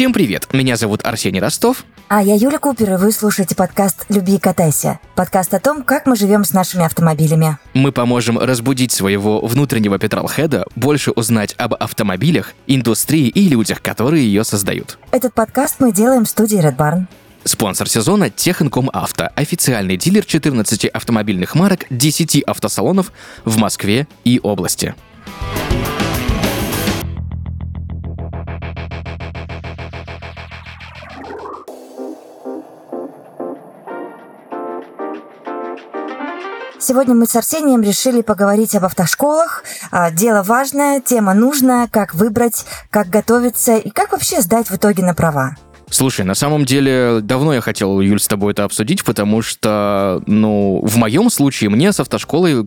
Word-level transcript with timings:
Всем 0.00 0.14
привет! 0.14 0.48
Меня 0.54 0.76
зовут 0.76 1.04
Арсений 1.04 1.40
Ростов. 1.40 1.84
А 2.08 2.22
я 2.22 2.34
Юля 2.34 2.56
Купер, 2.56 2.94
и 2.94 2.96
вы 2.96 3.12
слушаете 3.12 3.54
подкаст 3.54 4.06
«Люби 4.08 4.36
и 4.36 4.38
катайся». 4.38 4.98
Подкаст 5.14 5.52
о 5.52 5.60
том, 5.60 5.82
как 5.82 6.06
мы 6.06 6.16
живем 6.16 6.42
с 6.42 6.54
нашими 6.54 6.86
автомобилями. 6.86 7.58
Мы 7.74 7.92
поможем 7.92 8.38
разбудить 8.38 8.92
своего 8.92 9.44
внутреннего 9.44 9.98
петролхеда, 9.98 10.64
больше 10.74 11.10
узнать 11.10 11.54
об 11.58 11.74
автомобилях, 11.74 12.54
индустрии 12.66 13.28
и 13.28 13.46
людях, 13.50 13.82
которые 13.82 14.24
ее 14.24 14.42
создают. 14.42 14.98
Этот 15.10 15.34
подкаст 15.34 15.76
мы 15.80 15.92
делаем 15.92 16.24
в 16.24 16.30
студии 16.30 16.58
Red 16.58 16.78
Barn. 16.78 17.04
Спонсор 17.44 17.86
сезона– 17.86 18.30
Техинком 18.34 18.88
Авто, 18.94 19.28
официальный 19.34 19.98
дилер 19.98 20.24
14 20.24 20.86
автомобильных 20.86 21.54
марок, 21.54 21.84
10 21.90 22.42
автосалонов 22.44 23.12
в 23.44 23.58
Москве 23.58 24.08
и 24.24 24.40
области. 24.42 24.94
Сегодня 36.90 37.14
мы 37.14 37.26
с 37.26 37.36
Арсением 37.36 37.82
решили 37.82 38.20
поговорить 38.20 38.74
об 38.74 38.84
автошколах. 38.84 39.62
А, 39.92 40.10
дело 40.10 40.42
важное, 40.42 41.00
тема 41.00 41.34
нужная, 41.34 41.86
как 41.86 42.14
выбрать, 42.16 42.66
как 42.90 43.06
готовиться 43.06 43.76
и 43.76 43.90
как 43.90 44.10
вообще 44.10 44.40
сдать 44.40 44.70
в 44.70 44.74
итоге 44.74 45.04
на 45.04 45.14
права. 45.14 45.54
Слушай, 45.90 46.24
на 46.24 46.34
самом 46.34 46.64
деле, 46.64 47.18
давно 47.20 47.54
я 47.54 47.60
хотел, 47.60 48.00
Юль, 48.00 48.20
с 48.20 48.28
тобой 48.28 48.52
это 48.52 48.64
обсудить, 48.64 49.02
потому 49.04 49.42
что, 49.42 50.22
ну, 50.26 50.80
в 50.84 50.96
моем 50.96 51.30
случае 51.30 51.68
мне 51.68 51.92
с 51.92 51.98
автошколой 51.98 52.64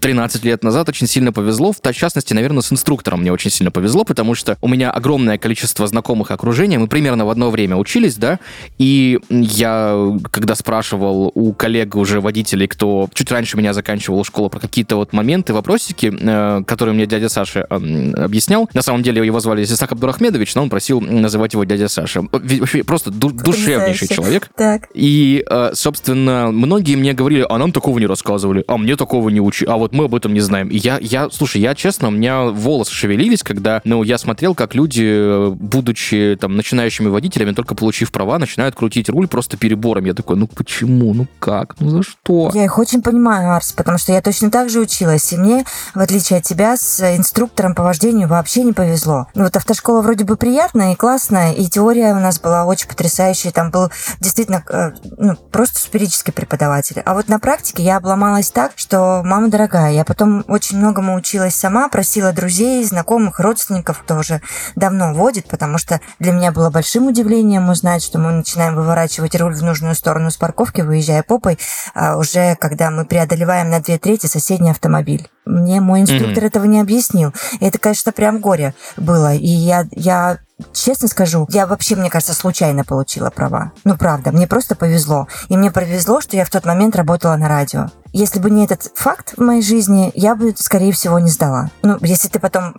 13 0.00 0.44
лет 0.44 0.62
назад 0.62 0.88
очень 0.90 1.06
сильно 1.06 1.32
повезло, 1.32 1.72
в 1.72 1.92
частности, 1.92 2.34
наверное, 2.34 2.60
с 2.60 2.70
инструктором 2.72 3.22
мне 3.22 3.32
очень 3.32 3.50
сильно 3.50 3.70
повезло, 3.70 4.04
потому 4.04 4.34
что 4.34 4.58
у 4.60 4.68
меня 4.68 4.90
огромное 4.90 5.38
количество 5.38 5.86
знакомых 5.86 6.30
окружения, 6.30 6.78
мы 6.78 6.88
примерно 6.88 7.24
в 7.24 7.30
одно 7.30 7.50
время 7.50 7.76
учились, 7.76 8.16
да, 8.16 8.38
и 8.76 9.18
я, 9.30 10.18
когда 10.30 10.54
спрашивал 10.54 11.32
у 11.34 11.54
коллег 11.54 11.96
уже 11.96 12.20
водителей, 12.20 12.68
кто 12.68 13.08
чуть 13.14 13.32
раньше 13.32 13.56
меня 13.56 13.72
заканчивал 13.72 14.24
школу, 14.24 14.50
про 14.50 14.60
какие-то 14.60 14.96
вот 14.96 15.14
моменты, 15.14 15.54
вопросики, 15.54 16.12
э, 16.20 16.64
которые 16.66 16.94
мне 16.94 17.06
дядя 17.06 17.30
Саша 17.30 17.64
объяснял, 17.64 18.68
на 18.74 18.82
самом 18.82 19.02
деле 19.02 19.24
его 19.24 19.40
звали 19.40 19.64
Сисак 19.64 19.92
Абдурахмедович, 19.92 20.54
но 20.54 20.62
он 20.62 20.70
просил 20.70 21.00
называть 21.00 21.54
его 21.54 21.64
дядя 21.64 21.88
Саша 21.88 22.22
вообще 22.42 22.84
просто 22.84 23.10
ду- 23.10 23.30
душевнейший 23.30 24.08
человек. 24.08 24.50
Так. 24.56 24.88
И, 24.94 25.44
э, 25.48 25.70
собственно, 25.74 26.50
многие 26.50 26.96
мне 26.96 27.12
говорили, 27.12 27.46
а 27.48 27.58
нам 27.58 27.72
такого 27.72 27.98
не 27.98 28.06
рассказывали, 28.06 28.64
а 28.66 28.76
мне 28.76 28.96
такого 28.96 29.28
не 29.28 29.40
учи, 29.40 29.64
а 29.66 29.76
вот 29.76 29.92
мы 29.92 30.04
об 30.04 30.14
этом 30.14 30.34
не 30.34 30.40
знаем. 30.40 30.68
И 30.68 30.76
я, 30.76 30.98
я, 31.00 31.30
слушай, 31.30 31.60
я 31.60 31.74
честно, 31.74 32.08
у 32.08 32.10
меня 32.10 32.44
волосы 32.44 32.92
шевелились, 32.92 33.42
когда, 33.42 33.80
ну, 33.84 34.02
я 34.02 34.18
смотрел, 34.18 34.54
как 34.54 34.74
люди, 34.74 35.50
будучи 35.50 36.36
там 36.40 36.56
начинающими 36.56 37.08
водителями, 37.08 37.52
только 37.52 37.74
получив 37.74 38.12
права, 38.12 38.38
начинают 38.38 38.74
крутить 38.74 39.08
руль 39.08 39.28
просто 39.28 39.56
перебором. 39.56 40.04
Я 40.04 40.14
такой, 40.14 40.36
ну 40.36 40.46
почему, 40.46 41.14
ну 41.14 41.26
как, 41.38 41.76
ну 41.80 41.90
за 41.90 42.02
что? 42.02 42.50
Я 42.54 42.64
их 42.64 42.78
очень 42.78 43.02
понимаю, 43.02 43.54
Арс, 43.54 43.72
потому 43.72 43.98
что 43.98 44.12
я 44.12 44.20
точно 44.20 44.50
так 44.50 44.70
же 44.70 44.80
училась, 44.80 45.32
и 45.32 45.36
мне, 45.36 45.64
в 45.94 46.00
отличие 46.00 46.38
от 46.38 46.44
тебя, 46.44 46.76
с 46.76 47.00
инструктором 47.16 47.74
по 47.74 47.82
вождению 47.82 48.28
вообще 48.28 48.62
не 48.62 48.72
повезло. 48.72 49.26
Ну 49.34 49.44
вот 49.44 49.56
автошкола 49.56 50.02
вроде 50.02 50.24
бы 50.24 50.36
приятная 50.36 50.92
и 50.92 50.96
классная, 50.96 51.52
и 51.52 51.66
теория 51.66 52.12
у 52.12 52.20
нас 52.20 52.31
нас 52.32 52.40
была 52.40 52.64
очень 52.64 52.88
потрясающая. 52.88 53.52
Там 53.52 53.70
был 53.70 53.90
действительно 54.20 54.64
э, 54.68 54.92
ну, 55.18 55.36
просто 55.36 55.78
сферический 55.78 56.32
преподаватель. 56.32 57.00
А 57.04 57.14
вот 57.14 57.28
на 57.28 57.38
практике 57.38 57.82
я 57.82 57.98
обломалась 57.98 58.50
так, 58.50 58.72
что 58.76 59.22
мама 59.24 59.48
дорогая. 59.48 59.92
Я 59.92 60.04
потом 60.04 60.44
очень 60.48 60.78
многому 60.78 61.14
училась 61.14 61.54
сама, 61.54 61.88
просила 61.88 62.32
друзей, 62.32 62.82
знакомых, 62.84 63.38
родственников, 63.38 64.02
кто 64.02 64.16
уже 64.16 64.40
давно 64.76 65.12
водит, 65.12 65.46
потому 65.48 65.78
что 65.78 66.00
для 66.18 66.32
меня 66.32 66.52
было 66.52 66.70
большим 66.70 67.08
удивлением 67.08 67.68
узнать, 67.68 68.02
что 68.02 68.18
мы 68.18 68.32
начинаем 68.32 68.74
выворачивать 68.74 69.36
руль 69.36 69.54
в 69.54 69.62
нужную 69.62 69.94
сторону 69.94 70.30
с 70.30 70.36
парковки, 70.36 70.80
выезжая 70.80 71.22
попой, 71.22 71.58
а 71.94 72.16
уже 72.16 72.56
когда 72.56 72.90
мы 72.90 73.04
преодолеваем 73.04 73.68
на 73.68 73.80
две 73.80 73.98
трети 73.98 74.26
соседний 74.26 74.70
автомобиль. 74.70 75.28
Мне 75.44 75.80
мой 75.80 76.02
инструктор 76.02 76.44
mm-hmm. 76.44 76.46
этого 76.46 76.64
не 76.64 76.80
объяснил. 76.80 77.32
И 77.60 77.64
это, 77.64 77.78
конечно, 77.78 78.12
прям 78.12 78.38
горе 78.38 78.74
было. 78.96 79.34
И 79.34 79.46
я, 79.46 79.86
я 79.90 80.38
честно 80.72 81.08
скажу, 81.08 81.46
я 81.50 81.66
вообще, 81.66 81.96
мне 81.96 82.10
кажется, 82.10 82.34
случайно 82.34 82.84
получила 82.84 83.30
права. 83.30 83.72
Ну, 83.84 83.96
правда, 83.96 84.30
мне 84.32 84.46
просто 84.46 84.76
повезло. 84.76 85.26
И 85.48 85.56
мне 85.56 85.70
повезло, 85.70 86.20
что 86.20 86.36
я 86.36 86.44
в 86.44 86.50
тот 86.50 86.64
момент 86.64 86.96
работала 86.96 87.36
на 87.36 87.48
радио. 87.48 87.88
Если 88.12 88.40
бы 88.40 88.50
не 88.50 88.64
этот 88.64 88.92
факт 88.94 89.34
в 89.38 89.40
моей 89.40 89.62
жизни, 89.62 90.12
я 90.14 90.34
бы, 90.34 90.52
скорее 90.56 90.92
всего, 90.92 91.18
не 91.18 91.30
сдала. 91.30 91.70
Ну, 91.82 91.96
если 92.02 92.28
ты 92.28 92.38
потом 92.38 92.74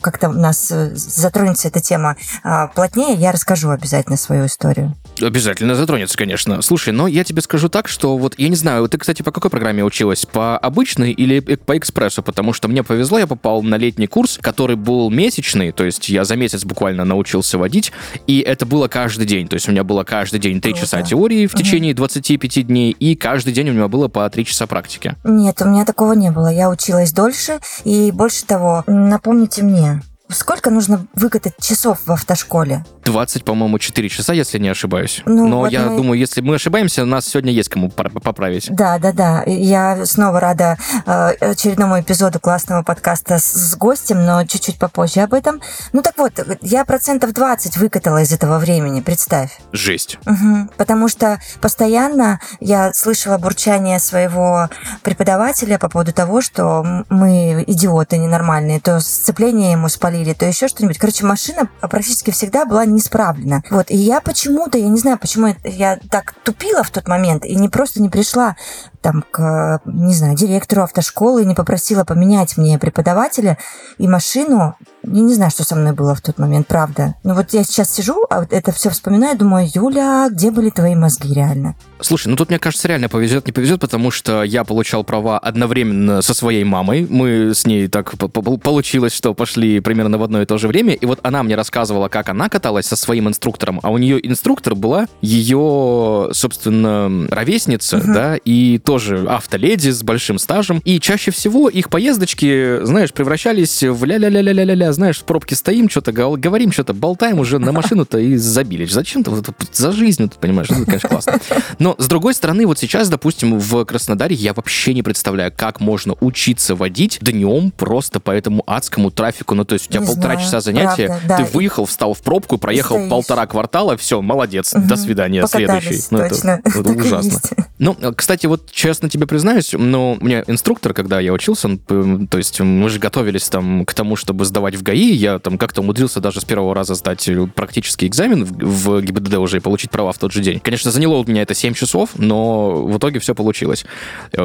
как-то 0.00 0.30
у 0.30 0.32
нас 0.32 0.70
э, 0.70 0.92
затронется 0.94 1.68
эта 1.68 1.80
тема 1.80 2.16
а, 2.42 2.68
плотнее, 2.68 3.14
я 3.14 3.30
расскажу 3.30 3.68
обязательно 3.68 4.16
свою 4.16 4.46
историю. 4.46 4.94
Обязательно 5.20 5.74
затронется, 5.74 6.16
конечно. 6.16 6.62
Слушай, 6.62 6.94
но 6.94 7.06
я 7.06 7.24
тебе 7.24 7.42
скажу 7.42 7.68
так, 7.68 7.86
что 7.86 8.16
вот, 8.16 8.34
я 8.38 8.48
не 8.48 8.56
знаю, 8.56 8.88
ты, 8.88 8.96
кстати, 8.96 9.20
по 9.20 9.30
какой 9.30 9.50
программе 9.50 9.84
училась? 9.84 10.24
По 10.24 10.56
обычной 10.56 11.12
или 11.12 11.40
по 11.40 11.76
экспрессу? 11.76 12.22
Потому 12.22 12.54
что 12.54 12.68
мне 12.68 12.82
повезло, 12.82 13.18
я 13.18 13.26
попал 13.26 13.62
на 13.62 13.76
летний 13.76 14.06
курс, 14.06 14.38
который 14.40 14.76
был 14.76 15.10
месячный, 15.10 15.72
то 15.72 15.84
есть 15.84 16.08
я 16.08 16.24
за 16.24 16.36
месяц 16.36 16.64
буквально 16.64 17.04
научился 17.04 17.58
водить, 17.58 17.92
и 18.26 18.40
это 18.40 18.64
было 18.64 18.88
каждый 18.88 19.26
день. 19.26 19.48
То 19.48 19.54
есть 19.54 19.68
у 19.68 19.72
меня 19.72 19.84
было 19.84 20.04
каждый 20.04 20.40
день 20.40 20.62
3 20.62 20.74
часа 20.74 21.02
теории 21.02 21.46
в 21.46 21.54
течение 21.54 21.92
25 21.92 22.66
дней, 22.66 22.92
и 22.92 23.16
каждый 23.16 23.52
день 23.52 23.68
у 23.68 23.72
меня 23.72 23.88
было 23.88 24.08
по 24.08 24.28
3 24.30 24.44
часа 24.46 24.66
практики 24.66 24.77
практике? 24.78 25.16
Нет, 25.24 25.60
у 25.60 25.64
меня 25.66 25.84
такого 25.84 26.12
не 26.12 26.30
было. 26.30 26.48
Я 26.48 26.70
училась 26.70 27.12
дольше, 27.12 27.58
и 27.84 28.12
больше 28.12 28.44
того, 28.46 28.84
напомните 28.86 29.62
мне, 29.62 30.02
Сколько 30.30 30.70
нужно 30.70 31.06
выкатать 31.14 31.54
часов 31.60 32.00
в 32.04 32.12
автошколе? 32.12 32.84
20, 33.04 33.44
по-моему, 33.44 33.78
4 33.78 34.08
часа, 34.10 34.34
если 34.34 34.58
не 34.58 34.68
ошибаюсь. 34.68 35.22
Ну, 35.24 35.48
Но 35.48 35.60
вот 35.60 35.72
я 35.72 35.86
мы... 35.86 35.96
думаю, 35.96 36.20
если 36.20 36.42
мы 36.42 36.56
ошибаемся, 36.56 37.06
нас 37.06 37.26
сегодня 37.26 37.52
есть 37.52 37.70
кому 37.70 37.90
поправить. 37.90 38.66
Да, 38.70 38.98
да, 38.98 39.12
да. 39.12 39.42
Я 39.46 40.04
снова 40.04 40.38
рада 40.40 40.76
э, 41.06 41.30
очередному 41.40 41.98
эпизоду 41.98 42.40
классного 42.40 42.82
подкаста 42.82 43.38
с, 43.38 43.44
с 43.44 43.76
гостем, 43.76 44.26
но 44.26 44.44
чуть-чуть 44.44 44.78
попозже 44.78 45.20
об 45.20 45.32
этом. 45.32 45.62
Ну 45.94 46.02
так 46.02 46.18
вот, 46.18 46.32
я 46.60 46.84
процентов 46.84 47.32
20 47.32 47.78
выкатала 47.78 48.22
из 48.22 48.30
этого 48.30 48.58
времени, 48.58 49.00
представь. 49.00 49.58
Жесть. 49.72 50.18
Угу. 50.26 50.68
Потому 50.76 51.08
что 51.08 51.40
постоянно 51.62 52.40
я 52.60 52.92
слышала 52.92 53.38
бурчание 53.38 53.98
своего 53.98 54.68
преподавателя 55.02 55.78
по 55.78 55.88
поводу 55.88 56.12
того, 56.12 56.42
что 56.42 57.04
мы 57.08 57.64
идиоты 57.66 58.18
ненормальные, 58.18 58.80
то 58.80 59.00
сцепление 59.00 59.72
ему 59.72 59.88
спалили 59.88 60.17
или 60.22 60.32
то 60.32 60.46
еще 60.46 60.68
что-нибудь. 60.68 60.98
Короче, 60.98 61.24
машина 61.24 61.68
практически 61.80 62.30
всегда 62.30 62.64
была 62.64 62.84
неисправлена. 62.84 63.62
Вот, 63.70 63.90
и 63.90 63.96
я 63.96 64.20
почему-то, 64.20 64.78
я 64.78 64.88
не 64.88 64.98
знаю, 64.98 65.18
почему 65.18 65.54
я 65.64 65.98
так 66.10 66.34
тупила 66.44 66.82
в 66.82 66.90
тот 66.90 67.08
момент 67.08 67.44
и 67.44 67.54
не 67.54 67.68
просто 67.68 68.02
не 68.02 68.08
пришла 68.08 68.56
там 69.00 69.24
к, 69.30 69.80
не 69.84 70.14
знаю, 70.14 70.36
директору 70.36 70.82
автошколы 70.82 71.44
не 71.44 71.54
попросила 71.54 72.04
поменять 72.04 72.56
мне 72.56 72.78
преподавателя 72.78 73.58
и 73.98 74.08
машину. 74.08 74.76
Я 75.04 75.22
не 75.22 75.34
знаю, 75.34 75.50
что 75.50 75.64
со 75.64 75.76
мной 75.76 75.92
было 75.92 76.14
в 76.14 76.20
тот 76.20 76.38
момент, 76.38 76.66
правда. 76.66 77.14
Но 77.22 77.34
вот 77.34 77.52
я 77.52 77.64
сейчас 77.64 77.90
сижу, 77.90 78.24
а 78.28 78.40
вот 78.40 78.52
это 78.52 78.72
все 78.72 78.90
вспоминаю, 78.90 79.38
думаю, 79.38 79.68
Юля, 79.72 80.28
где 80.30 80.50
были 80.50 80.70
твои 80.70 80.94
мозги 80.94 81.32
реально? 81.32 81.76
Слушай, 82.00 82.28
ну 82.28 82.36
тут, 82.36 82.50
мне 82.50 82.58
кажется, 82.58 82.88
реально 82.88 83.08
повезет, 83.08 83.46
не 83.46 83.52
повезет, 83.52 83.80
потому 83.80 84.10
что 84.10 84.42
я 84.42 84.64
получал 84.64 85.04
права 85.04 85.38
одновременно 85.38 86.22
со 86.22 86.34
своей 86.34 86.64
мамой. 86.64 87.06
Мы 87.08 87.54
с 87.54 87.66
ней 87.66 87.88
так 87.88 88.14
получилось, 88.16 89.12
что 89.12 89.34
пошли 89.34 89.80
примерно 89.80 90.18
в 90.18 90.22
одно 90.22 90.42
и 90.42 90.46
то 90.46 90.58
же 90.58 90.68
время. 90.68 90.94
И 90.94 91.06
вот 91.06 91.20
она 91.22 91.42
мне 91.42 91.54
рассказывала, 91.54 92.08
как 92.08 92.28
она 92.28 92.48
каталась 92.48 92.86
со 92.86 92.96
своим 92.96 93.28
инструктором, 93.28 93.80
а 93.82 93.90
у 93.90 93.98
нее 93.98 94.24
инструктор 94.26 94.74
была 94.74 95.06
ее, 95.20 96.28
собственно, 96.32 97.28
ровесница, 97.30 97.98
uh-huh. 97.98 98.12
да, 98.12 98.36
и 98.36 98.78
тоже 98.88 99.26
автоледи 99.28 99.90
с 99.90 100.02
большим 100.02 100.38
стажем. 100.38 100.80
И 100.82 100.98
чаще 100.98 101.30
всего 101.30 101.68
их 101.68 101.90
поездочки, 101.90 102.82
знаешь, 102.86 103.12
превращались 103.12 103.82
в 103.82 104.02
ля-ля-ля-ля-ля-ля, 104.02 104.94
знаешь, 104.94 105.18
в 105.18 105.24
пробке 105.24 105.56
стоим, 105.56 105.90
что-то 105.90 106.10
говорим, 106.12 106.72
что-то 106.72 106.94
болтаем 106.94 107.38
уже 107.38 107.58
на 107.58 107.72
машину-то 107.72 108.16
и 108.16 108.36
забили. 108.36 108.86
Зачем-то 108.86 109.30
вот, 109.30 109.46
за 109.74 109.92
жизнью, 109.92 110.30
ты 110.30 110.38
понимаешь, 110.38 110.70
это, 110.70 110.86
конечно, 110.86 111.10
классно. 111.10 111.38
Но 111.78 111.96
с 111.98 112.08
другой 112.08 112.32
стороны, 112.32 112.66
вот 112.66 112.78
сейчас, 112.78 113.10
допустим, 113.10 113.58
в 113.58 113.84
Краснодаре 113.84 114.34
я 114.34 114.54
вообще 114.54 114.94
не 114.94 115.02
представляю, 115.02 115.52
как 115.54 115.80
можно 115.80 116.14
учиться 116.20 116.74
водить 116.74 117.18
днем 117.20 117.70
просто 117.72 118.20
по 118.20 118.30
этому 118.30 118.62
адскому 118.66 119.10
трафику. 119.10 119.54
Ну, 119.54 119.66
то 119.66 119.74
есть 119.74 119.88
у 119.88 119.90
тебя 119.90 120.00
не 120.00 120.06
полтора 120.06 120.32
знаю, 120.32 120.40
часа 120.40 120.60
занятия, 120.62 121.08
правда, 121.08 121.28
да. 121.28 121.36
ты 121.36 121.44
выехал, 121.44 121.84
встал 121.84 122.14
в 122.14 122.22
пробку, 122.22 122.56
проехал 122.56 122.96
Стоишь. 122.96 123.10
полтора 123.10 123.46
квартала, 123.46 123.98
все, 123.98 124.22
молодец, 124.22 124.72
угу. 124.72 124.88
до 124.88 124.96
свидания, 124.96 125.42
Покатались, 125.42 126.06
следующий. 126.06 126.06
Ну, 126.10 126.18
это, 126.20 126.62
это 126.64 126.90
ужасно. 126.90 127.40
Ну, 127.80 127.96
кстати, 128.16 128.46
вот 128.46 128.72
честно 128.78 129.10
тебе 129.10 129.26
признаюсь, 129.26 129.72
но 129.76 130.16
у 130.20 130.24
меня 130.24 130.44
инструктор, 130.46 130.94
когда 130.94 131.18
я 131.18 131.32
учился, 131.32 131.66
он, 131.66 132.28
то 132.28 132.38
есть 132.38 132.60
мы 132.60 132.88
же 132.88 133.00
готовились 133.00 133.48
там 133.48 133.84
к 133.84 133.92
тому, 133.92 134.14
чтобы 134.14 134.44
сдавать 134.44 134.76
в 134.76 134.84
ГАИ, 134.84 135.14
я 135.14 135.40
там 135.40 135.58
как-то 135.58 135.80
умудрился 135.80 136.20
даже 136.20 136.40
с 136.40 136.44
первого 136.44 136.76
раза 136.76 136.94
сдать 136.94 137.28
практический 137.56 138.06
экзамен 138.06 138.44
в, 138.44 138.52
в 138.52 139.02
ГИБДД 139.02 139.34
уже 139.38 139.56
и 139.56 139.60
получить 139.60 139.90
права 139.90 140.12
в 140.12 140.18
тот 140.18 140.32
же 140.32 140.42
день. 140.42 140.60
Конечно, 140.60 140.92
заняло 140.92 141.16
у 141.16 141.24
меня 141.24 141.42
это 141.42 141.54
7 141.54 141.74
часов, 141.74 142.10
но 142.18 142.86
в 142.86 142.98
итоге 142.98 143.18
все 143.18 143.34
получилось. 143.34 143.84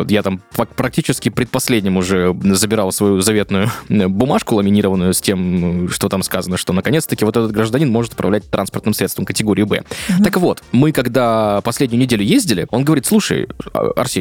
Я 0.08 0.24
там 0.24 0.42
практически 0.76 1.30
предпоследним 1.30 1.98
уже 1.98 2.36
забирал 2.44 2.92
свою 2.92 3.22
заветную 3.22 3.70
бумажку 3.88 4.56
ламинированную 4.56 5.14
с 5.14 5.22
тем, 5.22 5.90
что 5.90 6.10
там 6.10 6.24
сказано, 6.24 6.58
что 6.58 6.74
наконец-таки 6.74 7.24
вот 7.24 7.38
этот 7.38 7.52
гражданин 7.52 7.92
может 7.92 8.14
управлять 8.14 8.50
транспортным 8.50 8.96
средством 8.96 9.26
категории 9.26 9.64
Б. 9.64 9.84
Угу. 10.10 10.24
Так 10.24 10.38
вот, 10.38 10.64
мы 10.72 10.92
когда 10.92 11.62
последнюю 11.62 12.02
неделю 12.02 12.24
ездили, 12.24 12.66
он 12.72 12.84
говорит, 12.84 13.06
слушай, 13.06 13.48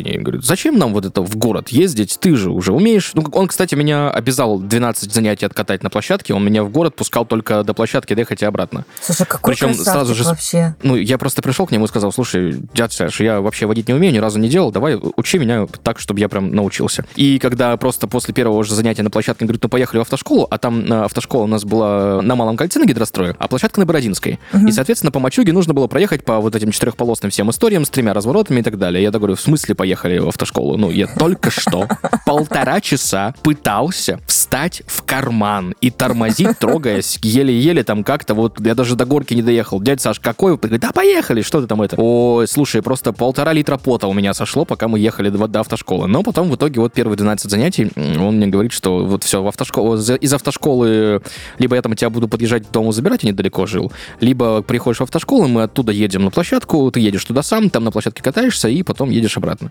а, 0.02 0.08
Арсений, 0.08 0.18
говорит, 0.18 0.44
зачем 0.44 0.78
нам 0.78 0.92
вот 0.92 1.04
это 1.04 1.22
в 1.22 1.36
город 1.36 1.68
ездить? 1.68 2.18
Ты 2.20 2.36
же 2.36 2.50
уже 2.50 2.72
умеешь. 2.72 3.12
Ну, 3.14 3.24
он, 3.32 3.48
кстати, 3.48 3.74
меня 3.74 4.10
обязал 4.10 4.58
12 4.58 5.12
занятий 5.12 5.46
откатать 5.46 5.82
на 5.82 5.90
площадке, 5.90 6.34
он 6.34 6.44
меня 6.44 6.64
в 6.64 6.70
город 6.70 6.96
пускал 6.96 7.24
только 7.24 7.62
до 7.64 7.74
площадки 7.74 8.14
доехать 8.14 8.42
и 8.42 8.44
обратно. 8.44 8.84
Слушай, 9.00 9.26
какой 9.26 9.54
Причем 9.54 9.74
сразу 9.74 10.14
же 10.14 10.24
вообще. 10.24 10.74
Ну, 10.82 10.96
я 10.96 11.18
просто 11.18 11.42
пришел 11.42 11.66
к 11.66 11.72
нему 11.72 11.86
и 11.86 11.88
сказал, 11.88 12.12
слушай, 12.12 12.56
дядя 12.74 12.92
Саш, 12.92 13.20
я 13.20 13.40
вообще 13.40 13.66
водить 13.66 13.88
не 13.88 13.94
умею, 13.94 14.12
ни 14.12 14.18
разу 14.18 14.38
не 14.38 14.48
делал, 14.48 14.70
давай 14.70 14.98
учи 15.16 15.38
меня 15.38 15.66
так, 15.82 15.98
чтобы 15.98 16.20
я 16.20 16.28
прям 16.28 16.54
научился. 16.54 17.04
И 17.16 17.38
когда 17.38 17.76
просто 17.76 18.06
после 18.06 18.34
первого 18.34 18.64
же 18.64 18.74
занятия 18.74 19.02
на 19.02 19.10
площадке 19.10 19.44
говорит, 19.44 19.62
ну 19.62 19.68
поехали 19.68 19.98
в 19.98 20.02
автошколу, 20.02 20.46
а 20.50 20.58
там 20.58 20.84
э, 20.84 21.04
автошкола 21.04 21.44
у 21.44 21.46
нас 21.46 21.64
была 21.64 22.22
на 22.22 22.34
Малом 22.34 22.56
кольце 22.56 22.78
на 22.78 22.86
гидрострое, 22.86 23.36
а 23.38 23.48
площадка 23.48 23.80
на 23.80 23.86
Бородинской. 23.86 24.38
Угу. 24.52 24.68
И, 24.68 24.72
соответственно, 24.72 25.12
по 25.12 25.20
Мачуге 25.20 25.52
нужно 25.52 25.74
было 25.74 25.86
проехать 25.86 26.24
по 26.24 26.40
вот 26.40 26.54
этим 26.54 26.70
четырехполосным 26.70 27.30
всем 27.30 27.50
историям 27.50 27.84
с 27.84 27.90
тремя 27.90 28.14
разворотами 28.14 28.60
и 28.60 28.62
так 28.62 28.78
далее. 28.78 29.02
Я 29.02 29.10
так 29.10 29.20
говорю, 29.20 29.36
в 29.36 29.40
смысле 29.40 29.74
поехали 29.92 30.18
в 30.18 30.28
автошколу? 30.28 30.78
Ну, 30.78 30.90
я 30.90 31.06
только 31.06 31.50
что 31.50 31.86
полтора 32.24 32.80
часа 32.80 33.34
пытался 33.42 34.20
встать 34.26 34.82
в 34.86 35.02
карман 35.02 35.74
и 35.82 35.90
тормозить, 35.90 36.58
трогаясь 36.58 37.18
еле-еле 37.22 37.84
там 37.84 38.04
как-то 38.04 38.34
вот, 38.34 38.58
я 38.60 38.74
даже 38.74 38.96
до 38.96 39.04
горки 39.04 39.34
не 39.34 39.42
доехал. 39.42 39.80
Дядя 39.80 40.00
Саш, 40.00 40.20
какой? 40.20 40.58
Да 40.58 40.92
поехали, 40.92 41.42
что 41.42 41.60
ты 41.60 41.66
там 41.66 41.82
это? 41.82 41.96
Ой, 41.98 42.48
слушай, 42.48 42.80
просто 42.80 43.12
полтора 43.12 43.52
литра 43.52 43.76
пота 43.76 44.06
у 44.06 44.14
меня 44.14 44.32
сошло, 44.32 44.64
пока 44.64 44.88
мы 44.88 44.98
ехали 44.98 45.28
до, 45.28 45.46
до 45.46 45.60
автошколы. 45.60 46.08
Но 46.08 46.22
потом 46.22 46.48
в 46.48 46.56
итоге 46.56 46.80
вот 46.80 46.94
первые 46.94 47.16
12 47.16 47.50
занятий 47.50 47.90
он 47.96 48.36
мне 48.36 48.46
говорит, 48.46 48.72
что 48.72 49.04
вот 49.04 49.24
все, 49.24 49.42
в 49.42 49.48
автошколу, 49.48 49.96
из 49.96 50.32
автошколы 50.32 51.22
либо 51.58 51.76
я 51.76 51.82
там 51.82 51.94
тебя 51.96 52.08
буду 52.08 52.28
подъезжать 52.28 52.66
к 52.66 52.70
дому 52.70 52.92
забирать, 52.92 53.24
я 53.24 53.30
недалеко 53.30 53.66
жил, 53.66 53.92
либо 54.20 54.62
приходишь 54.62 55.00
в 55.00 55.02
автошколу, 55.02 55.48
мы 55.48 55.64
оттуда 55.64 55.92
едем 55.92 56.24
на 56.24 56.30
площадку, 56.30 56.90
ты 56.90 57.00
едешь 57.00 57.24
туда 57.24 57.42
сам, 57.42 57.68
там 57.68 57.84
на 57.84 57.90
площадке 57.90 58.22
катаешься 58.22 58.68
и 58.68 58.82
потом 58.82 59.10
едешь 59.10 59.36
обратно. 59.36 59.70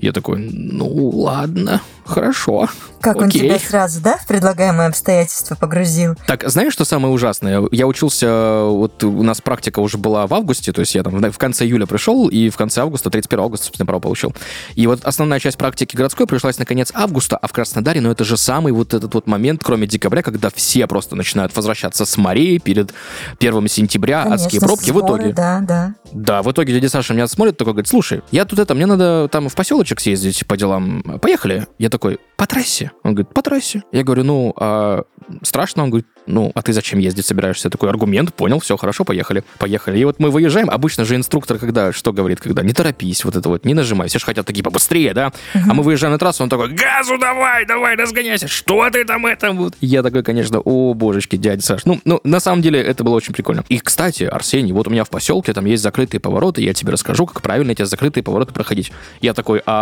Я 0.00 0.12
такой, 0.12 0.50
ну 0.52 1.08
ладно, 1.08 1.80
хорошо. 2.04 2.68
Как 3.00 3.16
окей. 3.16 3.24
он 3.24 3.30
тебя 3.30 3.58
сразу, 3.58 4.00
да, 4.00 4.16
в 4.16 4.26
предлагаемые 4.26 4.88
обстоятельства 4.88 5.54
погрузил? 5.54 6.16
Так, 6.26 6.48
знаешь, 6.48 6.72
что 6.72 6.84
самое 6.84 7.12
ужасное? 7.14 7.62
Я 7.70 7.86
учился, 7.86 8.64
вот 8.64 9.04
у 9.04 9.22
нас 9.22 9.40
практика 9.40 9.80
уже 9.80 9.96
была 9.96 10.26
в 10.26 10.34
августе, 10.34 10.72
то 10.72 10.80
есть 10.80 10.94
я 10.94 11.02
там 11.02 11.20
в 11.30 11.38
конце 11.38 11.64
июля 11.64 11.86
пришел, 11.86 12.28
и 12.28 12.50
в 12.50 12.56
конце 12.56 12.80
августа, 12.80 13.10
31 13.10 13.44
августа, 13.44 13.66
собственно, 13.66 13.86
право 13.86 14.00
получил. 14.00 14.34
И 14.74 14.86
вот 14.86 15.04
основная 15.04 15.38
часть 15.38 15.56
практики 15.56 15.94
городской 15.94 16.26
пришлась 16.26 16.58
на 16.58 16.64
конец 16.64 16.90
августа, 16.94 17.36
а 17.36 17.46
в 17.46 17.52
Краснодаре, 17.52 18.00
ну 18.00 18.10
это 18.10 18.24
же 18.24 18.36
самый 18.36 18.72
вот 18.72 18.92
этот 18.92 19.14
вот 19.14 19.26
момент, 19.26 19.62
кроме 19.62 19.86
декабря, 19.86 20.22
когда 20.22 20.50
все 20.50 20.86
просто 20.86 21.16
начинают 21.16 21.54
возвращаться 21.54 22.04
с 22.04 22.16
морей 22.16 22.58
перед 22.58 22.92
первым 23.38 23.68
сентября, 23.68 24.24
Конечно, 24.24 24.44
адские 24.46 24.60
пробки 24.60 24.90
сборы, 24.90 25.04
в 25.04 25.06
итоге. 25.06 25.32
Да, 25.32 25.60
да. 25.60 25.94
Да, 26.12 26.42
в 26.42 26.50
итоге 26.50 26.72
дядя 26.72 26.88
Саша 26.88 27.14
меня 27.14 27.28
смотрит, 27.28 27.56
такой 27.56 27.72
говорит, 27.72 27.88
слушай, 27.88 28.22
я 28.30 28.44
тут 28.44 28.58
это, 28.58 28.74
мне 28.74 28.86
надо 28.86 29.28
там 29.30 29.48
в 29.48 29.54
поселочек 29.86 30.00
съездить 30.00 30.46
по 30.46 30.56
делам. 30.56 31.02
Поехали. 31.20 31.66
Я 31.78 31.90
такой, 31.90 32.18
по 32.36 32.46
трассе. 32.46 32.90
Он 33.02 33.14
говорит, 33.14 33.32
по 33.32 33.42
трассе. 33.42 33.82
Я 33.92 34.02
говорю, 34.02 34.24
ну, 34.24 34.54
а 34.56 35.04
страшно? 35.42 35.84
Он 35.84 35.90
говорит, 35.90 36.06
ну, 36.26 36.50
а 36.54 36.62
ты 36.62 36.72
зачем 36.72 36.98
ездить 36.98 37.24
собираешься? 37.24 37.70
Такой 37.70 37.88
аргумент, 37.88 38.34
понял, 38.34 38.58
все, 38.58 38.76
хорошо, 38.76 39.04
поехали. 39.04 39.44
Поехали. 39.58 39.98
И 39.98 40.04
вот 40.04 40.18
мы 40.18 40.30
выезжаем, 40.30 40.68
обычно 40.70 41.04
же 41.04 41.14
инструктор, 41.14 41.58
когда, 41.58 41.92
что 41.92 42.12
говорит, 42.12 42.40
когда 42.40 42.62
не 42.62 42.72
торопись, 42.72 43.24
вот 43.24 43.36
это 43.36 43.48
вот, 43.48 43.64
не 43.64 43.74
нажимай, 43.74 44.08
все 44.08 44.18
же 44.18 44.26
хотят 44.26 44.44
такие 44.46 44.64
побыстрее, 44.64 45.14
да? 45.14 45.32
А 45.54 45.74
мы 45.74 45.82
выезжаем 45.82 46.12
на 46.12 46.18
трассу, 46.18 46.42
он 46.42 46.48
такой, 46.48 46.72
газу 46.72 47.16
давай, 47.18 47.64
давай, 47.64 47.96
разгоняйся, 47.96 48.48
что 48.48 48.90
ты 48.90 49.04
там 49.04 49.24
это? 49.26 49.52
Вот. 49.52 49.74
Я 49.80 50.02
такой, 50.02 50.22
конечно, 50.22 50.60
о, 50.60 50.94
божечки, 50.94 51.36
дядя 51.36 51.62
Саш. 51.62 51.84
Ну, 51.84 52.00
ну, 52.04 52.20
на 52.24 52.40
самом 52.40 52.60
деле, 52.60 52.80
это 52.80 53.04
было 53.04 53.14
очень 53.14 53.32
прикольно. 53.32 53.64
И, 53.68 53.78
кстати, 53.78 54.24
Арсений, 54.24 54.72
вот 54.72 54.88
у 54.88 54.90
меня 54.90 55.04
в 55.04 55.10
поселке 55.10 55.52
там 55.52 55.64
есть 55.64 55.82
закрытые 55.82 56.20
повороты, 56.20 56.60
я 56.62 56.74
тебе 56.74 56.92
расскажу, 56.92 57.26
как 57.26 57.40
правильно 57.40 57.70
эти 57.70 57.84
закрытые 57.84 58.24
повороты 58.24 58.52
проходить. 58.52 58.92
Я 59.20 59.32
такой, 59.32 59.62
а 59.64 59.75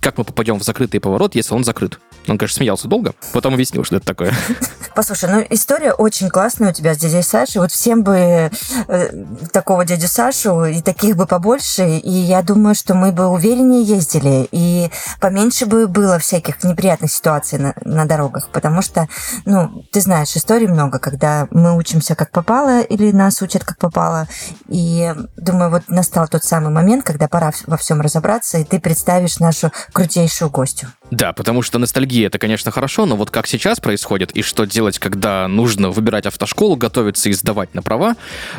как 0.00 0.18
мы 0.18 0.24
попадем 0.24 0.58
в 0.58 0.62
закрытый 0.62 1.00
поворот, 1.00 1.34
если 1.34 1.54
он 1.54 1.64
закрыт? 1.64 1.98
Он, 2.28 2.36
конечно, 2.38 2.56
смеялся 2.56 2.86
долго, 2.86 3.14
потом 3.32 3.54
объяснил, 3.54 3.82
что 3.84 3.96
это 3.96 4.06
такое. 4.06 4.34
Послушай, 4.94 5.30
ну 5.30 5.46
история 5.50 5.92
очень 5.92 6.28
классная 6.28 6.70
у 6.70 6.72
тебя 6.72 6.94
с 6.94 6.98
дядей 6.98 7.22
Сашей. 7.22 7.60
Вот 7.60 7.72
всем 7.72 8.02
бы 8.02 8.50
э, 8.88 9.24
такого 9.52 9.84
дядю 9.84 10.06
Сашу 10.06 10.64
и 10.64 10.82
таких 10.82 11.16
бы 11.16 11.26
побольше, 11.26 11.98
и 11.98 12.10
я 12.10 12.42
думаю, 12.42 12.74
что 12.74 12.94
мы 12.94 13.12
бы 13.12 13.26
увереннее 13.26 13.82
ездили, 13.82 14.48
и 14.52 14.90
поменьше 15.20 15.66
бы 15.66 15.88
было 15.88 16.18
всяких 16.18 16.62
неприятных 16.62 17.10
ситуаций 17.10 17.58
на, 17.58 17.74
на 17.84 18.04
дорогах, 18.04 18.48
потому 18.52 18.82
что, 18.82 19.08
ну, 19.44 19.84
ты 19.92 20.00
знаешь, 20.00 20.36
историй 20.36 20.66
много, 20.66 20.98
когда 20.98 21.48
мы 21.50 21.76
учимся 21.76 22.14
как 22.14 22.30
попало, 22.30 22.80
или 22.82 23.10
нас 23.12 23.42
учат 23.42 23.64
как 23.64 23.78
попало, 23.78 24.28
и 24.68 25.14
думаю, 25.36 25.70
вот 25.70 25.82
настал 25.88 26.28
тот 26.28 26.44
самый 26.44 26.70
момент, 26.70 27.04
когда 27.04 27.28
пора 27.28 27.52
во 27.66 27.76
всем 27.76 28.00
разобраться, 28.00 28.58
и 28.58 28.64
ты 28.64 28.78
представишь 28.78 29.39
нашу 29.40 29.72
крутейшую 29.92 30.50
гостью. 30.50 30.92
Да, 31.10 31.32
потому 31.32 31.62
что 31.62 31.78
ностальгия 31.78 32.28
это, 32.28 32.38
конечно, 32.38 32.70
хорошо, 32.70 33.04
но 33.04 33.16
вот 33.16 33.30
как 33.30 33.46
сейчас 33.46 33.80
происходит 33.80 34.30
и 34.32 34.42
что 34.42 34.64
делать, 34.64 34.98
когда 34.98 35.48
нужно 35.48 35.90
выбирать 35.90 36.26
автошколу, 36.26 36.76
готовиться 36.76 37.28
и 37.28 37.32
сдавать 37.32 37.74
на 37.74 37.82
права, 37.82 38.14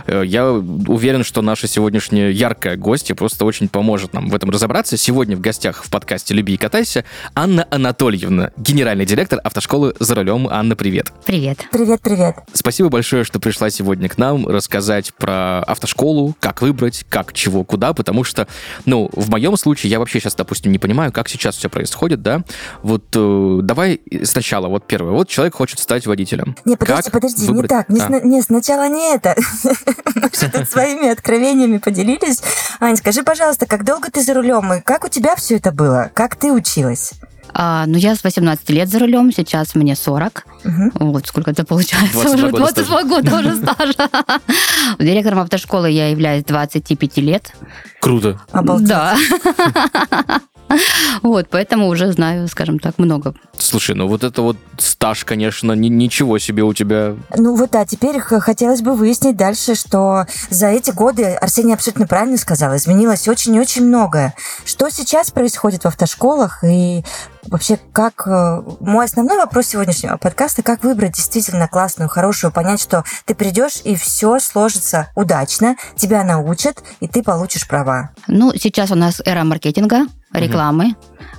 э, 0.06 0.24
я 0.26 0.52
уверен, 0.52 1.24
что 1.24 1.42
наша 1.42 1.68
сегодняшняя 1.68 2.30
яркая 2.30 2.76
гостья 2.76 3.16
просто 3.16 3.46
очень 3.46 3.70
поможет 3.70 4.14
нам 4.14 4.30
в 4.30 4.36
этом 4.36 4.50
разобраться. 4.50 4.98
Сегодня 4.98 5.38
в 5.38 5.42
гостях 5.42 5.84
в 5.84 5.90
подкасте 5.90 6.34
«Люби 6.34 6.56
и 6.56 6.58
катайся» 6.58 7.06
Анна 7.36 7.66
Анатольевна, 7.72 8.52
генеральный 8.58 9.06
директор 9.06 9.40
автошколы 9.44 9.96
«За 10.00 10.16
рулем». 10.16 10.48
Анна, 10.50 10.76
привет. 10.76 11.14
Привет. 11.26 11.60
Привет, 11.72 12.02
привет. 12.02 12.36
Спасибо 12.52 12.90
большое, 12.90 13.24
что 13.24 13.40
пришла 13.40 13.70
сегодня 13.70 14.10
к 14.10 14.18
нам 14.18 14.46
рассказать 14.48 15.14
про 15.14 15.64
автошколу, 15.64 16.36
как 16.40 16.62
выбрать, 16.62 17.06
как, 17.08 17.32
чего, 17.32 17.64
куда, 17.64 17.94
потому 17.94 18.26
что, 18.26 18.48
ну, 18.86 19.10
в 19.14 19.30
моем 19.30 19.56
случае 19.56 19.90
я 19.90 20.00
вообще 20.00 20.20
сейчас, 20.20 20.36
допустим, 20.36 20.72
не 20.72 20.80
понимаю, 20.80 21.14
как 21.14 21.30
сейчас 21.30 21.56
все 21.56 21.70
происходит, 21.70 22.22
да, 22.22 22.41
вот 22.84 23.04
э, 23.16 23.60
давай 23.64 24.02
сначала, 24.24 24.68
вот 24.68 24.86
первое. 24.88 25.12
Вот 25.14 25.28
человек 25.28 25.56
хочет 25.56 25.80
стать 25.80 26.08
водителем. 26.08 26.56
Не, 26.66 26.76
подожди, 26.76 27.04
как 27.04 27.14
подожди, 27.14 27.48
выбрать... 27.48 27.72
не 27.72 27.78
так. 27.78 27.90
Не, 27.90 28.02
а. 28.02 28.06
сна... 28.06 28.20
не, 28.22 28.42
сначала 28.42 28.88
не 28.88 29.14
это. 29.14 29.36
Мы 30.16 30.66
своими 30.66 31.10
откровениями 31.10 31.78
поделились. 31.78 32.42
Ань, 32.80 32.98
скажи, 32.98 33.24
пожалуйста, 33.24 33.66
как 33.66 33.86
долго 33.86 34.12
ты 34.12 34.22
за 34.22 34.34
рулем 34.34 34.74
и 34.74 34.82
как 34.82 35.06
у 35.06 35.08
тебя 35.08 35.36
все 35.36 35.58
это 35.58 35.72
было? 35.72 36.12
Как 36.14 36.36
ты 36.36 36.52
училась? 36.52 37.14
А, 37.54 37.86
ну, 37.86 37.98
я 37.98 38.16
с 38.16 38.24
18 38.24 38.70
лет 38.70 38.90
за 38.90 39.00
рулем, 39.00 39.32
сейчас 39.32 39.76
мне 39.76 39.96
40. 39.96 40.46
Угу. 40.64 40.92
Вот 41.12 41.28
сколько 41.28 41.52
это 41.52 41.66
получается? 41.66 42.14
22 42.14 42.48
уже 42.48 42.52
22 42.52 43.04
года 43.04 43.40
уже 43.40 43.56
стажа. 43.56 44.10
Директором 45.00 45.40
автошколы 45.40 45.90
я 45.90 46.10
являюсь 46.10 46.44
25 46.46 47.18
лет. 47.18 47.54
Круто. 48.00 48.40
Обалдеть. 48.52 48.88
Да. 48.88 49.18
Вот, 51.22 51.48
поэтому 51.50 51.88
уже 51.88 52.12
знаю, 52.12 52.48
скажем 52.48 52.80
так, 52.80 52.98
много. 52.98 53.34
Слушай, 53.58 53.96
ну 53.96 54.08
вот 54.08 54.24
это 54.24 54.42
вот 54.42 54.58
стаж, 54.78 55.24
конечно, 55.26 55.74
ни, 55.74 55.88
ничего 55.88 56.40
себе 56.40 56.64
у 56.64 56.74
тебя. 56.74 57.16
Ну 57.36 57.56
вот, 57.56 57.76
а 57.76 57.86
теперь 57.86 58.20
хотелось 58.20 58.82
бы 58.82 58.96
выяснить 58.96 59.38
дальше, 59.38 59.76
что 59.76 60.26
за 60.50 60.68
эти 60.68 60.92
годы, 60.92 61.26
Арсений 61.34 61.74
абсолютно 61.74 62.08
правильно 62.08 62.38
сказал, 62.38 62.76
изменилось 62.76 63.28
очень-очень 63.28 63.86
многое. 63.86 64.34
Что 64.66 64.90
сейчас 64.90 65.32
происходит 65.32 65.84
в 65.84 65.88
автошколах 65.88 66.64
и 66.64 67.04
вообще 67.48 67.80
как... 67.92 68.28
Э, 68.28 68.62
мой 68.80 69.06
основной 69.06 69.38
вопрос 69.38 69.68
сегодняшнего 69.68 70.18
подкаста, 70.18 70.64
как 70.64 70.84
выбрать 70.84 71.14
действительно 71.14 71.68
классную, 71.68 72.10
хорошую, 72.10 72.52
понять, 72.52 72.82
что 72.82 73.04
ты 73.26 73.36
придешь 73.36 73.82
и 73.84 73.96
все 73.96 74.40
сложится 74.40 75.10
удачно, 75.16 75.76
тебя 75.96 76.24
научат, 76.24 76.84
и 77.00 77.08
ты 77.08 77.24
получишь 77.24 77.68
права. 77.68 78.12
Ну, 78.28 78.52
сейчас 78.56 78.92
у 78.92 78.96
нас 78.96 79.22
эра 79.26 79.44
маркетинга, 79.44 80.06
рекламы. 80.34 80.96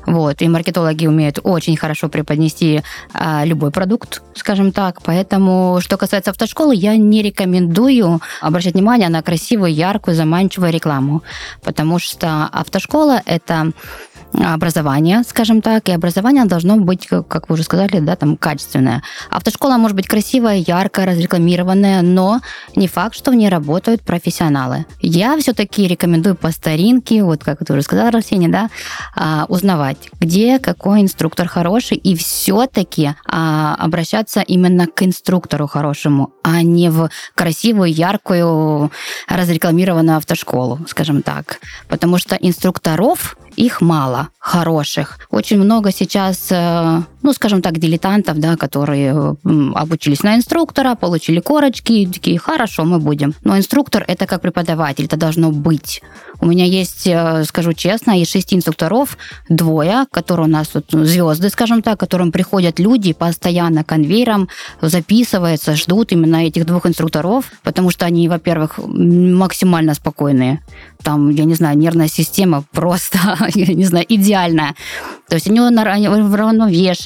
Вот, 0.06 0.42
и 0.42 0.48
маркетологи 0.48 1.06
умеют 1.06 1.38
очень 1.42 1.76
хорошо 1.76 2.08
преподнести 2.08 2.82
а, 3.12 3.44
любой 3.44 3.70
продукт, 3.70 4.22
скажем 4.34 4.72
так. 4.72 5.00
Поэтому, 5.02 5.78
что 5.80 5.96
касается 5.96 6.30
автошколы, 6.32 6.74
я 6.74 6.96
не 6.96 7.22
рекомендую 7.22 8.20
обращать 8.40 8.74
внимание 8.74 9.08
на 9.08 9.22
красивую, 9.22 9.72
яркую, 9.72 10.16
заманчивую 10.16 10.72
рекламу. 10.72 11.22
Потому 11.62 11.98
что 11.98 12.48
автошкола 12.52 13.22
это 13.26 13.72
образование, 14.34 15.22
скажем 15.28 15.62
так, 15.62 15.88
и 15.88 15.92
образование 15.92 16.44
должно 16.44 16.76
быть, 16.76 17.06
как 17.06 17.48
вы 17.48 17.54
уже 17.54 17.64
сказали, 17.64 18.00
да, 18.00 18.16
там 18.16 18.36
качественное. 18.36 19.02
Автошкола 19.30 19.76
может 19.76 19.96
быть 19.96 20.06
красивая, 20.06 20.56
яркая, 20.56 21.06
разрекламированная, 21.06 22.02
но 22.02 22.40
не 22.76 22.88
факт, 22.88 23.14
что 23.14 23.30
в 23.30 23.34
ней 23.34 23.48
работают 23.48 24.02
профессионалы. 24.02 24.86
Я 25.00 25.36
все-таки 25.38 25.86
рекомендую 25.86 26.34
по 26.34 26.50
старинке, 26.50 27.22
вот 27.22 27.44
как 27.44 27.64
ты 27.64 27.72
уже 27.72 27.82
сказала, 27.82 28.08
Арсений, 28.08 28.48
да, 28.48 28.70
а, 29.16 29.46
узнавать, 29.48 30.10
где 30.20 30.58
какой 30.58 31.02
инструктор 31.02 31.48
хороший, 31.48 31.96
и 31.96 32.16
все-таки 32.16 33.14
а, 33.26 33.74
обращаться 33.78 34.40
именно 34.40 34.86
к 34.86 35.02
инструктору 35.02 35.66
хорошему, 35.66 36.32
а 36.42 36.62
не 36.62 36.90
в 36.90 37.10
красивую, 37.34 37.92
яркую, 37.92 38.90
разрекламированную 39.28 40.16
автошколу, 40.16 40.80
скажем 40.88 41.22
так. 41.22 41.58
Потому 41.88 42.18
что 42.18 42.36
инструкторов 42.36 43.36
их 43.56 43.80
мало 43.80 44.28
хороших. 44.38 45.18
Очень 45.30 45.58
много 45.58 45.92
сейчас 45.92 46.48
э, 46.50 47.02
ну, 47.22 47.32
скажем 47.32 47.62
так, 47.62 47.78
дилетантов, 47.78 48.38
да, 48.38 48.56
которые 48.56 49.36
обучились 49.74 50.22
на 50.22 50.36
инструктора, 50.36 50.94
получили 50.94 51.40
корочки, 51.40 51.92
и 51.92 52.06
такие, 52.06 52.38
хорошо, 52.38 52.84
мы 52.84 52.98
будем. 52.98 53.34
Но 53.44 53.56
инструктор 53.56 54.04
это 54.06 54.26
как 54.26 54.40
преподаватель, 54.40 55.04
это 55.04 55.16
должно 55.16 55.50
быть. 55.50 56.02
У 56.42 56.46
меня 56.46 56.64
есть, 56.64 57.06
э, 57.06 57.44
скажу 57.44 57.72
честно, 57.72 58.20
из 58.20 58.28
шести 58.28 58.56
инструкторов 58.56 59.16
двое, 59.48 60.06
которые 60.10 60.46
у 60.46 60.50
нас 60.50 60.68
тут 60.68 60.86
звезды, 60.90 61.48
скажем 61.50 61.82
так, 61.82 61.98
к 61.98 62.00
которым 62.00 62.32
приходят 62.32 62.80
люди 62.80 63.12
постоянно 63.12 63.84
конвейером, 63.84 64.48
записываются, 64.80 65.76
ждут 65.76 66.10
именно 66.10 66.44
этих 66.44 66.66
двух 66.66 66.86
инструкторов, 66.86 67.52
потому 67.62 67.90
что 67.90 68.06
они, 68.06 68.28
во-первых, 68.28 68.78
максимально 68.78 69.94
спокойные. 69.94 70.60
Там, 71.04 71.30
я 71.30 71.44
не 71.44 71.54
знаю, 71.54 71.78
нервная 71.78 72.08
система 72.08 72.64
просто, 72.72 73.18
я 73.54 73.72
не 73.72 73.84
знаю, 73.84 74.04
идеальная. 74.08 74.74
То 75.28 75.36
есть 75.36 75.46
они 75.46 75.60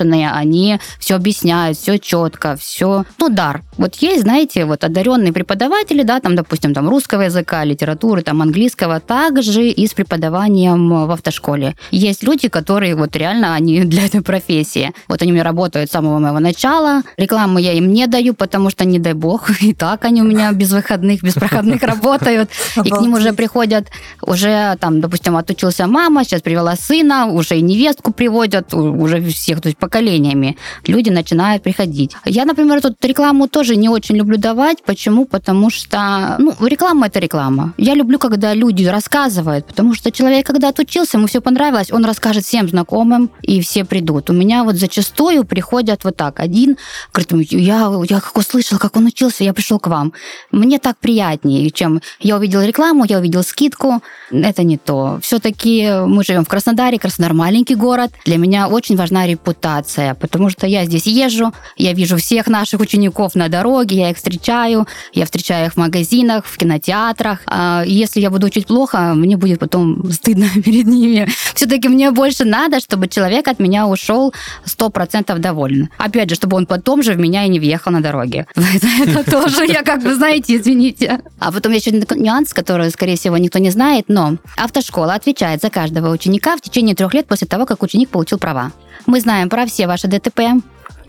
уравновешенные, 0.07 0.31
они 0.31 0.79
все 0.99 1.17
объясняют, 1.17 1.79
все 1.79 1.99
четко, 1.99 2.57
все, 2.57 3.05
ну, 3.19 3.29
дар. 3.29 3.63
Вот 3.77 3.97
есть, 3.97 4.23
знаете, 4.23 4.65
вот 4.65 4.85
одаренные 4.85 5.33
преподаватели, 5.33 6.03
да, 6.03 6.21
там, 6.21 6.35
допустим, 6.35 6.75
там 6.75 6.89
русского 6.89 7.23
языка, 7.23 7.65
литературы, 7.65 8.23
там 8.23 8.43
английского, 8.43 9.01
также 9.01 9.69
и 9.69 9.87
с 9.87 9.95
преподаванием 9.95 11.07
в 11.07 11.11
автошколе. 11.11 11.75
Есть 11.91 12.23
люди, 12.23 12.49
которые 12.49 12.95
вот 12.95 13.17
реально, 13.17 13.55
они 13.55 13.81
для 13.85 14.07
этой 14.07 14.23
профессии. 14.23 14.93
Вот 15.09 15.23
они 15.23 15.33
у 15.33 15.35
меня 15.35 15.45
работают 15.45 15.91
с 15.91 15.93
самого 15.93 16.19
моего 16.19 16.39
начала. 16.39 17.03
Рекламу 17.17 17.59
я 17.59 17.73
им 17.73 17.93
не 17.93 18.07
даю, 18.07 18.35
потому 18.35 18.71
что, 18.71 18.85
не 18.85 18.99
дай 18.99 19.13
бог, 19.13 19.51
и 19.61 19.75
так 19.75 20.05
они 20.05 20.23
у 20.23 20.25
меня 20.25 20.53
без 20.53 20.73
выходных, 20.73 21.23
без 21.23 21.35
проходных 21.35 21.83
работают. 21.87 22.51
И 22.85 22.91
к 22.91 23.01
ним 23.01 23.15
уже 23.15 23.33
приходят, 23.33 23.89
уже 24.23 24.77
там, 24.81 25.01
допустим, 25.01 25.37
отучился 25.37 25.87
мама, 25.87 26.25
сейчас 26.25 26.43
привела 26.43 26.77
сына, 26.77 27.27
уже 27.27 27.57
и 27.57 27.63
невестку 27.63 28.13
приводят 28.13 28.75
уже 28.75 29.21
всех, 29.31 29.61
то 29.61 29.69
есть 29.69 29.79
поколениями. 29.97 30.57
Люди 30.87 31.11
начинают 31.11 31.63
приходить. 31.63 32.17
Я, 32.25 32.45
например, 32.45 32.81
тут 32.81 33.05
рекламу 33.05 33.49
тоже 33.49 33.77
не 33.77 33.89
очень 33.89 34.17
люблю 34.17 34.37
давать. 34.37 34.83
Почему? 34.85 35.25
Потому 35.25 35.71
что, 35.71 36.37
ну, 36.39 36.55
реклама– 36.61 37.07
это 37.09 37.21
реклама. 37.21 37.73
Я 37.79 37.95
люблю, 37.95 38.19
когда 38.19 38.55
люди 38.55 38.85
рассказывают, 38.85 39.67
потому 39.67 39.95
что 39.95 40.11
человек, 40.11 40.47
когда 40.47 40.69
отучился, 40.69 41.17
ему 41.17 41.27
все 41.27 41.41
понравилось, 41.41 41.93
он 41.93 42.05
расскажет 42.05 42.45
всем 42.45 42.69
знакомым, 42.69 43.31
и 43.43 43.61
все 43.61 43.85
придут. 43.85 44.31
У 44.31 44.33
меня 44.33 44.65
вот 44.65 44.77
зачастую 44.77 45.45
приходят 45.45 46.05
вот 46.05 46.17
так. 46.17 46.41
Один 46.41 46.77
говорит, 47.15 47.53
я, 47.53 47.93
я 48.09 48.21
как 48.21 48.37
услышал, 48.37 48.79
как 48.79 48.97
он 48.97 49.07
учился, 49.07 49.45
я 49.45 49.53
пришел 49.53 49.79
к 49.79 49.87
вам. 49.87 50.13
Мне 50.53 50.79
так 50.79 50.97
приятнее, 50.99 51.71
чем 51.71 52.01
я 52.21 52.37
увидел 52.37 52.61
рекламу, 52.63 53.05
я 53.09 53.19
увидел 53.19 53.43
скидку. 53.43 54.03
Это 54.31 54.63
не 54.63 54.77
то. 54.77 55.19
Все-таки 55.23 55.89
мы 56.07 56.23
живем 56.25 56.45
в 56.45 56.49
Краснодаре, 56.49 56.99
Краснодар 56.99 57.35
маленький 57.35 57.77
город. 57.77 58.11
Для 58.25 58.37
меня 58.37 58.69
очень 58.69 58.97
важна 58.97 59.27
репутация, 59.27 59.86
потому 60.19 60.51
что 60.51 60.67
я 60.67 60.85
здесь 60.85 61.07
езжу, 61.07 61.53
я 61.77 61.93
вижу 61.93 62.17
всех 62.17 62.47
наших 62.47 62.81
учеников 62.81 63.35
на 63.35 63.49
дороге, 63.49 63.97
я 63.97 64.11
их 64.11 64.17
встречаю, 64.17 64.87
я 65.13 65.25
встречаю 65.25 65.67
их 65.67 65.75
в 65.75 65.77
магазинах, 65.77 66.45
в 66.47 66.57
кинотеатрах. 66.57 67.41
А 67.47 67.85
если 67.87 68.21
я 68.21 68.31
буду 68.31 68.47
учить 68.47 68.67
плохо, 68.67 69.15
мне 69.15 69.37
будет 69.37 69.61
потом 69.61 70.11
стыдно 70.13 70.47
перед 70.65 70.87
ними. 70.87 71.29
Все-таки 71.55 71.89
мне 71.89 72.11
больше 72.11 72.45
надо, 72.45 72.81
чтобы 72.81 73.09
человек 73.09 73.49
от 73.49 73.59
меня 73.59 73.87
ушел 73.87 74.35
100% 74.65 75.39
доволен. 75.39 75.89
Опять 75.99 76.31
же, 76.31 76.37
чтобы 76.37 76.57
он 76.57 76.67
потом 76.67 77.03
же 77.03 77.13
в 77.13 77.19
меня 77.19 77.45
и 77.45 77.49
не 77.49 77.61
въехал 77.61 77.93
на 77.93 78.03
дороге. 78.03 78.47
Это 78.57 79.25
тоже, 79.31 79.67
я 79.67 79.83
как 79.83 80.03
бы, 80.03 80.15
знаете, 80.15 80.57
извините. 80.57 81.21
А 81.39 81.53
потом 81.53 81.73
еще 81.73 81.91
один 81.91 82.05
нюанс, 82.23 82.53
который, 82.53 82.91
скорее 82.91 83.17
всего, 83.17 83.37
никто 83.37 83.59
не 83.59 83.71
знает, 83.71 84.07
но 84.09 84.37
автошкола 84.57 85.15
отвечает 85.15 85.63
за 85.63 85.71
каждого 85.71 86.11
ученика 86.13 86.57
в 86.57 86.61
течение 86.61 86.95
трех 86.95 87.15
лет 87.15 87.27
после 87.27 87.47
того, 87.47 87.67
как 87.67 87.83
ученик 87.83 88.09
получил 88.09 88.39
права. 88.39 88.73
Мы 89.07 89.21
знаем 89.21 89.49
про 89.49 89.67
все 89.67 89.76
ваши 89.85 90.09
ДТП, 90.09 90.41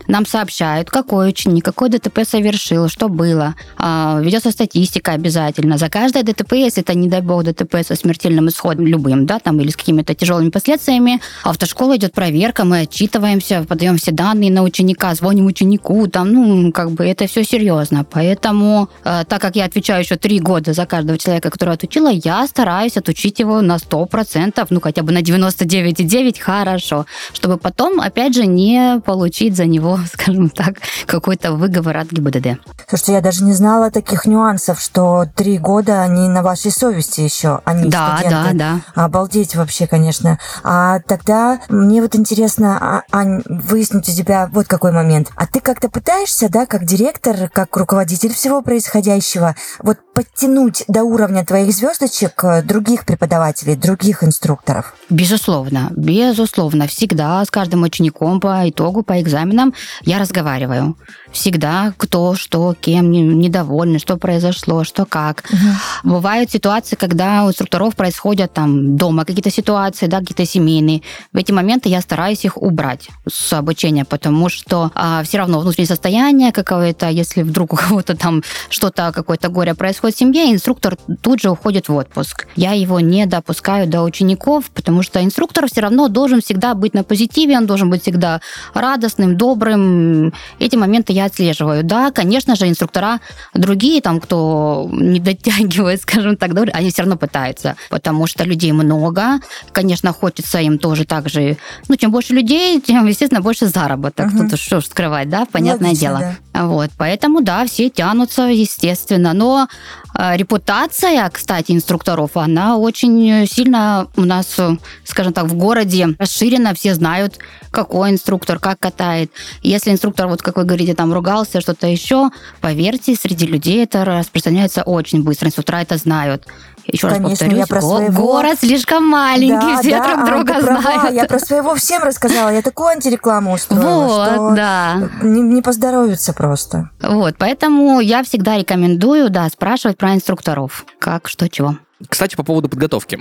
нам 0.08 0.26
сообщают, 0.26 0.90
какой 0.90 1.28
ученик, 1.28 1.64
какой 1.64 1.90
ДТП 1.90 2.24
совершил, 2.24 2.88
что 2.88 3.08
было. 3.08 3.54
А, 3.76 4.18
ведется 4.22 4.50
статистика 4.50 5.12
обязательно. 5.12 5.76
За 5.76 5.90
каждое 5.90 6.22
ДТП, 6.22 6.54
если 6.54 6.82
это, 6.82 6.94
не 6.94 7.08
дай 7.08 7.20
бог, 7.20 7.44
ДТП 7.44 7.76
со 7.86 7.94
смертельным 7.94 8.48
исходом 8.48 8.86
любым, 8.86 9.26
да, 9.26 9.38
там, 9.38 9.60
или 9.60 9.70
с 9.70 9.76
какими-то 9.76 10.14
тяжелыми 10.14 10.48
последствиями, 10.48 11.20
автошкола 11.44 11.96
идет 11.96 12.12
проверка, 12.12 12.64
мы 12.64 12.80
отчитываемся, 12.80 13.64
подаем 13.68 13.98
все 13.98 14.10
данные 14.10 14.50
на 14.50 14.62
ученика, 14.62 15.14
звоним 15.14 15.46
ученику, 15.46 16.06
там, 16.06 16.32
ну, 16.32 16.72
как 16.72 16.90
бы 16.92 17.04
это 17.04 17.26
все 17.26 17.44
серьезно. 17.44 18.04
Поэтому, 18.10 18.88
э, 19.04 19.24
так 19.28 19.42
как 19.42 19.56
я 19.56 19.66
отвечаю 19.66 20.02
еще 20.02 20.16
три 20.16 20.40
года 20.40 20.72
за 20.72 20.86
каждого 20.86 21.18
человека, 21.18 21.50
которого 21.50 21.74
отучила, 21.74 22.08
я 22.08 22.46
стараюсь 22.46 22.96
отучить 22.96 23.40
его 23.40 23.60
на 23.60 23.76
100%, 23.76 24.66
ну, 24.70 24.80
хотя 24.80 25.02
бы 25.02 25.12
на 25.12 25.20
99,9 25.20 26.40
хорошо, 26.40 27.04
чтобы 27.34 27.58
потом, 27.58 28.00
опять 28.00 28.34
же, 28.34 28.46
не 28.46 29.00
получить 29.04 29.54
за 29.54 29.66
него 29.66 29.97
скажем 30.12 30.50
так, 30.50 30.76
какой-то 31.06 31.52
выговор 31.52 31.96
от 31.98 32.10
ГИБДД. 32.10 32.58
Слушайте, 32.88 33.12
я 33.12 33.20
даже 33.20 33.44
не 33.44 33.52
знала 33.52 33.90
таких 33.90 34.26
нюансов, 34.26 34.80
что 34.80 35.26
три 35.34 35.58
года 35.58 36.02
они 36.02 36.28
на 36.28 36.42
вашей 36.42 36.70
совести 36.70 37.20
еще, 37.20 37.60
они 37.64 37.90
да, 37.90 38.18
студенты. 38.18 38.54
Да, 38.54 38.80
да, 38.94 39.04
Обалдеть 39.04 39.56
вообще, 39.56 39.86
конечно. 39.86 40.38
А 40.62 41.00
тогда 41.00 41.60
мне 41.68 42.02
вот 42.02 42.14
интересно, 42.14 42.78
а, 42.80 43.02
Ань, 43.12 43.42
выяснить 43.46 44.08
у 44.08 44.12
тебя 44.12 44.48
вот 44.52 44.66
какой 44.66 44.92
момент. 44.92 45.30
А 45.36 45.46
ты 45.46 45.60
как-то 45.60 45.88
пытаешься, 45.88 46.48
да, 46.48 46.66
как 46.66 46.84
директор, 46.84 47.48
как 47.48 47.76
руководитель 47.76 48.32
всего 48.32 48.62
происходящего, 48.62 49.54
вот 49.80 49.98
подтянуть 50.14 50.84
до 50.88 51.04
уровня 51.04 51.44
твоих 51.44 51.72
звездочек 51.72 52.42
э, 52.42 52.62
других 52.62 53.04
преподавателей, 53.04 53.76
других 53.76 54.24
инструкторов? 54.24 54.94
Безусловно, 55.10 55.92
безусловно. 55.94 56.88
Всегда 56.88 57.44
с 57.44 57.50
каждым 57.50 57.82
учеником 57.84 58.40
по 58.40 58.68
итогу, 58.68 59.02
по 59.02 59.20
экзаменам 59.20 59.74
я 60.02 60.18
разговариваю. 60.18 60.96
Всегда 61.32 61.92
кто, 61.96 62.34
что, 62.34 62.74
кем 62.80 63.10
недовольны, 63.10 63.98
что 63.98 64.16
произошло, 64.16 64.84
что 64.84 65.04
как. 65.04 65.44
Угу. 65.50 66.10
Бывают 66.14 66.50
ситуации, 66.50 66.96
когда 66.96 67.44
у 67.44 67.48
инструкторов 67.48 67.94
происходят 67.96 68.52
там 68.52 68.96
дома 68.96 69.24
какие-то 69.24 69.50
ситуации, 69.50 70.06
да, 70.06 70.20
какие-то 70.20 70.46
семейные. 70.46 71.02
В 71.32 71.36
эти 71.36 71.52
моменты 71.52 71.88
я 71.88 72.00
стараюсь 72.00 72.44
их 72.44 72.56
убрать 72.56 73.08
с 73.28 73.52
обучения, 73.52 74.04
потому 74.04 74.48
что 74.48 74.90
а, 74.94 75.22
все 75.22 75.38
равно 75.38 75.60
внутреннее 75.60 75.88
состояние 75.88 76.52
какое-то, 76.52 77.08
если 77.08 77.42
вдруг 77.42 77.74
у 77.74 77.76
кого-то 77.76 78.16
там 78.16 78.42
что-то, 78.70 79.12
какое-то 79.12 79.48
горе 79.48 79.74
происходит 79.74 80.16
в 80.16 80.18
семье, 80.18 80.52
инструктор 80.52 80.96
тут 81.20 81.40
же 81.40 81.50
уходит 81.50 81.88
в 81.88 81.94
отпуск. 81.94 82.46
Я 82.56 82.72
его 82.72 83.00
не 83.00 83.26
допускаю 83.26 83.86
до 83.86 84.02
учеников, 84.02 84.70
потому 84.70 85.02
что 85.02 85.22
инструктор 85.22 85.66
все 85.66 85.82
равно 85.82 86.08
должен 86.08 86.40
всегда 86.40 86.74
быть 86.74 86.94
на 86.94 87.04
позитиве, 87.04 87.56
он 87.56 87.66
должен 87.66 87.90
быть 87.90 88.02
всегда 88.02 88.40
радостным, 88.74 89.36
добрым. 89.36 90.32
Эти 90.58 90.76
моменты 90.76 91.12
я 91.18 91.26
отслеживаю. 91.26 91.82
Да, 91.84 92.10
конечно 92.10 92.56
же, 92.56 92.68
инструктора 92.68 93.20
другие, 93.54 94.00
там, 94.00 94.20
кто 94.20 94.88
не 94.92 95.20
дотягивает, 95.20 96.02
скажем 96.02 96.36
так, 96.36 96.50
они 96.72 96.90
все 96.90 97.02
равно 97.02 97.16
пытаются, 97.16 97.76
потому 97.90 98.26
что 98.26 98.44
людей 98.44 98.72
много. 98.72 99.40
Конечно, 99.72 100.12
хочется 100.12 100.60
им 100.60 100.78
тоже 100.78 101.04
так 101.04 101.28
же. 101.28 101.56
Ну, 101.88 101.96
чем 101.96 102.10
больше 102.10 102.34
людей, 102.34 102.80
тем, 102.80 103.06
естественно, 103.06 103.40
больше 103.40 103.66
заработок. 103.66 104.28
Угу. 104.28 104.48
Тут 104.50 104.60
что 104.60 104.80
ж 104.80 104.86
скрывать, 104.86 105.28
да, 105.28 105.46
понятное 105.50 105.88
Логично, 105.88 106.08
дело. 106.08 106.36
Да. 106.52 106.66
Вот, 106.66 106.90
поэтому, 106.96 107.40
да, 107.40 107.66
все 107.66 107.88
тянутся, 107.88 108.42
естественно. 108.42 109.32
Но 109.32 109.68
э, 110.14 110.36
репутация, 110.36 111.28
кстати, 111.30 111.72
инструкторов, 111.72 112.36
она 112.36 112.76
очень 112.76 113.46
сильно 113.46 114.08
у 114.16 114.22
нас, 114.22 114.56
скажем 115.04 115.32
так, 115.32 115.46
в 115.46 115.54
городе 115.54 116.08
расширена. 116.18 116.74
Все 116.74 116.94
знают, 116.94 117.38
какой 117.70 118.10
инструктор, 118.10 118.58
как 118.58 118.78
катает. 118.78 119.30
Если 119.62 119.90
инструктор, 119.90 120.26
вот 120.28 120.42
как 120.42 120.56
вы 120.56 120.64
говорите, 120.64 120.94
там 120.94 121.07
ругался, 121.12 121.60
что-то 121.60 121.86
еще, 121.86 122.30
поверьте, 122.60 123.14
среди 123.14 123.46
людей 123.46 123.84
это 123.84 124.04
распространяется 124.04 124.82
очень 124.82 125.22
быстро. 125.22 125.48
Инструктора 125.48 125.78
это 125.78 125.96
знают. 125.96 126.46
Еще 126.90 127.06
Конечно, 127.06 127.28
раз 127.28 127.38
повторюсь, 127.38 127.58
я 127.58 127.66
про 127.66 127.80
своего... 127.82 128.22
город 128.22 128.58
слишком 128.60 129.06
маленький, 129.06 129.74
да, 129.74 129.80
все 129.80 129.90
да, 129.90 130.04
друг 130.04 130.26
друга 130.26 130.54
а, 130.56 130.60
знают. 130.62 130.82
Права. 130.82 131.08
Я 131.10 131.24
про 131.26 131.38
своего 131.38 131.74
всем 131.74 132.02
рассказала, 132.02 132.48
я 132.48 132.62
такую 132.62 132.88
антирекламу 132.88 133.52
устроила, 133.52 134.06
вот, 134.06 134.28
что 134.28 134.54
да. 134.56 135.10
не, 135.20 135.42
не 135.42 135.60
поздоровится 135.60 136.32
просто. 136.32 136.88
Вот, 137.02 137.34
поэтому 137.38 138.00
я 138.00 138.22
всегда 138.22 138.56
рекомендую, 138.56 139.28
да, 139.28 139.46
спрашивать 139.50 139.98
про 139.98 140.14
инструкторов, 140.14 140.86
как, 140.98 141.28
что, 141.28 141.50
чего. 141.50 141.76
Кстати, 142.06 142.36
по 142.36 142.44
поводу 142.44 142.68
подготовки. 142.68 143.18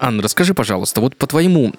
Анна, 0.00 0.22
расскажи, 0.22 0.52
пожалуйста, 0.52 1.00
вот 1.00 1.16
по 1.16 1.26
твоему 1.26 1.72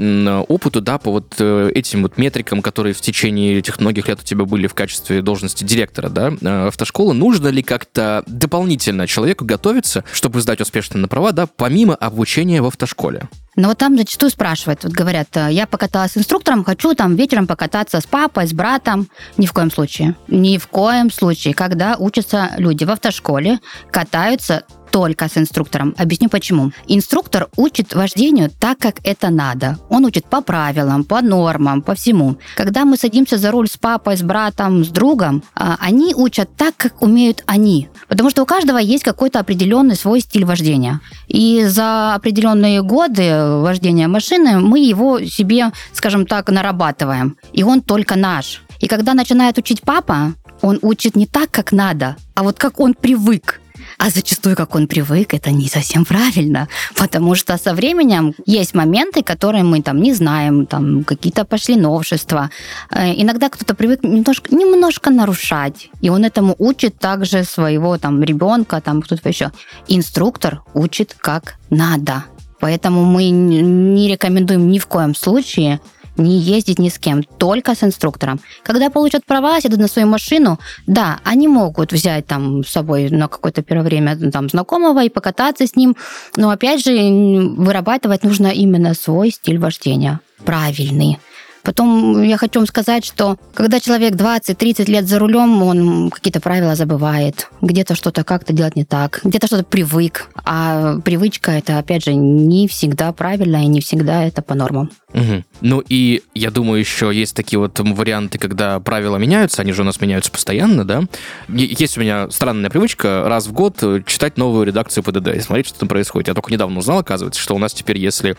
опыту, 0.48 0.80
да, 0.82 0.98
по 0.98 1.12
вот 1.12 1.36
э, 1.40 1.72
этим 1.76 2.04
вот 2.04 2.18
метрикам, 2.18 2.62
которые 2.62 2.94
в 2.94 3.02
течение 3.02 3.58
этих 3.58 3.80
многих 3.82 4.08
лет 4.08 4.20
у 4.22 4.24
тебя 4.24 4.46
были 4.46 4.68
в 4.68 4.74
качестве 4.74 5.22
должности 5.22 5.66
директора, 5.66 6.10
да, 6.10 6.32
э, 6.40 6.68
автошколы, 6.68 7.14
нужно 7.14 7.50
ли 7.50 7.62
как-то 7.64 8.24
дополнительно 8.28 9.08
человеку 9.08 9.44
готовиться, 9.44 10.06
чтобы 10.14 10.40
сдать 10.40 10.62
успешно 10.62 11.00
на 11.00 11.10
права, 11.10 11.34
да, 11.34 11.48
помимо 11.48 11.96
обучения 11.96 12.62
в 12.62 12.68
автошколе? 12.68 13.28
Но 13.56 13.70
вот 13.70 13.78
там 13.78 13.98
зачастую 13.98 14.30
спрашивают, 14.30 14.84
вот 14.84 14.94
говорят, 14.94 15.28
я 15.50 15.68
покаталась 15.68 16.14
с 16.14 16.18
инструктором, 16.18 16.64
хочу 16.64 16.94
там 16.94 17.16
вечером 17.16 17.48
покататься 17.48 18.00
с 18.00 18.06
папой, 18.06 18.48
с 18.48 18.54
братом. 18.54 19.08
Ни 19.38 19.46
в 19.46 19.54
коем 19.54 19.72
случае. 19.72 20.16
Ни 20.28 20.58
в 20.58 20.68
коем 20.68 21.12
случае. 21.12 21.54
Когда 21.54 21.96
учатся 21.98 22.52
люди 22.58 22.84
в 22.84 22.92
автошколе, 22.92 23.60
катаются 23.92 24.64
только 24.92 25.30
с 25.30 25.38
инструктором. 25.38 25.96
Объясню 25.98 26.30
почему. 26.30 26.72
Инструктор 26.88 27.48
учит 27.56 27.96
вождению 27.96 28.52
так, 28.60 28.78
как 28.78 28.96
это 29.04 29.30
надо. 29.30 29.78
Он 29.90 30.06
учит 30.06 30.26
по 30.26 30.42
правилам, 30.42 31.04
по 31.04 31.22
нормам, 31.22 31.82
по 31.82 31.96
всему. 31.96 32.38
Когда 32.56 32.86
мы 32.86 32.98
садимся 32.98 33.38
за 33.38 33.52
руль 33.52 33.70
с 33.70 33.78
папой, 33.78 34.18
с 34.18 34.22
братом, 34.22 34.84
с 34.84 34.90
другом, 34.90 35.44
а, 35.56 35.78
они 35.80 36.14
учат 36.14 36.50
так, 36.56 36.76
как 36.76 37.02
умеют 37.02 37.44
они. 37.48 37.90
Потому 38.08 38.30
что 38.30 38.44
у 38.44 38.46
каждого 38.46 38.78
есть 38.78 39.04
какой-то 39.04 39.40
определенный 39.40 39.96
свой 39.96 40.20
стиль 40.20 40.46
вождения. 40.46 41.00
И 41.28 41.64
за 41.66 42.14
определенные 42.14 42.82
годы 42.84 43.41
вождения 43.62 44.08
машины 44.08 44.60
мы 44.60 44.80
его 44.80 45.20
себе, 45.26 45.72
скажем 45.94 46.26
так, 46.26 46.50
нарабатываем. 46.50 47.38
И 47.54 47.64
он 47.64 47.82
только 47.82 48.16
наш. 48.16 48.64
И 48.80 48.88
когда 48.88 49.14
начинает 49.14 49.58
учить 49.58 49.82
папа, 49.82 50.34
он 50.62 50.80
учит 50.82 51.16
не 51.16 51.26
так, 51.26 51.52
как 51.52 51.72
надо, 51.72 52.16
а 52.36 52.44
вот 52.44 52.60
как 52.60 52.80
он 52.80 52.94
привык. 52.94 53.60
А 53.98 54.10
зачастую, 54.10 54.56
как 54.56 54.76
он 54.76 54.88
привык, 54.88 55.34
это 55.34 55.52
не 55.52 55.68
совсем 55.68 56.06
правильно, 56.06 56.68
потому 56.96 57.36
что 57.36 57.58
со 57.58 57.74
временем 57.74 58.34
есть 58.46 58.74
моменты, 58.74 59.24
которые 59.24 59.64
мы 59.64 59.82
там 59.82 60.02
не 60.02 60.14
знаем, 60.14 60.66
там 60.66 61.04
какие-то 61.04 61.46
пошли 61.46 61.76
новшества. 61.76 62.50
Э, 62.90 63.14
иногда 63.16 63.50
кто-то 63.50 63.76
привык 63.76 64.04
немножко, 64.04 64.56
немножко 64.56 65.10
нарушать, 65.12 65.90
и 66.02 66.10
он 66.10 66.26
этому 66.26 66.56
учит 66.58 66.98
также 67.00 67.44
своего 67.44 67.98
там 67.98 68.24
ребенка, 68.24 68.82
там 68.82 69.02
кто-то 69.02 69.30
еще. 69.30 69.52
Инструктор 69.88 70.62
учит 70.74 71.16
как 71.20 71.56
надо. 71.70 72.24
Поэтому 72.62 73.04
мы 73.04 73.30
не 73.30 74.08
рекомендуем 74.08 74.70
ни 74.70 74.80
в 74.80 74.88
коем 74.88 75.14
случае 75.16 75.80
не 76.18 76.40
ездить 76.40 76.80
ни 76.80 76.90
с 76.90 77.00
кем, 77.00 77.24
только 77.24 77.74
с 77.74 77.84
инструктором. 77.84 78.40
Когда 78.64 78.90
получат 78.90 79.26
права, 79.26 79.60
сядут 79.62 79.80
на 79.80 79.88
свою 79.88 80.08
машину, 80.08 80.60
да, 80.88 81.20
они 81.24 81.48
могут 81.48 81.92
взять 81.92 82.28
там 82.28 82.64
с 82.64 82.70
собой 82.70 83.10
на 83.10 83.28
какое-то 83.28 83.62
первое 83.62 83.86
время 83.86 84.18
там 84.32 84.50
знакомого 84.50 85.04
и 85.04 85.10
покататься 85.10 85.66
с 85.66 85.76
ним, 85.76 85.96
но 86.36 86.50
опять 86.50 86.84
же 86.84 86.92
вырабатывать 86.92 88.24
нужно 88.24 88.48
именно 88.48 88.94
свой 88.94 89.32
стиль 89.32 89.58
вождения, 89.58 90.20
правильный. 90.46 91.18
Потом 91.64 92.22
я 92.24 92.38
хочу 92.38 92.60
вам 92.60 92.68
сказать, 92.68 93.06
что 93.06 93.38
когда 93.54 93.80
человек 93.80 94.14
20-30 94.14 94.86
лет 94.86 95.08
за 95.08 95.20
рулем, 95.20 95.62
он 95.64 96.10
какие-то 96.10 96.42
правила 96.42 96.76
забывает, 96.76 97.50
где-то 97.62 97.96
что-то 97.96 98.24
как-то 98.24 98.54
делать 98.54 98.76
не 98.76 98.86
так, 98.86 99.22
где-то 99.24 99.48
что-то 99.48 99.64
привык. 99.64 100.30
А 100.44 100.98
привычка 101.04 101.52
это, 101.52 101.78
опять 101.78 102.06
же, 102.06 102.14
не 102.14 102.68
всегда 102.68 103.12
правильно 103.12 103.64
и 103.64 103.68
не 103.68 103.82
всегда 103.82 104.24
это 104.24 104.42
по 104.42 104.56
нормам. 104.56 104.90
Угу. 105.14 105.44
Ну 105.62 105.84
и 105.88 106.24
я 106.34 106.52
думаю, 106.52 106.80
еще 106.80 107.12
есть 107.14 107.36
такие 107.36 107.60
вот 107.60 107.80
варианты, 107.80 108.38
когда 108.38 108.80
правила 108.80 109.18
меняются, 109.18 109.62
они 109.62 109.74
же 109.74 109.82
у 109.82 109.86
нас 109.86 110.02
меняются 110.02 110.32
постоянно, 110.32 110.86
да. 110.86 111.04
Есть 111.50 111.98
у 111.98 112.02
меня 112.02 112.30
странная 112.30 112.70
привычка 112.70 113.24
раз 113.28 113.48
в 113.48 113.54
год 113.54 113.84
читать 114.06 114.38
новую 114.38 114.66
редакцию 114.66 115.04
ПДД 115.04 115.36
и 115.36 115.40
смотреть, 115.40 115.68
что 115.68 115.80
там 115.80 115.90
происходит. 115.90 116.30
Я 116.30 116.34
только 116.34 116.52
недавно 116.52 116.80
узнал, 116.80 117.00
оказывается, 117.00 117.42
что 117.42 117.56
у 117.56 117.60
нас 117.60 117.74
теперь, 117.74 117.98
если 117.98 118.36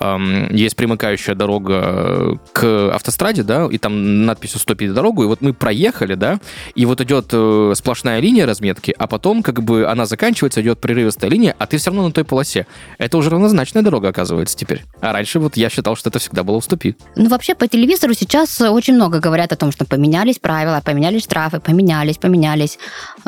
эм, 0.00 0.54
есть 0.54 0.76
примыкающая 0.76 1.34
дорога 1.34 2.38
к 2.52 2.90
автостраде, 2.94 3.42
да, 3.42 3.66
и 3.70 3.78
там 3.78 4.24
надпись 4.26 4.54
«Уступить 4.54 4.92
дорогу», 4.92 5.22
и 5.24 5.26
вот 5.26 5.40
мы 5.40 5.52
проехали, 5.52 6.14
да, 6.14 6.40
и 6.74 6.86
вот 6.86 7.00
идет 7.00 7.28
э, 7.32 7.72
сплошная 7.76 8.20
линия 8.20 8.46
разметки, 8.46 8.94
а 8.98 9.06
потом 9.06 9.42
как 9.42 9.62
бы 9.62 9.86
она 9.86 10.06
заканчивается, 10.06 10.60
идет 10.62 10.80
прерывистая 10.80 11.30
линия, 11.30 11.54
а 11.58 11.66
ты 11.66 11.78
все 11.78 11.90
равно 11.90 12.06
на 12.06 12.12
той 12.12 12.24
полосе. 12.24 12.66
Это 12.98 13.18
уже 13.18 13.30
равнозначная 13.30 13.82
дорога, 13.82 14.08
оказывается, 14.08 14.56
теперь. 14.56 14.82
А 15.00 15.12
раньше 15.12 15.38
вот 15.38 15.56
я 15.56 15.70
считал, 15.70 15.96
что 15.96 16.10
это 16.14 16.20
всегда 16.20 16.44
было 16.44 16.56
уступи. 16.56 16.94
Ну, 17.16 17.28
вообще, 17.28 17.54
по 17.54 17.66
телевизору 17.66 18.14
сейчас 18.14 18.60
очень 18.60 18.94
много 18.94 19.18
говорят 19.18 19.52
о 19.52 19.56
том, 19.56 19.72
что 19.72 19.84
поменялись 19.84 20.38
правила, 20.38 20.80
поменялись 20.84 21.24
штрафы, 21.24 21.58
поменялись, 21.58 22.18
поменялись. 22.18 22.78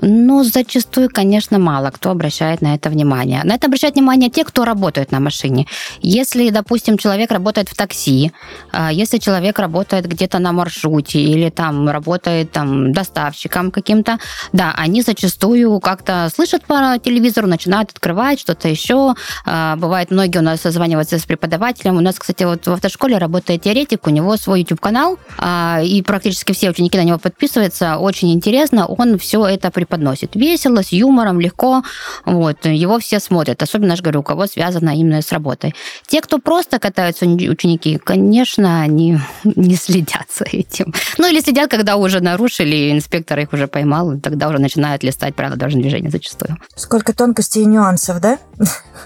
Но 0.03 0.45
зачастую, 0.45 1.11
конечно, 1.13 1.59
мало 1.59 1.91
кто 1.91 2.11
обращает 2.11 2.63
на 2.63 2.75
это 2.75 2.89
внимание. 2.91 3.43
На 3.45 3.55
это 3.55 3.67
обращают 3.67 3.97
внимание 3.97 4.31
те, 4.31 4.45
кто 4.45 4.65
работает 4.65 5.13
на 5.13 5.21
машине. 5.21 5.67
Если, 6.01 6.51
допустим, 6.51 6.97
человек 6.99 7.33
работает 7.33 7.69
в 7.69 7.75
такси, 7.75 8.33
а, 8.73 8.93
если 8.93 9.19
человек 9.19 9.59
работает 9.59 10.07
где-то 10.07 10.39
на 10.39 10.53
маршруте 10.53 11.19
или 11.19 11.51
там 11.51 11.89
работает 11.89 12.53
там 12.53 12.93
доставщиком 12.93 13.71
каким-то, 13.71 14.19
да, 14.53 14.75
они 14.77 15.03
зачастую 15.03 15.81
как-то 15.81 16.31
слышат 16.35 16.65
по 16.65 16.99
телевизору, 17.03 17.49
начинают 17.49 17.91
открывать 17.91 18.41
что-то 18.41 18.69
еще. 18.69 19.15
А, 19.45 19.77
бывает, 19.77 20.11
многие 20.11 20.39
у 20.39 20.43
нас 20.43 20.61
созваниваются 20.61 21.19
с 21.19 21.25
преподавателем. 21.25 21.97
У 21.97 22.01
нас, 22.01 22.17
кстати, 22.19 22.45
вот 22.45 22.76
автошколе 22.77 23.19
работает 23.19 23.63
теоретик, 23.63 24.07
у 24.07 24.11
него 24.11 24.37
свой 24.37 24.61
YouTube-канал, 24.61 25.19
а, 25.39 25.81
и 25.83 26.03
практически 26.03 26.53
все 26.53 26.71
ученики 26.71 26.97
на 26.99 27.05
него 27.05 27.19
подписываются. 27.19 27.99
Очень 27.99 28.33
интересно, 28.33 28.87
он 28.87 29.19
все 29.19 29.47
это 29.47 29.71
преподносит. 29.71 30.35
Весело, 30.35 30.83
с 30.83 30.93
юмором, 30.93 31.41
легко. 31.41 31.83
Вот, 32.25 32.67
его 32.67 32.99
все 32.99 33.21
смотрят. 33.21 33.63
Особенно, 33.63 33.91
я 33.91 33.97
же 33.97 34.03
говорю, 34.03 34.21
у 34.21 34.23
кого 34.23 34.47
связано 34.47 34.91
именно 34.91 35.23
с 35.23 35.33
работой. 35.33 35.75
Те, 36.07 36.21
кто 36.21 36.39
просто 36.39 36.79
катаются 36.79 37.27
ученики, 37.27 37.99
конечно, 37.99 38.83
они 38.83 39.19
не 39.45 39.77
следят 39.77 40.27
за 40.37 40.45
этим. 40.45 40.95
Ну, 41.19 41.29
или 41.29 41.41
следят, 41.41 41.71
когда 41.71 41.97
уже 41.97 42.21
нарушили, 42.21 42.93
инспектор 42.93 43.39
их 43.39 43.53
уже 43.53 43.67
поймал, 43.67 44.13
и 44.13 44.21
тогда 44.21 44.49
уже 44.49 44.59
начинают 44.59 45.03
листать 45.03 45.35
правила 45.35 45.57
дорожного 45.57 45.83
движения 45.83 46.11
зачастую. 46.11 46.59
Сколько 46.75 47.13
тонкостей 47.13 47.63
и 47.63 47.67
нюансов, 47.67 48.21
да? 48.21 48.39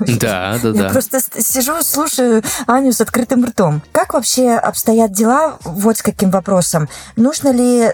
Да, 0.01 0.59
да, 0.63 0.73
да. 0.73 0.85
Я 0.85 0.91
просто 0.91 1.21
сижу, 1.21 1.83
слушаю 1.83 2.43
Аню 2.67 2.93
с 2.93 3.01
открытым 3.01 3.45
ртом 3.45 3.60
ртом. 3.61 3.83
Как 3.92 4.14
вообще 4.14 4.53
обстоят 4.53 5.12
дела 5.12 5.59
вот 5.64 5.99
с 5.99 6.03
каким 6.03 6.31
вопросом? 6.31 6.88
Нужно 7.16 7.51
ли 7.51 7.92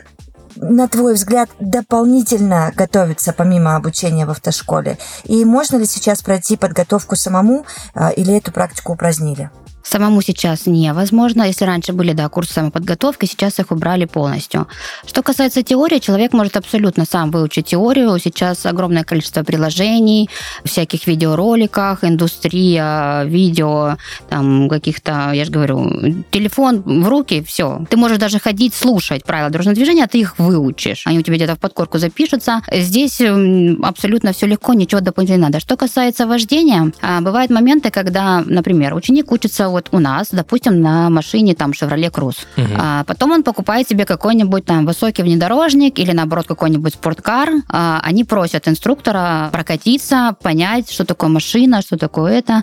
на 0.58 0.88
твой 0.88 1.12
взгляд, 1.12 1.50
дополнительно 1.60 2.72
готовиться 2.74 3.34
помимо 3.34 3.76
обучения 3.76 4.24
в 4.24 4.30
автошколе? 4.30 4.96
И 5.24 5.44
можно 5.44 5.76
ли 5.76 5.84
сейчас 5.84 6.22
пройти 6.22 6.56
подготовку 6.56 7.14
самому 7.14 7.66
а, 7.94 8.08
или 8.08 8.34
эту 8.34 8.52
практику 8.52 8.94
упразднили? 8.94 9.50
Самому 9.88 10.20
сейчас 10.20 10.66
невозможно. 10.66 11.44
Если 11.44 11.64
раньше 11.64 11.92
были, 11.92 12.12
да, 12.12 12.28
курсы 12.28 12.54
самоподготовки, 12.54 13.26
сейчас 13.26 13.60
их 13.60 13.70
убрали 13.70 14.04
полностью. 14.04 14.66
Что 15.06 15.22
касается 15.22 15.62
теории, 15.62 15.98
человек 15.98 16.32
может 16.32 16.56
абсолютно 16.56 17.04
сам 17.04 17.30
выучить 17.30 17.66
теорию. 17.66 18.18
Сейчас 18.18 18.66
огромное 18.66 19.04
количество 19.04 19.44
приложений, 19.44 20.28
всяких 20.64 21.06
видеороликах, 21.06 22.02
индустрия, 22.02 23.22
видео, 23.24 23.96
там 24.28 24.68
каких-то, 24.68 25.30
я 25.32 25.44
же 25.44 25.52
говорю, 25.52 26.24
телефон 26.30 26.82
в 26.84 27.08
руки, 27.08 27.44
все. 27.46 27.86
Ты 27.88 27.96
можешь 27.96 28.18
даже 28.18 28.40
ходить, 28.40 28.74
слушать 28.74 29.24
правила 29.24 29.50
дорожного 29.50 29.76
движения, 29.76 30.04
а 30.04 30.08
ты 30.08 30.18
их 30.18 30.38
выучишь. 30.38 31.06
Они 31.06 31.18
у 31.18 31.22
тебя 31.22 31.36
где-то 31.36 31.54
в 31.54 31.60
подкорку 31.60 31.98
запишутся. 31.98 32.60
Здесь 32.72 33.20
абсолютно 33.20 34.32
все 34.32 34.46
легко, 34.46 34.74
ничего 34.74 35.00
дополнительно 35.00 35.36
не 35.36 35.42
надо. 35.42 35.60
Что 35.60 35.76
касается 35.76 36.26
вождения, 36.26 36.92
а, 37.00 37.20
бывают 37.20 37.52
моменты, 37.52 37.90
когда, 37.90 38.42
например, 38.44 38.94
ученик 38.94 39.30
учится 39.30 39.68
вот 39.76 39.88
у 39.92 39.98
нас, 39.98 40.28
допустим, 40.32 40.80
на 40.80 41.10
машине 41.10 41.54
там 41.54 41.72
Chevrolet 41.72 42.10
Cruze. 42.10 42.46
Угу. 42.56 42.74
А 42.78 43.04
потом 43.04 43.32
он 43.32 43.42
покупает 43.42 43.86
себе 43.88 44.06
какой-нибудь 44.06 44.64
там 44.64 44.86
высокий 44.86 45.22
внедорожник 45.22 45.98
или, 45.98 46.12
наоборот, 46.12 46.46
какой-нибудь 46.46 46.94
спорткар. 46.94 47.50
А 47.68 48.00
они 48.02 48.24
просят 48.24 48.68
инструктора 48.68 49.50
прокатиться, 49.52 50.34
понять, 50.42 50.90
что 50.90 51.04
такое 51.04 51.28
машина, 51.28 51.82
что 51.82 51.98
такое 51.98 52.38
это, 52.38 52.62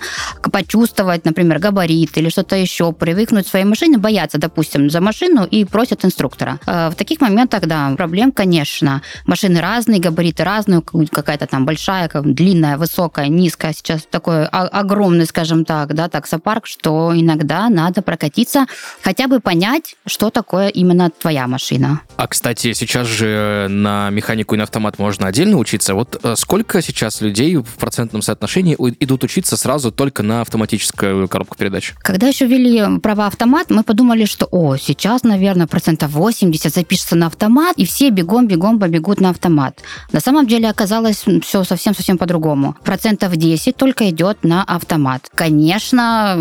почувствовать, 0.52 1.26
например, 1.26 1.60
габарит 1.60 2.17
или 2.17 2.30
что-то 2.30 2.56
еще, 2.56 2.91
привыкнуть 2.91 3.45
к 3.45 3.49
своей 3.49 3.65
машине, 3.65 3.97
бояться, 3.97 4.39
допустим, 4.39 4.89
за 4.89 5.02
машину 5.02 5.45
и 5.45 5.65
просят 5.65 6.04
инструктора. 6.04 6.60
А 6.65 6.89
в 6.89 6.95
таких 6.95 7.21
моментах, 7.21 7.67
да, 7.67 7.93
проблем, 7.95 8.32
конечно. 8.32 9.02
Машины 9.28 9.62
разные, 9.62 9.99
габариты 9.99 10.43
разные, 10.43 10.82
какая-то 10.82 11.45
там 11.45 11.65
большая, 11.65 12.10
длинная, 12.13 12.78
высокая, 12.78 13.28
низкая. 13.28 13.73
Сейчас 13.73 14.02
такой 14.10 14.45
огромный, 14.47 15.26
скажем 15.26 15.63
так, 15.63 15.93
да, 15.93 16.10
таксопарк, 16.10 16.65
что 16.65 17.02
иногда 17.13 17.69
надо 17.69 18.01
прокатиться, 18.01 18.65
хотя 19.01 19.27
бы 19.27 19.39
понять, 19.39 19.95
что 20.05 20.29
такое 20.29 20.69
именно 20.69 21.09
твоя 21.09 21.47
машина. 21.47 22.01
А, 22.17 22.27
кстати, 22.27 22.73
сейчас 22.73 23.07
же 23.07 23.67
на 23.69 24.09
механику 24.09 24.55
и 24.55 24.57
на 24.57 24.63
автомат 24.63 24.99
можно 24.99 25.27
отдельно 25.27 25.57
учиться. 25.57 25.93
Вот 25.95 26.19
э, 26.23 26.35
сколько 26.37 26.81
сейчас 26.81 27.21
людей 27.21 27.57
в 27.57 27.75
процентном 27.77 28.21
соотношении 28.21 28.75
идут 28.99 29.23
учиться 29.23 29.57
сразу 29.57 29.91
только 29.91 30.23
на 30.23 30.41
автоматическую 30.41 31.27
коробку 31.27 31.57
передач? 31.57 31.93
Когда 31.99 32.27
еще 32.27 32.45
ввели 32.45 32.99
права 32.99 33.27
автомат, 33.27 33.69
мы 33.69 33.83
подумали, 33.83 34.25
что, 34.25 34.47
о, 34.51 34.77
сейчас, 34.77 35.23
наверное, 35.23 35.67
процентов 35.67 36.11
80 36.11 36.73
запишется 36.73 37.15
на 37.15 37.27
автомат, 37.27 37.77
и 37.77 37.85
все 37.85 38.09
бегом-бегом 38.09 38.79
побегут 38.79 39.19
на 39.19 39.29
автомат. 39.29 39.79
На 40.11 40.19
самом 40.19 40.47
деле 40.47 40.69
оказалось 40.69 41.23
все 41.41 41.63
совсем-совсем 41.63 42.17
по-другому. 42.17 42.75
Процентов 42.83 43.35
10 43.35 43.75
только 43.75 44.09
идет 44.09 44.43
на 44.43 44.63
автомат. 44.63 45.29
Конечно, 45.33 46.35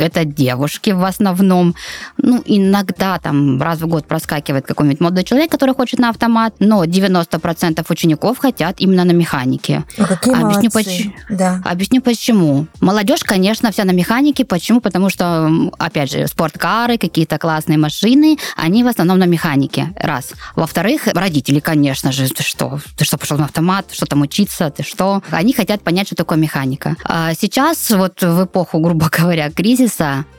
это 0.00 0.24
девушки 0.24 0.90
в 0.90 1.04
основном. 1.04 1.74
Ну, 2.18 2.42
иногда 2.44 3.18
там 3.18 3.60
раз 3.60 3.80
в 3.80 3.86
год 3.86 4.06
проскакивает 4.06 4.66
какой-нибудь 4.66 5.00
молодой 5.00 5.24
человек, 5.24 5.50
который 5.50 5.74
хочет 5.74 5.98
на 6.00 6.08
автомат, 6.10 6.54
но 6.58 6.84
90% 6.84 7.84
учеников 7.88 8.38
хотят 8.38 8.76
именно 8.80 9.04
на 9.04 9.12
механике. 9.12 9.84
Ну, 9.96 10.06
какие 10.06 10.34
Объясню, 10.34 10.70
молодцы. 10.70 10.70
поч- 10.70 11.10
Да. 11.30 11.62
Объясню 11.64 12.00
почему. 12.02 12.66
Молодежь, 12.80 13.20
конечно, 13.24 13.70
вся 13.72 13.84
на 13.84 13.92
механике. 13.92 14.44
Почему? 14.44 14.80
Потому 14.80 15.10
что, 15.10 15.50
опять 15.78 16.10
же, 16.12 16.26
спорткары, 16.26 16.98
какие-то 16.98 17.38
классные 17.38 17.78
машины, 17.78 18.38
они 18.56 18.84
в 18.84 18.86
основном 18.88 19.18
на 19.18 19.24
механике. 19.26 19.92
Раз. 19.96 20.32
Во-вторых, 20.56 21.02
родители, 21.14 21.60
конечно 21.60 22.12
же, 22.12 22.28
ты 22.28 22.42
что? 22.42 22.78
Ты 22.96 23.04
что, 23.04 23.18
пошел 23.18 23.38
на 23.38 23.44
автомат? 23.44 23.86
Что 23.92 24.06
там 24.06 24.20
учиться? 24.22 24.70
Ты 24.70 24.82
что? 24.82 25.22
Они 25.30 25.52
хотят 25.52 25.82
понять, 25.82 26.06
что 26.08 26.16
такое 26.16 26.38
механика. 26.38 26.96
А 27.04 27.32
сейчас, 27.34 27.90
вот 27.90 28.22
в 28.22 28.44
эпоху, 28.44 28.78
грубо 28.80 29.08
говоря, 29.18 29.50
кризиса, 29.50 29.79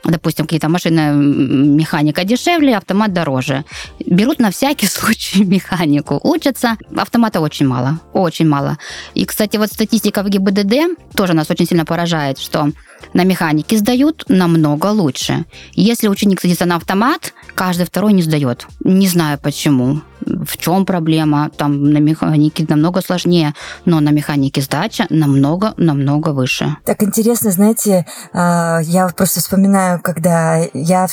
допустим, 0.04 0.46
какие-то 0.46 0.68
машины 0.68 1.12
механика 1.12 2.24
дешевле, 2.24 2.76
автомат 2.76 3.12
дороже. 3.12 3.64
Берут 4.06 4.38
на 4.38 4.50
всякий 4.50 4.86
случай 4.96 5.44
механику. 5.44 6.20
Учатся. 6.22 6.76
Автомата 6.96 7.40
очень 7.40 7.66
мало. 7.66 7.98
Очень 8.12 8.48
мало. 8.48 8.78
И, 9.14 9.24
кстати, 9.24 9.56
вот 9.56 9.68
статистика 9.68 10.22
в 10.22 10.28
ГИБДД 10.28 11.14
тоже 11.16 11.34
нас 11.34 11.50
очень 11.50 11.66
сильно 11.66 11.84
поражает, 11.84 12.38
что 12.38 12.70
на 13.14 13.24
механике 13.24 13.76
сдают 13.76 14.24
намного 14.28 14.86
лучше. 14.86 15.44
Если 15.72 16.08
ученик 16.08 16.40
садится 16.40 16.64
на 16.64 16.76
автомат, 16.76 17.34
каждый 17.54 17.86
второй 17.86 18.12
не 18.12 18.22
сдает. 18.22 18.66
Не 18.84 19.08
знаю 19.08 19.38
почему. 19.42 20.00
В 20.24 20.56
чем 20.56 20.86
проблема? 20.86 21.50
Там 21.56 21.90
на 21.92 21.98
механике 21.98 22.64
намного 22.68 23.00
сложнее, 23.00 23.54
но 23.84 24.00
на 24.00 24.10
механике 24.10 24.60
сдача 24.60 25.06
намного-намного 25.10 26.28
выше. 26.28 26.76
Так 26.84 27.02
интересно, 27.02 27.50
знаете, 27.50 28.06
а, 28.32 28.80
я 28.82 29.06
вот 29.06 29.14
просто 29.32 29.40
вспоминаю, 29.40 29.98
когда 30.02 30.58
я 30.74 31.08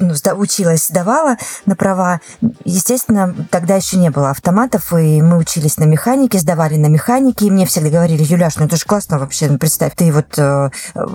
ну, 0.00 0.14
училась, 0.36 0.88
сдавала 0.88 1.36
на 1.66 1.76
права, 1.76 2.20
естественно, 2.64 3.32
тогда 3.48 3.76
еще 3.76 3.96
не 3.96 4.10
было 4.10 4.30
автоматов, 4.30 4.92
и 4.92 5.22
мы 5.22 5.36
учились 5.36 5.76
на 5.76 5.84
механике, 5.84 6.40
сдавали 6.40 6.74
на 6.74 6.88
механике, 6.88 7.46
и 7.46 7.50
мне 7.50 7.66
всегда 7.66 7.90
говорили, 7.90 8.24
Юляш, 8.24 8.56
ну 8.56 8.66
это 8.66 8.76
же 8.76 8.84
классно 8.84 9.20
вообще, 9.20 9.46
ну 9.46 9.58
представь, 9.58 9.94
ты 9.94 10.12
вот 10.12 10.36
э, 10.36 10.70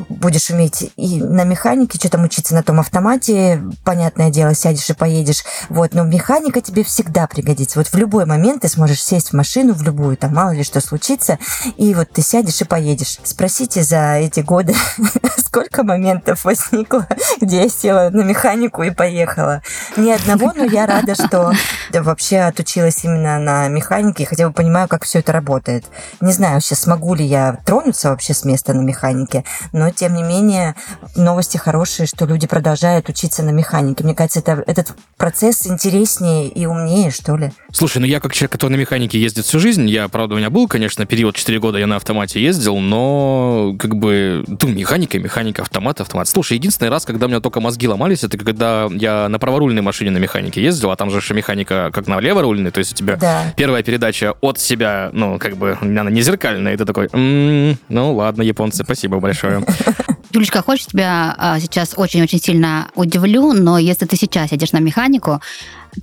будешь 0.08 0.50
уметь 0.50 0.94
и 0.96 1.22
на 1.22 1.44
механике, 1.44 1.98
что 1.98 2.10
там 2.10 2.24
учиться 2.24 2.56
на 2.56 2.63
том 2.63 2.80
автомате, 2.80 3.62
понятное 3.84 4.30
дело, 4.30 4.56
сядешь 4.56 4.89
и 4.89 4.94
поедешь, 4.94 5.44
вот, 5.68 5.94
но 5.94 6.04
механика 6.04 6.62
тебе 6.62 6.86
всегда 6.86 7.28
пригодится, 7.28 7.80
вот 7.80 7.88
в 7.89 7.96
любой 7.96 8.26
момент 8.26 8.62
ты 8.62 8.70
сможешь 8.70 9.04
сесть 9.04 9.32
в 9.32 9.34
машину, 9.34 9.74
в 9.74 9.84
любую, 9.84 10.15
там, 10.15 10.34
мало 10.34 10.52
ли 10.52 10.63
что 10.63 10.80
случится, 10.80 11.38
и 11.76 11.94
вот 11.94 12.12
ты 12.12 12.22
сядешь 12.22 12.62
и 12.62 12.65
поедешь. 12.65 13.20
Спросите 13.24 13.84
за 13.84 14.15
эти 14.15 14.39
годы, 14.39 14.74
сколько 15.56 15.84
моментов 15.84 16.44
возникло, 16.44 17.08
где 17.41 17.63
я 17.63 17.70
села 17.70 18.10
на 18.12 18.24
механику 18.24 18.84
и 18.84 18.89
поехала. 18.89 19.62
Ни 19.96 20.12
одного, 20.12 20.52
но 20.54 20.65
я 20.65 20.86
рада, 20.86 21.15
что 21.15 21.54
вообще 21.94 22.39
отучилась 22.39 23.06
именно 23.06 23.39
на 23.39 23.70
механике 23.70 24.26
хотя 24.26 24.50
бы 24.50 24.54
понимаю, 24.54 24.89
как 24.89 25.06
все 25.06 25.20
это 25.20 25.32
работает. 25.32 25.86
Не 26.20 26.34
знаю, 26.34 26.60
сейчас 26.60 26.82
смогу 26.82 27.15
ли 27.15 27.24
я 27.24 27.58
тронуться 27.65 28.10
вообще 28.10 28.34
с 28.34 28.44
места 28.44 28.74
на 28.74 28.82
механике, 28.82 29.46
но 29.72 29.91
тем 29.91 30.15
не 30.15 30.24
менее 30.24 30.76
новости 31.15 31.56
хорошие, 31.56 32.06
что 32.06 32.26
люди 32.26 32.48
продолжают 32.48 33.08
учиться 33.08 33.41
на 33.41 33.52
механике. 33.52 34.04
Мне 34.04 34.13
кажется, 34.13 34.39
это, 34.39 34.62
этот 34.68 34.94
процесс 35.15 35.65
интереснее 35.68 36.50
и 36.50 36.65
умнее, 36.65 37.12
что 37.12 37.38
ли. 37.38 37.54
Слушай, 37.72 38.00
ну 38.00 38.08
я 38.08 38.20
как 38.20 38.34
человек, 38.34 38.52
который 38.52 38.72
на 38.72 38.76
механике 38.82 39.22
ездит 39.22 39.46
всю 39.46 39.60
жизнь, 39.60 39.88
я, 39.89 40.10
правда, 40.10 40.36
у 40.36 40.38
меня 40.38 40.50
был, 40.50 40.68
конечно, 40.68 41.06
период 41.06 41.38
4 41.38 41.60
года 41.60 41.78
я 41.78 41.88
на 41.88 41.96
автомате 41.96 42.44
ездил, 42.44 42.78
но 42.80 43.74
как 43.80 43.96
бы, 43.96 44.44
ну, 44.48 44.68
механика, 44.68 45.18
механика, 45.18 45.44
автомат, 45.53 46.01
автомат. 46.01 46.27
Слушай, 46.27 46.58
единственный 46.58 46.89
раз, 46.89 47.05
когда 47.05 47.25
у 47.25 47.29
меня 47.29 47.39
только 47.39 47.60
мозги 47.62 47.88
ломались, 47.88 48.23
это 48.23 48.38
когда 48.38 48.88
я 48.91 49.27
на 49.29 49.39
праворульной 49.39 49.81
машине 49.81 50.12
на 50.12 50.17
механике 50.17 50.62
ездил, 50.63 50.91
а 50.91 50.95
там 50.95 51.10
же 51.10 51.21
механика 51.34 51.91
как 51.93 52.08
на 52.08 52.19
леворульной, 52.19 52.71
то 52.71 52.79
есть 52.79 52.93
у 52.93 52.95
тебя 52.95 53.15
Да. 53.17 53.53
первая 53.58 53.84
передача 53.84 54.34
от 54.41 54.60
себя, 54.60 55.10
ну, 55.13 55.38
как 55.39 55.58
бы, 55.58 55.77
она 55.81 56.10
не 56.10 56.21
зеркальная, 56.21 56.73
и 56.73 56.77
ты 56.77 56.86
такой, 56.86 57.10
«М, 57.13 57.77
ну 57.89 58.13
ладно, 58.15 58.41
японцы, 58.41 58.84
спасибо 58.84 59.19
большое. 59.19 59.63
Юлечка, 60.31 60.62
хочешь 60.62 60.88
тебя 60.88 61.34
а, 61.38 61.60
сейчас 61.60 61.93
очень-очень 61.95 62.41
сильно 62.41 62.89
удивлю, 62.95 63.53
но 63.53 63.77
если 63.77 64.05
ты 64.05 64.17
сейчас 64.17 64.49
сядешь 64.49 64.71
на 64.73 64.79
механику, 64.79 65.39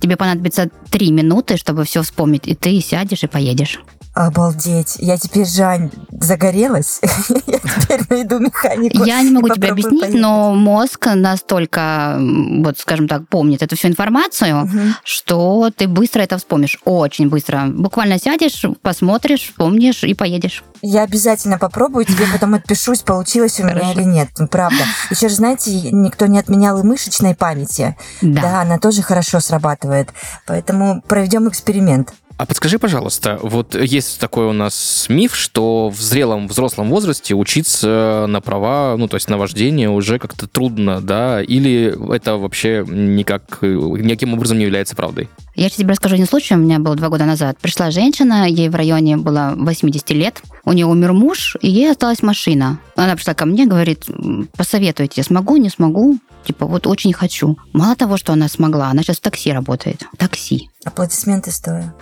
тебе 0.01 0.17
понадобится 0.17 0.69
три 0.89 1.11
минуты, 1.11 1.57
чтобы 1.57 1.83
все 1.85 2.01
вспомнить, 2.01 2.47
и 2.47 2.55
ты 2.55 2.79
сядешь 2.81 3.23
и 3.23 3.27
поедешь. 3.27 3.79
Обалдеть. 4.13 4.95
Я 4.99 5.17
теперь, 5.17 5.45
Жань, 5.47 5.89
загорелась. 6.11 6.99
Я 7.47 7.59
теперь 7.59 8.01
найду 8.09 8.39
механику. 8.39 9.03
Я 9.03 9.21
не 9.23 9.31
могу 9.31 9.49
тебе 9.49 9.69
объяснить, 9.69 10.01
поехать. 10.01 10.21
но 10.21 10.53
мозг 10.53 11.07
настолько, 11.15 12.17
вот 12.19 12.77
скажем 12.77 13.07
так, 13.07 13.27
помнит 13.27 13.63
эту 13.63 13.75
всю 13.75 13.87
информацию, 13.87 14.65
Мгм. 14.65 14.95
что 15.03 15.71
ты 15.75 15.87
быстро 15.87 16.21
это 16.21 16.37
вспомнишь, 16.37 16.77
очень 16.85 17.29
быстро. 17.29 17.63
Буквально 17.67 18.19
сядешь, 18.19 18.63
посмотришь, 18.83 19.41
вспомнишь 19.47 20.03
и 20.03 20.13
поедешь. 20.13 20.63
Я 20.83 21.03
обязательно 21.03 21.57
попробую, 21.57 22.05
тебе 22.05 22.25
потом 22.31 22.53
отпишусь, 22.55 22.99
получилось 22.99 23.59
у 23.59 23.63
меня 23.63 23.93
или 23.93 24.03
нет. 24.03 24.29
Ну, 24.37 24.47
Правда. 24.47 24.83
Еще 25.09 25.27
же, 25.29 25.35
знаете, 25.35 25.71
никто 25.91 26.27
не 26.27 26.37
отменял 26.37 26.77
и 26.79 26.83
мышечной 26.83 27.33
памяти. 27.35 27.95
Да. 28.21 28.41
Да, 28.41 28.61
она 28.61 28.77
тоже 28.77 29.01
хорошо 29.01 29.39
срабатывает. 29.39 30.09
Поэтому 30.45 31.01
проведем 31.01 31.49
эксперимент. 31.49 32.13
А 32.43 32.45
подскажи, 32.45 32.77
пожалуйста, 32.77 33.39
вот 33.41 33.73
есть 33.73 34.19
такой 34.19 34.47
у 34.47 34.51
нас 34.51 35.05
миф, 35.07 35.33
что 35.33 35.87
в 35.87 36.01
зрелом 36.01 36.49
взрослом 36.49 36.89
возрасте 36.89 37.35
учиться 37.35 38.25
на 38.27 38.41
права, 38.41 38.97
ну, 38.97 39.07
то 39.07 39.15
есть 39.15 39.29
на 39.29 39.37
вождение 39.37 39.89
уже 39.89 40.19
как-то 40.19 40.45
трудно, 40.45 40.99
да? 40.99 41.41
Или 41.41 41.97
это 42.13 42.35
вообще 42.35 42.83
никак, 42.85 43.61
никаким 43.61 44.33
образом 44.33 44.57
не 44.57 44.65
является 44.65 44.93
правдой? 44.93 45.29
Я 45.55 45.69
сейчас 45.69 45.77
тебе 45.77 45.91
расскажу 45.91 46.15
один 46.15 46.27
случай. 46.27 46.53
У 46.55 46.57
меня 46.57 46.79
был 46.79 46.95
два 46.95 47.07
года 47.07 47.23
назад. 47.23 47.57
Пришла 47.61 47.91
женщина, 47.91 48.45
ей 48.45 48.67
в 48.67 48.75
районе 48.75 49.15
было 49.15 49.53
80 49.55 50.09
лет. 50.09 50.41
У 50.65 50.73
нее 50.73 50.85
умер 50.85 51.13
муж, 51.13 51.55
и 51.61 51.71
ей 51.71 51.91
осталась 51.91 52.21
машина. 52.21 52.77
Она 52.97 53.15
пришла 53.15 53.35
ко 53.35 53.45
мне, 53.45 53.65
говорит, 53.65 54.03
«М, 54.09 54.49
посоветуйте, 54.57 55.23
смогу, 55.23 55.55
не 55.55 55.69
смогу. 55.69 56.19
Типа, 56.43 56.65
вот 56.65 56.87
очень 56.87 57.13
хочу. 57.13 57.57
Мало 57.71 57.95
того, 57.95 58.17
что 58.17 58.33
она 58.33 58.49
смогла, 58.49 58.89
она 58.89 59.01
сейчас 59.01 59.19
в 59.19 59.21
такси 59.21 59.53
работает. 59.53 60.03
Такси. 60.17 60.69
Аплодисменты 60.83 61.51
стою. 61.51 61.93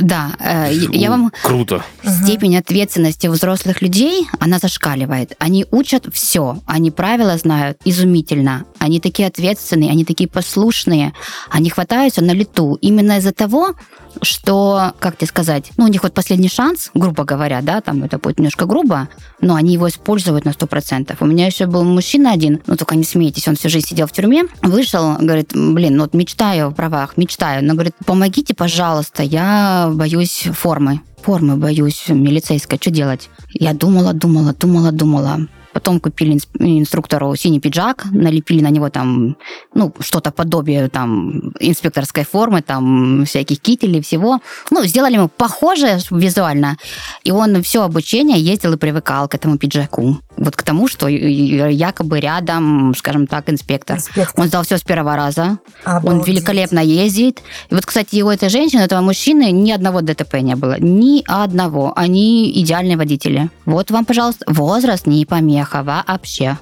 Да, 0.00 0.32
э, 0.38 0.72
я 0.92 1.10
вам 1.10 1.32
Круто. 1.42 1.82
Степень 2.04 2.56
ответственности 2.56 3.26
у 3.26 3.32
взрослых 3.32 3.82
людей, 3.82 4.26
она 4.38 4.58
зашкаливает. 4.58 5.34
Они 5.38 5.66
учат 5.70 6.06
все, 6.12 6.58
они 6.66 6.90
правила 6.90 7.36
знают 7.38 7.78
изумительно. 7.84 8.64
Они 8.78 9.00
такие 9.00 9.28
ответственные, 9.28 9.90
они 9.90 10.04
такие 10.04 10.28
послушные, 10.28 11.12
они 11.50 11.70
хватаются 11.70 12.22
на 12.22 12.32
лету. 12.32 12.78
Именно 12.80 13.18
из-за 13.18 13.32
того, 13.32 13.74
что, 14.22 14.92
как 14.98 15.16
тебе 15.16 15.28
сказать, 15.28 15.70
ну, 15.76 15.84
у 15.84 15.88
них 15.88 16.02
вот 16.02 16.12
последний 16.12 16.48
шанс, 16.48 16.90
грубо 16.94 17.24
говоря, 17.24 17.60
да, 17.62 17.80
там 17.80 18.02
это 18.02 18.18
будет 18.18 18.38
немножко 18.38 18.66
грубо, 18.66 19.08
но 19.40 19.54
они 19.54 19.74
его 19.74 19.88
используют 19.88 20.44
на 20.44 20.50
100%. 20.50 21.16
У 21.20 21.26
меня 21.26 21.46
еще 21.46 21.66
был 21.66 21.84
мужчина 21.84 22.32
один, 22.32 22.60
ну, 22.66 22.76
только 22.76 22.96
не 22.96 23.04
смейтесь, 23.04 23.48
он 23.48 23.56
всю 23.56 23.68
жизнь 23.68 23.86
сидел 23.88 24.06
в 24.06 24.12
тюрьме, 24.12 24.44
вышел, 24.62 25.16
говорит, 25.16 25.52
блин, 25.54 25.96
ну, 25.96 26.04
вот 26.04 26.14
мечтаю 26.14 26.68
о 26.68 26.70
правах, 26.70 27.16
мечтаю, 27.16 27.64
но, 27.64 27.74
говорит, 27.74 27.94
помогите, 28.04 28.54
пожалуйста, 28.54 29.22
я 29.22 29.69
боюсь 29.92 30.48
формы. 30.52 31.00
Формы 31.22 31.56
боюсь 31.56 32.04
милицейской, 32.08 32.78
что 32.80 32.90
делать? 32.90 33.28
Я 33.52 33.74
думала, 33.74 34.12
думала, 34.12 34.54
думала, 34.54 34.92
думала. 34.92 35.38
Потом 35.80 35.98
купили 35.98 36.34
инс- 36.34 36.48
инструктору 36.58 37.34
синий 37.36 37.58
пиджак, 37.58 38.04
налепили 38.12 38.60
на 38.60 38.68
него 38.68 38.90
там, 38.90 39.36
ну, 39.74 39.94
что-то 40.00 40.30
подобие 40.30 40.88
там 40.90 41.54
инспекторской 41.58 42.24
формы, 42.24 42.60
там 42.60 43.24
всяких 43.24 43.60
кителей, 43.60 44.02
всего. 44.02 44.40
Ну, 44.70 44.84
сделали 44.84 45.14
ему 45.14 45.28
похоже 45.28 45.98
визуально. 46.10 46.76
И 47.24 47.30
он 47.30 47.62
все 47.62 47.82
обучение 47.82 48.38
ездил 48.38 48.74
и 48.74 48.76
привыкал 48.76 49.26
к 49.26 49.34
этому 49.34 49.56
пиджаку. 49.56 50.18
Вот 50.36 50.54
к 50.54 50.62
тому, 50.62 50.86
что 50.86 51.08
якобы 51.08 52.20
рядом, 52.20 52.94
скажем 52.94 53.26
так, 53.26 53.48
инспектор. 53.48 53.96
Инспектор. 53.96 54.34
Он 54.42 54.48
сдал 54.48 54.62
все 54.64 54.76
с 54.76 54.82
первого 54.82 55.16
раза. 55.16 55.58
Он 55.86 55.96
Обалдеть. 55.96 56.26
великолепно 56.28 56.80
ездит. 56.80 57.40
И 57.70 57.74
вот, 57.74 57.86
кстати, 57.86 58.20
у 58.20 58.28
этой 58.28 58.50
женщины, 58.50 58.82
у 58.82 58.84
этого 58.84 59.00
мужчины 59.00 59.50
ни 59.50 59.70
одного 59.72 60.02
ДТП 60.02 60.34
не 60.42 60.56
было. 60.56 60.76
Ни 60.78 61.22
одного. 61.26 61.94
Они 61.96 62.50
идеальные 62.60 62.98
водители. 62.98 63.48
Вот 63.64 63.90
вам, 63.90 64.04
пожалуйста, 64.04 64.44
возраст 64.46 65.06
не 65.06 65.24
помеха 65.24 65.69
вообще. 65.74 66.58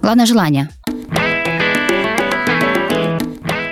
Главное 0.00 0.26
желание. 0.26 0.70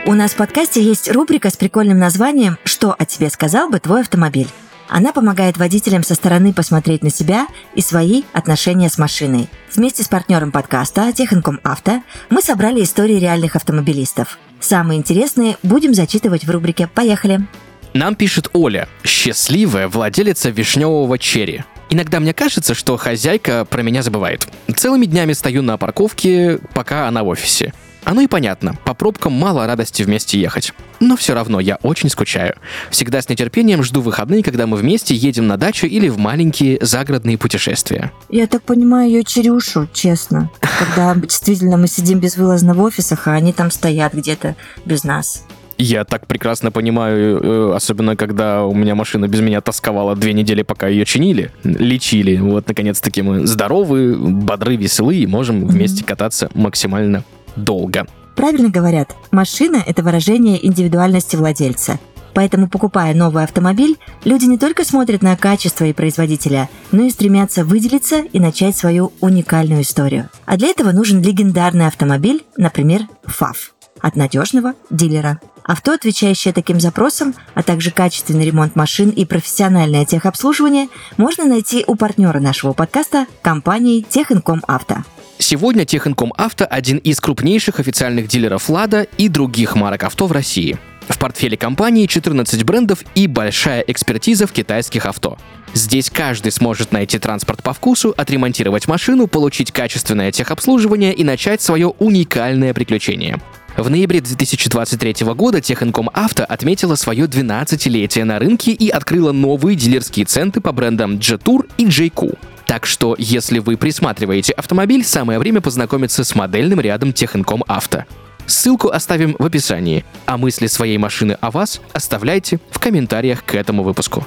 У 0.06 0.14
нас 0.14 0.32
в 0.32 0.36
подкасте 0.36 0.82
есть 0.82 1.10
рубрика 1.10 1.50
с 1.50 1.56
прикольным 1.56 1.98
названием 1.98 2.58
«Что 2.62 2.94
о 2.96 3.04
тебе 3.04 3.28
сказал 3.28 3.68
бы 3.70 3.80
твой 3.80 4.02
автомобиль?». 4.02 4.48
Она 4.88 5.12
помогает 5.12 5.56
водителям 5.56 6.04
со 6.04 6.14
стороны 6.14 6.52
посмотреть 6.52 7.02
на 7.02 7.10
себя 7.10 7.48
и 7.74 7.82
свои 7.82 8.22
отношения 8.32 8.88
с 8.88 8.98
машиной. 8.98 9.48
Вместе 9.74 10.04
с 10.04 10.08
партнером 10.08 10.52
подкаста 10.52 11.12
Техинком 11.12 11.58
Авто 11.64 12.02
мы 12.30 12.40
собрали 12.40 12.84
истории 12.84 13.16
реальных 13.16 13.56
автомобилистов. 13.56 14.38
Самые 14.60 14.98
интересные 14.98 15.56
будем 15.64 15.92
зачитывать 15.92 16.44
в 16.44 16.50
рубрике 16.50 16.86
«Поехали». 16.86 17.46
Нам 17.92 18.14
пишет 18.14 18.48
Оля, 18.52 18.88
счастливая 19.02 19.88
владелица 19.88 20.50
вишневого 20.50 21.18
черри. 21.18 21.64
Иногда 21.90 22.20
мне 22.20 22.34
кажется, 22.34 22.74
что 22.74 22.96
хозяйка 22.96 23.64
про 23.64 23.82
меня 23.82 24.02
забывает. 24.02 24.46
Целыми 24.74 25.06
днями 25.06 25.32
стою 25.32 25.62
на 25.62 25.76
парковке, 25.76 26.58
пока 26.74 27.08
она 27.08 27.22
в 27.22 27.28
офисе. 27.28 27.72
Оно 28.06 28.20
и 28.20 28.28
понятно, 28.28 28.76
по 28.84 28.94
пробкам 28.94 29.32
мало 29.32 29.66
радости 29.66 30.04
вместе 30.04 30.40
ехать. 30.40 30.72
Но 31.00 31.16
все 31.16 31.34
равно 31.34 31.58
я 31.58 31.74
очень 31.82 32.08
скучаю. 32.08 32.54
Всегда 32.90 33.20
с 33.20 33.28
нетерпением 33.28 33.82
жду 33.82 34.00
выходные, 34.00 34.44
когда 34.44 34.68
мы 34.68 34.76
вместе 34.76 35.12
едем 35.12 35.48
на 35.48 35.56
дачу 35.56 35.88
или 35.88 36.08
в 36.08 36.16
маленькие 36.16 36.78
загородные 36.80 37.36
путешествия. 37.36 38.12
Я 38.28 38.46
так 38.46 38.62
понимаю 38.62 39.10
ее 39.10 39.24
черюшу, 39.24 39.88
честно. 39.92 40.50
Когда 40.78 41.16
действительно 41.16 41.76
мы 41.78 41.88
сидим 41.88 42.20
безвылазно 42.20 42.74
в 42.74 42.80
офисах, 42.80 43.26
а 43.26 43.32
они 43.32 43.52
там 43.52 43.72
стоят 43.72 44.14
где-то 44.14 44.54
без 44.84 45.02
нас. 45.02 45.44
Я 45.78 46.04
так 46.04 46.26
прекрасно 46.26 46.70
понимаю, 46.70 47.40
э, 47.42 47.74
особенно 47.74 48.16
когда 48.16 48.64
у 48.64 48.74
меня 48.74 48.94
машина 48.94 49.28
без 49.28 49.40
меня 49.40 49.60
тосковала 49.60 50.16
две 50.16 50.32
недели, 50.32 50.62
пока 50.62 50.88
ее 50.88 51.04
чинили, 51.04 51.50
лечили. 51.64 52.36
Вот, 52.36 52.66
наконец-таки 52.66 53.20
мы 53.20 53.46
здоровы, 53.46 54.16
бодры, 54.16 54.76
веселы 54.76 55.16
и 55.16 55.26
можем 55.26 55.66
вместе 55.66 56.02
кататься 56.02 56.48
максимально 56.54 57.24
долго. 57.56 58.06
Правильно 58.36 58.70
говорят, 58.70 59.14
машина– 59.30 59.82
это 59.86 60.02
выражение 60.02 60.64
индивидуальности 60.66 61.36
владельца. 61.36 61.98
Поэтому, 62.32 62.68
покупая 62.68 63.14
новый 63.14 63.44
автомобиль, 63.44 63.96
люди 64.24 64.44
не 64.44 64.58
только 64.58 64.84
смотрят 64.84 65.22
на 65.22 65.36
качество 65.38 65.86
и 65.86 65.94
производителя, 65.94 66.68
но 66.92 67.04
и 67.04 67.10
стремятся 67.10 67.64
выделиться 67.64 68.18
и 68.20 68.38
начать 68.40 68.76
свою 68.76 69.12
уникальную 69.20 69.80
историю. 69.80 70.28
А 70.44 70.58
для 70.58 70.68
этого 70.68 70.92
нужен 70.92 71.22
легендарный 71.22 71.86
автомобиль, 71.86 72.44
например, 72.58 73.08
ФАФ, 73.24 73.74
от 74.02 74.16
надежного 74.16 74.74
дилера. 74.90 75.40
Авто, 75.66 75.92
отвечающее 75.94 76.54
таким 76.54 76.78
запросам, 76.78 77.34
а 77.54 77.64
также 77.64 77.90
качественный 77.90 78.46
ремонт 78.46 78.76
машин 78.76 79.10
и 79.10 79.24
профессиональное 79.24 80.04
техобслуживание 80.04 80.88
можно 81.16 81.44
найти 81.44 81.82
у 81.88 81.96
партнера 81.96 82.38
нашего 82.38 82.72
подкаста– 82.72 83.26
компании 83.42 84.06
Техинком 84.08 84.62
Авто. 84.68 84.98
Сегодня 85.38 85.84
Техинком 85.84 86.32
Авто– 86.36 86.66
один 86.70 86.98
из 86.98 87.20
крупнейших 87.20 87.80
официальных 87.80 88.28
дилеров 88.28 88.68
«Лада» 88.70 89.08
и 89.18 89.28
других 89.28 89.74
марок 89.74 90.04
авто 90.04 90.28
в 90.28 90.32
России. 90.32 90.78
В 91.08 91.18
портфеле 91.18 91.56
компании 91.56 92.06
14 92.06 92.62
брендов 92.62 93.00
и 93.16 93.26
большая 93.26 93.80
экспертиза 93.80 94.46
в 94.46 94.52
китайских 94.52 95.04
авто. 95.04 95.36
Здесь 95.74 96.10
каждый 96.10 96.52
сможет 96.52 96.92
найти 96.92 97.18
транспорт 97.18 97.62
по 97.64 97.72
вкусу, 97.72 98.14
отремонтировать 98.16 98.86
машину, 98.86 99.26
получить 99.26 99.72
качественное 99.72 100.30
техобслуживание 100.30 101.12
и 101.12 101.24
начать 101.24 101.60
свое 101.60 101.88
уникальное 101.88 102.72
приключение. 102.72 103.40
В 103.76 103.90
ноябре 103.90 104.22
2023 104.22 105.26
года 105.34 105.60
Техинком 105.60 106.08
Авто 106.14 106.44
отметила 106.44 106.94
свое 106.94 107.26
12-летие 107.26 108.24
на 108.24 108.38
рынке 108.38 108.72
и 108.72 108.88
открыла 108.88 109.32
новые 109.32 109.76
дилерские 109.76 110.24
центры 110.24 110.62
по 110.62 110.72
брендам 110.72 111.16
Jetour 111.16 111.68
и 111.76 111.84
JQ. 111.84 112.38
Так 112.64 112.86
что, 112.86 113.14
если 113.18 113.58
вы 113.58 113.76
присматриваете 113.76 114.54
автомобиль, 114.54 115.04
самое 115.04 115.38
время 115.38 115.60
познакомиться 115.60 116.24
с 116.24 116.34
модельным 116.34 116.80
рядом 116.80 117.12
Техинком 117.12 117.62
Авто. 117.68 118.04
Ссылку 118.46 118.88
оставим 118.88 119.36
в 119.38 119.44
описании, 119.44 120.06
а 120.24 120.38
мысли 120.38 120.68
своей 120.68 120.96
машины 120.96 121.36
о 121.42 121.50
вас 121.50 121.82
оставляйте 121.92 122.58
в 122.70 122.78
комментариях 122.78 123.44
к 123.44 123.54
этому 123.54 123.82
выпуску. 123.82 124.24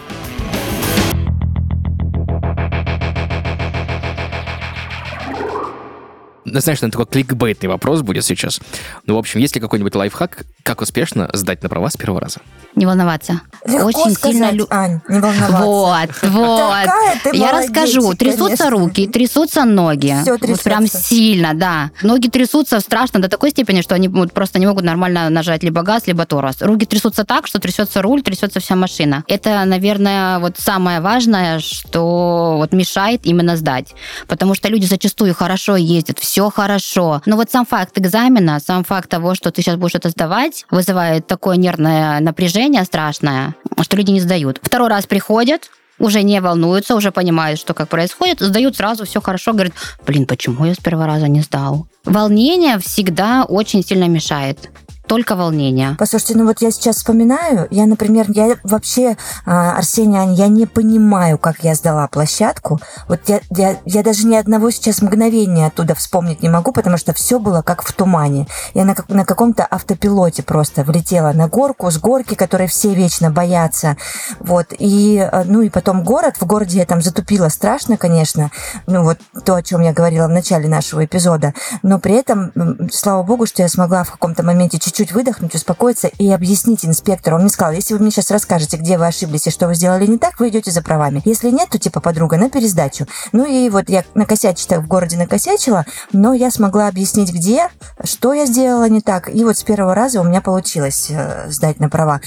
Знаешь, 6.49 6.81
наверное, 6.81 6.91
такой 6.91 7.05
кликбейтный 7.05 7.69
вопрос 7.69 8.01
будет 8.01 8.25
сейчас. 8.25 8.59
Ну, 9.05 9.15
в 9.15 9.17
общем, 9.17 9.39
есть 9.39 9.55
ли 9.55 9.62
какой-нибудь 9.62 9.95
лайфхак, 9.95 10.45
как 10.63 10.81
успешно 10.81 11.29
сдать 11.33 11.63
на 11.63 11.69
права 11.69 11.89
с 11.89 11.97
первого 11.97 12.21
раза? 12.21 12.39
Не 12.75 12.85
волноваться. 12.85 13.41
Легко 13.65 13.88
Очень 13.88 14.12
сказать, 14.13 14.35
сильно 14.35 14.51
лю- 14.51 14.67
Ань, 14.69 15.01
не 15.09 15.19
волноваться. 15.19 15.63
Вот, 15.63 16.09
вот. 16.23 16.85
Такая 16.85 17.19
ты 17.23 17.38
Я 17.38 17.51
расскажу. 17.51 18.13
Трясутся 18.13 18.69
руки, 18.69 19.07
трясутся 19.07 19.65
ноги. 19.65 20.15
Вот 20.25 20.63
прям 20.63 20.88
сильно, 20.88 21.53
да. 21.53 21.91
Ноги 22.03 22.27
трясутся 22.29 22.79
страшно 22.79 23.19
до 23.19 23.27
такой 23.27 23.51
степени, 23.51 23.81
что 23.81 23.95
они 23.95 24.07
вот 24.07 24.33
просто 24.33 24.59
не 24.59 24.67
могут 24.67 24.83
нормально 24.83 25.29
нажать 25.29 25.63
либо 25.63 25.81
газ, 25.81 26.07
либо 26.07 26.25
торос. 26.25 26.62
Руки 26.62 26.85
трясутся 26.85 27.23
так, 27.25 27.47
что 27.47 27.59
трясется 27.59 28.01
руль, 28.01 28.21
трясется 28.21 28.59
вся 28.59 28.75
машина. 28.75 29.23
Это, 29.27 29.63
наверное, 29.65 30.39
вот 30.39 30.55
самое 30.57 31.01
важное, 31.01 31.59
что 31.59 32.55
вот 32.57 32.71
мешает 32.71 33.21
именно 33.23 33.57
сдать. 33.57 33.93
Потому 34.27 34.53
что 34.55 34.69
люди 34.69 34.85
зачастую 34.85 35.33
хорошо 35.33 35.75
ездят, 35.75 36.19
все 36.19 36.38
хорошо. 36.47 37.21
Но 37.25 37.36
вот 37.36 37.52
сам 37.52 37.65
факт 37.65 37.97
экзамена, 37.97 38.60
сам 38.60 38.86
факт 38.86 39.10
того, 39.10 39.36
что 39.36 39.52
ты 39.52 39.62
сейчас 39.62 39.75
будешь 39.75 39.95
это 39.95 40.10
сдавать, 40.10 40.65
вызывает 40.71 41.28
такое 41.28 41.58
нервное 41.58 42.21
напряжение 42.21 42.86
страшное, 42.86 43.56
что 43.82 43.97
люди 43.97 44.12
не 44.12 44.21
сдают. 44.21 44.60
Второй 44.62 44.88
раз 44.88 45.06
приходят, 45.06 45.69
уже 45.99 46.23
не 46.23 46.39
волнуются, 46.39 46.95
уже 46.95 47.12
понимают, 47.12 47.60
что 47.60 47.73
как 47.73 47.89
происходит, 47.89 48.39
сдают 48.39 48.78
сразу, 48.78 49.06
все 49.06 49.21
хорошо, 49.21 49.52
говорят, 49.52 49.73
блин, 50.08 50.25
почему 50.25 50.65
я 50.65 50.73
с 50.73 50.78
первого 50.78 51.06
раза 51.06 51.28
не 51.28 51.41
сдал? 51.41 51.88
Волнение 52.06 52.80
всегда 52.80 53.43
очень 53.43 53.84
сильно 53.84 54.06
мешает. 54.08 54.69
Только 55.09 55.35
волнение. 55.35 55.95
Послушайте, 55.97 56.37
ну 56.37 56.45
вот 56.45 56.61
я 56.61 56.69
сейчас 56.69 56.97
вспоминаю, 56.97 57.67
я, 57.71 57.87
например, 57.87 58.27
я 58.29 58.57
вообще, 58.63 59.17
а, 59.43 59.75
Арсений, 59.75 60.19
Ань, 60.19 60.35
я 60.35 60.47
не 60.47 60.67
понимаю, 60.67 61.39
как 61.39 61.63
я 61.63 61.73
сдала 61.73 62.07
площадку. 62.07 62.79
Вот 63.07 63.21
я, 63.25 63.39
я, 63.49 63.77
я 63.85 64.03
даже 64.03 64.27
ни 64.27 64.35
одного 64.35 64.69
сейчас 64.69 65.01
мгновения 65.01 65.65
оттуда 65.65 65.95
вспомнить 65.95 66.43
не 66.43 66.49
могу, 66.49 66.71
потому 66.71 66.97
что 66.97 67.15
все 67.15 67.39
было 67.39 67.63
как 67.63 67.81
в 67.81 67.91
тумане. 67.91 68.45
Я 68.75 68.85
на, 68.85 68.95
на 69.07 69.25
каком-то 69.25 69.65
автопилоте 69.65 70.43
просто 70.43 70.83
влетела 70.83 71.31
на 71.33 71.47
горку, 71.47 71.89
с 71.89 71.97
горки, 71.97 72.35
которой 72.35 72.67
все 72.67 72.93
вечно 72.93 73.31
боятся. 73.31 73.97
Вот, 74.39 74.67
и, 74.77 75.17
э, 75.17 75.43
ну 75.45 75.63
и 75.63 75.69
потом 75.69 76.03
город, 76.03 76.35
в 76.39 76.45
городе 76.45 76.77
я 76.77 76.85
там 76.85 77.01
затупила 77.01 77.49
страшно, 77.49 77.97
конечно, 77.97 78.51
ну 78.85 79.03
вот 79.03 79.17
то, 79.43 79.55
о 79.55 79.63
чем 79.63 79.81
я 79.81 79.91
говорила 79.91 80.27
в 80.27 80.31
начале 80.31 80.69
нашего 80.69 81.03
эпизода, 81.03 81.55
но 81.81 81.97
при 81.97 82.13
этом, 82.13 82.51
слава 82.91 83.23
богу, 83.23 83.47
что 83.47 83.63
я 83.63 83.69
смогла 83.69 84.03
в 84.03 84.11
каком-то 84.11 84.43
моменте 84.43 84.77
чуть-чуть 84.77 84.98
выдохнуть, 85.12 85.55
успокоиться 85.55 86.07
и 86.07 86.29
объяснить 86.29 86.85
инспектору. 86.85 87.38
Он 87.38 87.43
мне 87.43 87.49
сказал, 87.49 87.73
если 87.73 87.93
вы 87.93 88.01
мне 88.01 88.12
сейчас 88.12 88.31
расскажете, 88.31 88.77
где 88.77 88.97
вы 88.97 89.07
ошиблись 89.07 89.47
и 89.47 89.51
что 89.51 89.67
вы 89.67 89.75
сделали 89.75 90.05
не 90.05 90.17
так, 90.17 90.39
вы 90.39 90.49
идете 90.49 90.71
за 90.71 90.81
правами. 90.81 91.21
Если 91.25 91.49
нет, 91.49 91.69
то 91.69 91.79
типа 91.79 91.99
подруга 91.99 92.38
на 92.38 92.49
пересдачу. 92.49 93.07
Ну 93.31 93.45
и 93.45 93.69
вот 93.69 93.89
я 93.89 94.03
накосячить-то 94.13 94.79
в 94.81 94.88
городе 94.88 95.17
накосячила, 95.17 95.85
но 96.12 96.33
я 96.33 96.51
смогла 96.51 96.88
объяснить, 96.88 97.33
где, 97.33 97.69
что 98.03 98.33
я 98.33 98.45
сделала 98.45 98.88
не 98.89 99.01
так. 99.01 99.33
И 99.33 99.43
вот 99.43 99.57
с 99.57 99.63
первого 99.63 99.95
раза 99.95 100.21
у 100.21 100.23
меня 100.23 100.41
получилось 100.41 101.07
э, 101.09 101.49
сдать 101.49 101.79
на 101.79 101.89
права. 101.89 102.21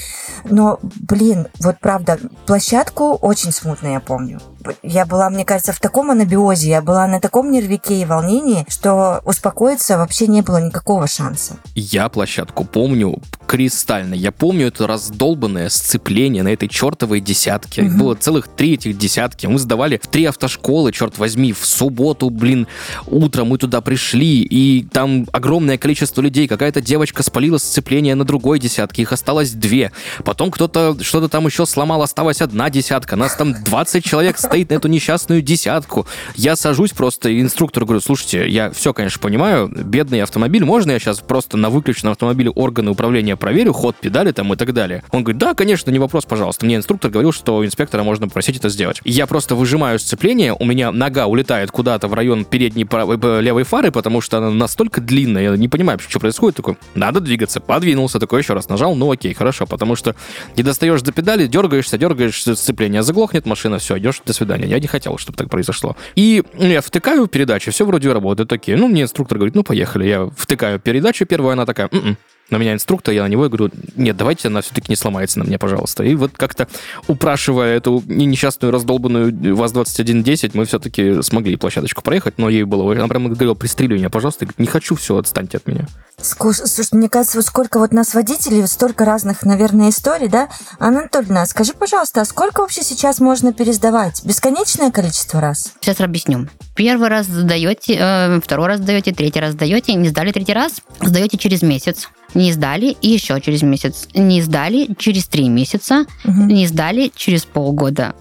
Но, 0.45 0.79
блин, 0.83 1.49
вот 1.61 1.79
правда, 1.81 2.19
площадку 2.47 3.15
очень 3.15 3.53
смутно 3.53 3.89
я 3.89 4.01
помню. 4.01 4.41
Я 4.83 5.07
была, 5.07 5.31
мне 5.31 5.45
кажется, 5.45 5.73
в 5.73 5.81
таком 5.81 6.11
анабиозе, 6.11 6.69
я 6.69 6.83
была 6.83 7.07
на 7.07 7.21
таком 7.21 7.51
нервике 7.51 8.01
и 8.01 8.05
волнении, 8.05 8.65
что 8.69 9.21
успокоиться 9.25 9.99
вообще 9.99 10.27
не 10.27 10.43
было 10.43 10.59
никакого 10.59 11.07
шанса. 11.07 11.57
Я 11.75 12.09
площадку 12.09 12.65
помню 12.65 13.21
кристально. 13.47 14.15
Я 14.15 14.33
помню 14.33 14.69
это 14.69 14.87
раздолбанное 14.87 15.69
сцепление 15.69 16.43
на 16.43 16.49
этой 16.49 16.69
чертовой 16.69 17.21
десятке. 17.21 17.83
Мгм. 17.83 17.99
Было 17.99 18.15
целых 18.15 18.49
три 18.49 18.75
этих 18.75 18.97
десятки. 18.97 19.47
Мы 19.47 19.59
сдавали 19.59 20.01
в 20.03 20.07
три 20.07 20.25
автошколы, 20.25 20.91
черт 20.91 21.19
возьми, 21.19 21.53
в 21.53 21.67
субботу, 21.67 22.31
блин, 22.31 22.67
утром 23.07 23.49
мы 23.49 23.59
туда 23.59 23.83
пришли, 23.83 24.41
и 24.41 24.85
там 24.91 25.27
огромное 25.33 25.77
количество 25.77 26.23
людей. 26.23 26.49
Какая-то 26.49 26.81
девочка 26.81 27.23
спалила 27.23 27.59
сцепление 27.59 28.15
на 28.15 28.25
другой 28.25 28.59
десятке, 28.59 29.03
их 29.03 29.13
осталось 29.13 29.51
две. 29.51 29.93
Потом 30.25 30.51
кто-то 30.51 30.97
что-то 31.03 31.29
там 31.29 31.47
еще 31.47 31.67
сломал, 31.67 32.01
осталась 32.01 32.41
одна 32.41 32.71
десятка. 32.71 33.17
Нас 33.17 33.35
там 33.35 33.53
20 33.63 34.03
человек 34.03 34.39
стоит 34.53 34.69
на 34.69 34.75
эту 34.75 34.89
несчастную 34.89 35.41
десятку. 35.41 36.07
Я 36.35 36.57
сажусь 36.57 36.91
просто, 36.91 37.31
и 37.31 37.41
инструктору 37.41 37.87
говорю, 37.87 38.03
слушайте, 38.03 38.47
я 38.47 38.71
все, 38.71 38.93
конечно, 38.93 39.19
понимаю, 39.19 39.67
бедный 39.69 40.23
автомобиль, 40.23 40.63
можно 40.63 40.91
я 40.91 40.99
сейчас 40.99 41.21
просто 41.21 41.57
на 41.57 41.71
выключенном 41.71 42.13
автомобиле 42.13 42.51
органы 42.51 42.91
управления 42.91 43.35
проверю, 43.37 43.73
ход 43.73 43.97
педали 43.97 44.31
там 44.31 44.53
и 44.53 44.57
так 44.57 44.75
далее? 44.75 45.05
Он 45.11 45.25
говорит, 45.25 45.39
да, 45.39 45.55
конечно, 45.55 45.91
не 45.91 45.99
вопрос, 45.99 46.27
пожалуйста. 46.27 46.67
Мне 46.67 46.77
инструктор 46.77 47.11
говорил, 47.11 47.33
что 47.33 47.65
инспектора 47.65 48.03
можно 48.03 48.29
попросить 48.29 48.59
это 48.59 48.69
сделать. 48.69 49.01
Я 49.05 49.27
просто 49.27 49.55
выжимаю 49.55 49.99
сцепление, 49.99 50.53
у 50.53 50.67
меня 50.67 50.93
нога 50.93 51.29
улетает 51.29 51.71
куда-то 51.71 52.09
в 52.09 52.13
район 52.13 52.45
передней 52.45 52.85
правой, 52.85 53.19
э, 53.23 53.41
левой 53.41 53.63
фары, 53.63 53.91
потому 53.91 54.21
что 54.21 54.37
она 54.37 54.51
настолько 54.51 55.01
длинная, 55.01 55.45
я 55.45 55.57
не 55.57 55.69
понимаю, 55.69 55.99
что 55.99 56.21
происходит. 56.21 56.57
Такой, 56.57 56.77
надо 56.95 57.21
двигаться, 57.21 57.61
подвинулся, 57.61 58.21
такой 58.21 58.43
еще 58.43 58.53
раз 58.53 58.69
нажал, 58.69 58.95
ну 58.97 59.11
окей, 59.11 59.33
хорошо, 59.33 59.65
потому 59.65 59.97
что 59.97 60.15
не 60.59 60.63
достаешь 60.63 61.01
до 61.01 61.11
педали, 61.11 61.47
дергаешься, 61.47 61.97
дергаешь 61.97 62.43
сцепление, 62.43 63.03
заглохнет 63.03 63.47
машина, 63.47 63.79
все, 63.79 63.97
идешь, 63.97 64.21
до 64.27 64.35
свидания. 64.35 64.42
Я 64.67 64.81
не 64.81 64.87
хотел, 64.87 65.19
чтобы 65.19 65.37
так 65.37 65.51
произошло. 65.51 65.97
И 66.15 66.43
я 66.55 66.81
втыкаю 66.81 67.27
передачу, 67.27 67.71
все 67.71 67.85
вроде 67.85 68.13
работает, 68.13 68.53
окей. 68.53 68.77
Ну, 68.77 68.89
мне 68.89 69.03
инструктор 69.03 69.39
говорит, 69.39 69.55
ну, 69.55 69.63
поехали. 69.63 70.07
Я 70.07 70.27
втыкаю 70.37 70.79
передачу 70.79 71.27
первую, 71.27 71.53
она 71.53 71.67
такая, 71.67 71.89
«М-м, 71.93 72.17
на 72.53 72.59
меня 72.59 72.75
инструктор, 72.75 73.13
я 73.15 73.23
на 73.23 73.29
него 73.29 73.47
и 73.47 73.49
говорю, 73.49 73.71
нет, 73.97 74.17
давайте 74.17 74.49
она 74.49 74.61
все-таки 74.61 74.87
не 74.91 74.97
сломается 74.97 75.39
на 75.39 75.45
мне, 75.45 75.59
пожалуйста. 75.59 76.05
И 76.05 76.15
вот 76.15 76.33
как-то 76.37 76.69
упрашивая 77.09 77.77
эту 77.77 78.03
несчастную 78.07 78.73
раздолбанную 78.73 79.57
ВАЗ-2110, 79.57 80.51
мы 80.55 80.65
все-таки 80.65 81.23
смогли 81.23 81.57
площадочку 81.57 82.03
проехать, 82.03 82.39
но 82.39 82.49
ей 82.49 82.65
было... 82.65 82.93
Она 82.93 83.09
прямо 83.09 83.31
говорила, 83.31 83.55
пристрели 83.55 83.95
меня, 83.95 84.11
пожалуйста. 84.11 84.47
не 84.59 84.67
хочу, 84.67 84.95
все, 84.95 85.17
отстаньте 85.17 85.57
от 85.59 85.67
меня. 85.67 85.87
Слушай, 86.21 86.89
мне 86.93 87.09
кажется, 87.09 87.39
вот 87.39 87.47
сколько 87.47 87.79
вот 87.79 87.93
нас 87.93 88.15
водителей, 88.15 88.67
столько 88.69 89.05
разных, 89.05 89.45
наверное, 89.45 89.91
историй, 89.91 90.29
да? 90.29 90.49
Анна 90.79 91.01
Анатольевна, 91.01 91.47
скажи, 91.47 91.73
пожалуйста, 91.73 92.21
а 92.21 92.25
сколько 92.25 92.61
вообще 92.61 92.83
сейчас 92.83 93.19
можно 93.19 93.53
пересдавать? 93.53 94.25
Бесконечное 94.25 94.91
количество 94.91 95.41
раз? 95.41 95.73
Сейчас 95.81 96.01
объясню. 96.01 96.49
Первый 96.75 97.09
раз 97.09 97.27
сдаете, 97.27 97.97
э, 97.99 98.41
второй 98.41 98.69
раз 98.69 98.79
сдаете, 98.79 99.13
третий 99.13 99.41
раз 99.41 99.53
сдаете, 99.53 99.95
не 99.95 100.09
сдали 100.09 100.33
третий 100.33 100.53
раз, 100.53 100.81
сдаете 101.01 101.39
через 101.39 101.63
месяц. 101.63 102.09
Не 102.35 102.53
сдали 102.53 102.97
и 103.01 103.09
еще 103.09 103.41
через 103.41 103.63
месяц. 103.63 104.09
Не 104.15 104.43
сдали 104.43 104.95
через 104.99 105.27
три 105.27 105.49
месяца. 105.49 106.07
Угу. 106.25 106.43
Не 106.45 106.67
сдали 106.67 107.13
через 107.15 107.45
полгода. 107.45 108.15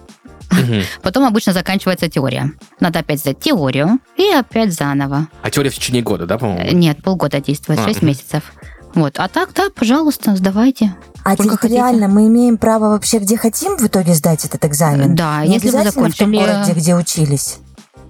Угу. 0.50 0.82
Потом 1.02 1.24
обычно 1.24 1.52
заканчивается 1.52 2.08
теория. 2.08 2.52
Надо 2.80 3.00
опять 3.00 3.20
сдать 3.20 3.40
теорию 3.40 3.98
и 4.16 4.28
опять 4.28 4.72
заново. 4.72 5.28
А 5.42 5.50
теория 5.50 5.70
в 5.70 5.74
течение 5.74 6.02
года, 6.02 6.26
да, 6.26 6.38
по-моему? 6.38 6.76
Нет, 6.76 7.02
полгода 7.02 7.40
действует, 7.40 7.80
а, 7.80 7.84
6 7.84 7.98
угу. 7.98 8.06
месяцев. 8.06 8.52
Вот. 8.94 9.14
А 9.18 9.28
так, 9.28 9.50
да, 9.54 9.68
пожалуйста, 9.74 10.36
сдавайте. 10.36 10.94
А 11.24 11.36
территориально 11.36 12.08
мы 12.08 12.26
имеем 12.26 12.58
право 12.58 12.88
вообще 12.88 13.18
где 13.18 13.36
хотим 13.36 13.76
в 13.76 13.86
итоге 13.86 14.14
сдать 14.14 14.44
этот 14.44 14.64
экзамен? 14.64 15.14
Да, 15.14 15.44
Не 15.46 15.54
если 15.54 15.70
вы 15.70 15.84
закончили... 15.84 16.14
в 16.14 16.18
том 16.18 16.32
городе, 16.32 16.72
где 16.72 16.94
учились? 16.96 17.58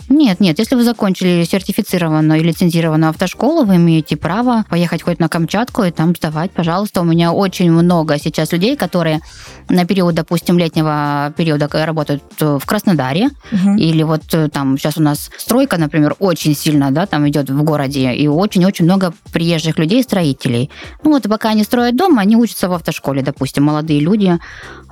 Нет, 0.09 0.41
нет, 0.41 0.59
если 0.59 0.75
вы 0.75 0.85
закончили 0.85 1.45
сертифицированную 1.45 2.41
и 2.41 2.45
лицензированную 2.45 3.11
автошколу, 3.11 3.65
вы 3.65 3.77
имеете 3.77 4.17
право 4.17 4.65
поехать 4.69 5.03
хоть 5.03 5.19
на 5.19 5.29
Камчатку 5.29 5.83
и 5.85 5.91
там 5.91 6.15
сдавать, 6.15 6.51
пожалуйста. 6.51 7.01
У 7.01 7.05
меня 7.05 7.33
очень 7.33 7.71
много 7.71 8.19
сейчас 8.19 8.53
людей, 8.53 8.77
которые 8.77 9.21
на 9.69 9.85
период, 9.85 10.15
допустим, 10.15 10.59
летнего 10.59 11.33
периода 11.37 11.69
работают 11.73 12.23
в 12.39 12.65
Краснодаре, 12.67 13.31
угу. 13.51 13.77
или 13.77 14.03
вот 14.03 14.23
э, 14.35 14.49
там 14.49 14.77
сейчас 14.77 14.99
у 14.99 15.03
нас 15.03 15.31
стройка, 15.39 15.79
например, 15.79 16.15
очень 16.19 16.55
сильно, 16.55 16.91
да, 16.91 17.07
там 17.07 17.29
идет 17.29 17.49
в 17.49 17.63
городе, 17.63 18.13
и 18.13 18.27
очень-очень 18.27 18.85
много 18.85 19.15
приезжих 19.33 19.79
людей, 19.79 20.03
строителей. 20.03 20.71
Ну 21.05 21.13
вот 21.13 21.23
пока 21.25 21.51
они 21.51 21.65
строят 21.65 21.97
дом, 21.97 22.19
они 22.19 22.37
учатся 22.37 22.69
в 22.69 22.73
автошколе, 22.73 23.23
допустим, 23.23 23.65
молодые 23.65 24.01
люди. 24.01 24.39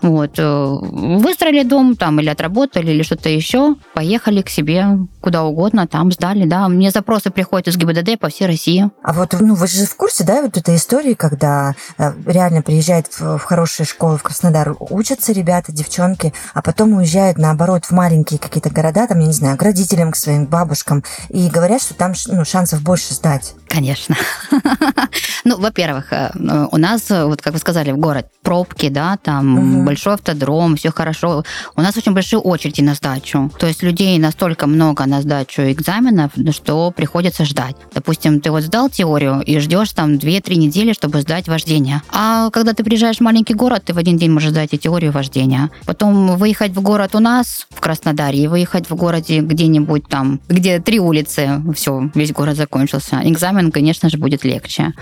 Вот. 0.02 0.38
Э, 0.38 0.78
выстроили 0.80 1.62
дом 1.62 1.96
там 1.96 2.20
или 2.20 2.28
отработали, 2.28 2.90
или 2.90 3.02
что-то 3.02 3.28
еще, 3.28 3.76
поехали 3.94 4.42
к 4.42 4.48
себе 4.48 4.98
куда 5.20 5.44
угодно, 5.44 5.86
там 5.86 6.10
сдали, 6.12 6.46
да. 6.46 6.68
Мне 6.68 6.90
запросы 6.90 7.30
приходят 7.30 7.68
из 7.68 7.76
ГИБДД 7.76 8.18
по 8.18 8.28
всей 8.28 8.46
России. 8.46 8.90
А 9.02 9.12
вот, 9.12 9.34
ну, 9.38 9.54
вы 9.54 9.66
же 9.66 9.84
в 9.84 9.94
курсе, 9.96 10.24
да, 10.24 10.42
вот 10.42 10.56
этой 10.56 10.76
истории, 10.76 11.14
когда 11.14 11.74
э, 11.98 12.12
реально 12.26 12.62
приезжают 12.62 13.06
в, 13.08 13.38
в 13.38 13.42
хорошие 13.42 13.86
школы 13.86 14.16
в 14.16 14.22
Краснодар, 14.22 14.74
учатся 14.78 15.32
ребята, 15.32 15.72
девчонки, 15.72 16.32
а 16.54 16.62
потом 16.62 16.94
уезжают, 16.94 17.38
наоборот, 17.38 17.84
в 17.84 17.90
маленькие 17.90 18.38
какие-то 18.38 18.70
города, 18.70 19.06
там, 19.06 19.18
я 19.20 19.26
не 19.26 19.32
знаю, 19.32 19.58
к 19.58 19.62
родителям, 19.62 20.12
к 20.12 20.16
своим 20.16 20.46
бабушкам, 20.46 21.04
и 21.28 21.48
говорят, 21.48 21.82
что 21.82 21.94
там 21.94 22.14
ну, 22.28 22.44
шансов 22.44 22.82
больше 22.82 23.14
сдать. 23.14 23.54
Конечно. 23.68 24.16
ну, 25.44 25.60
во-первых, 25.60 26.12
э, 26.12 26.30
у 26.72 26.76
нас, 26.78 27.10
вот 27.10 27.42
как 27.42 27.52
вы 27.52 27.58
сказали, 27.58 27.92
в 27.92 27.98
город 27.98 28.28
пробки, 28.42 28.88
да, 28.88 29.18
там 29.22 29.89
большой 29.90 30.14
автодром, 30.14 30.76
все 30.76 30.92
хорошо. 30.92 31.42
У 31.74 31.81
нас 31.81 31.96
очень 31.96 32.12
большие 32.12 32.38
очереди 32.38 32.81
на 32.81 32.94
сдачу. 32.94 33.50
То 33.59 33.66
есть 33.66 33.83
людей 33.83 34.16
настолько 34.18 34.68
много 34.68 35.05
на 35.07 35.20
сдачу 35.20 35.62
экзаменов, 35.62 36.31
что 36.53 36.92
приходится 36.92 37.44
ждать. 37.44 37.74
Допустим, 37.92 38.40
ты 38.40 38.53
вот 38.53 38.62
сдал 38.62 38.88
теорию 38.88 39.42
и 39.44 39.59
ждешь 39.59 39.90
там 39.92 40.14
2-3 40.14 40.55
недели, 40.55 40.92
чтобы 40.92 41.22
сдать 41.22 41.48
вождение. 41.48 42.03
А 42.12 42.50
когда 42.50 42.72
ты 42.72 42.85
приезжаешь 42.85 43.16
в 43.16 43.20
маленький 43.20 43.55
город, 43.55 43.83
ты 43.87 43.92
в 43.92 43.98
один 43.98 44.16
день 44.16 44.31
можешь 44.31 44.50
сдать 44.50 44.72
и 44.74 44.79
теорию 44.79 45.11
вождения. 45.11 45.70
Потом 45.87 46.37
выехать 46.37 46.70
в 46.70 46.81
город 46.81 47.16
у 47.16 47.18
нас, 47.18 47.66
в 47.70 47.81
Краснодаре, 47.81 48.44
и 48.44 48.46
выехать 48.46 48.88
в 48.88 48.94
городе 48.94 49.40
где-нибудь 49.40 50.07
там, 50.07 50.40
где 50.48 50.79
три 50.79 51.00
улицы, 51.00 51.61
все, 51.74 52.11
весь 52.14 52.33
город 52.33 52.57
закончился. 52.57 53.20
Экзамен, 53.24 53.72
конечно 53.72 54.09
же, 54.09 54.18
будет 54.18 54.44
легче. 54.44 54.92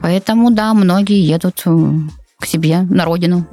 Поэтому, 0.00 0.50
да, 0.50 0.72
многие 0.72 1.20
едут 1.20 1.66
к 2.40 2.46
себе 2.46 2.82
на 2.82 3.04
родину. 3.04 3.46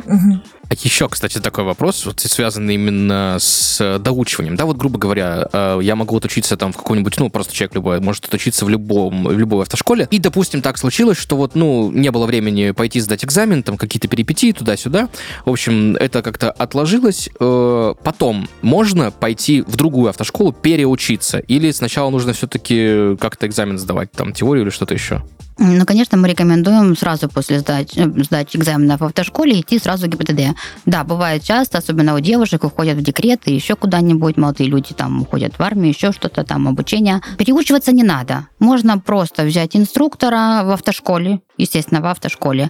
А 0.67 0.73
еще, 0.73 1.07
кстати, 1.09 1.39
такой 1.39 1.63
вопрос, 1.63 2.05
вот 2.05 2.19
связанный 2.19 2.75
именно 2.75 3.37
с 3.39 3.79
э, 3.79 3.99
доучиванием. 3.99 4.55
Да, 4.55 4.65
вот, 4.65 4.77
грубо 4.77 4.97
говоря, 4.97 5.47
э, 5.51 5.79
я 5.83 5.95
могу 5.95 6.17
отучиться 6.17 6.57
там 6.57 6.73
в 6.73 6.77
каком-нибудь, 6.77 7.19
ну, 7.19 7.29
просто 7.29 7.53
человек 7.53 7.75
любой 7.75 7.99
может 7.99 8.25
отучиться 8.25 8.65
в 8.65 8.69
любом, 8.69 9.25
в 9.25 9.37
любой 9.37 9.63
автошколе. 9.63 10.07
И, 10.09 10.17
допустим, 10.17 10.61
так 10.61 10.77
случилось, 10.77 11.17
что 11.17 11.37
вот, 11.37 11.55
ну, 11.55 11.91
не 11.91 12.09
было 12.09 12.25
времени 12.25 12.71
пойти 12.71 12.99
сдать 12.99 13.23
экзамен, 13.23 13.61
там 13.61 13.77
какие-то 13.77 14.07
перипетии 14.07 14.51
туда-сюда. 14.51 15.09
В 15.45 15.51
общем, 15.51 15.95
это 15.97 16.23
как-то 16.23 16.51
отложилось. 16.51 17.29
Э, 17.39 17.93
потом 18.03 18.49
можно 18.61 19.11
пойти 19.11 19.61
в 19.61 19.75
другую 19.75 20.09
автошколу 20.09 20.51
переучиться? 20.51 21.39
Или 21.39 21.71
сначала 21.71 22.09
нужно 22.09 22.33
все-таки 22.33 23.15
как-то 23.17 23.45
экзамен 23.45 23.77
сдавать, 23.77 24.11
там, 24.11 24.33
теорию 24.33 24.65
или 24.65 24.71
что-то 24.71 24.95
еще? 24.95 25.21
Ну, 25.57 25.85
конечно, 25.85 26.17
мы 26.17 26.27
рекомендуем 26.27 26.97
сразу 26.97 27.29
после 27.29 27.59
сдачи, 27.59 28.11
сдачи 28.23 28.57
экзамена 28.57 28.97
в 28.97 29.03
автошколе 29.03 29.61
идти 29.61 29.79
сразу 29.79 30.07
в 30.07 30.09
ГИБДД. 30.09 30.54
Да, 30.85 31.03
бывает 31.03 31.43
часто, 31.43 31.77
особенно 31.77 32.15
у 32.15 32.19
девушек, 32.19 32.63
уходят 32.63 32.97
в 32.97 33.01
декрет 33.01 33.41
и 33.45 33.53
еще 33.53 33.75
куда-нибудь, 33.75 34.37
молодые 34.37 34.69
люди 34.69 34.93
там 34.93 35.21
уходят 35.21 35.57
в 35.57 35.61
армию, 35.61 35.89
еще 35.89 36.11
что-то 36.11 36.43
там, 36.43 36.67
обучение. 36.67 37.21
Переучиваться 37.37 37.91
не 37.91 38.03
надо. 38.03 38.47
Можно 38.59 38.97
просто 38.99 39.43
взять 39.43 39.75
инструктора 39.75 40.63
в 40.63 40.71
автошколе, 40.71 41.41
естественно, 41.57 42.01
в 42.01 42.05
автошколе, 42.05 42.69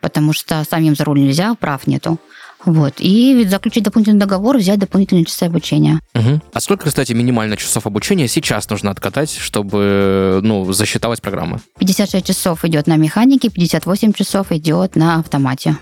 потому 0.00 0.32
что 0.32 0.64
самим 0.68 0.94
за 0.94 1.04
руль 1.04 1.20
нельзя, 1.20 1.54
прав 1.54 1.86
нету. 1.86 2.18
Вот. 2.66 2.94
И 2.98 3.46
заключить 3.48 3.84
дополнительный 3.84 4.18
договор, 4.18 4.56
взять 4.58 4.78
дополнительные 4.78 5.24
часы 5.24 5.44
обучения. 5.44 6.00
Угу. 6.14 6.40
А 6.52 6.60
сколько, 6.60 6.86
кстати, 6.86 7.12
минимально 7.12 7.56
часов 7.56 7.86
обучения 7.86 8.26
сейчас 8.28 8.68
нужно 8.68 8.90
откатать, 8.90 9.30
чтобы 9.30 10.40
ну, 10.42 10.70
засчиталась 10.72 11.20
программа? 11.20 11.60
56 11.78 12.26
часов 12.26 12.64
идет 12.64 12.88
на 12.88 12.96
механике, 12.96 13.50
58 13.50 14.12
часов 14.12 14.50
идет 14.50 14.96
на 14.96 15.20
автомате. 15.20 15.76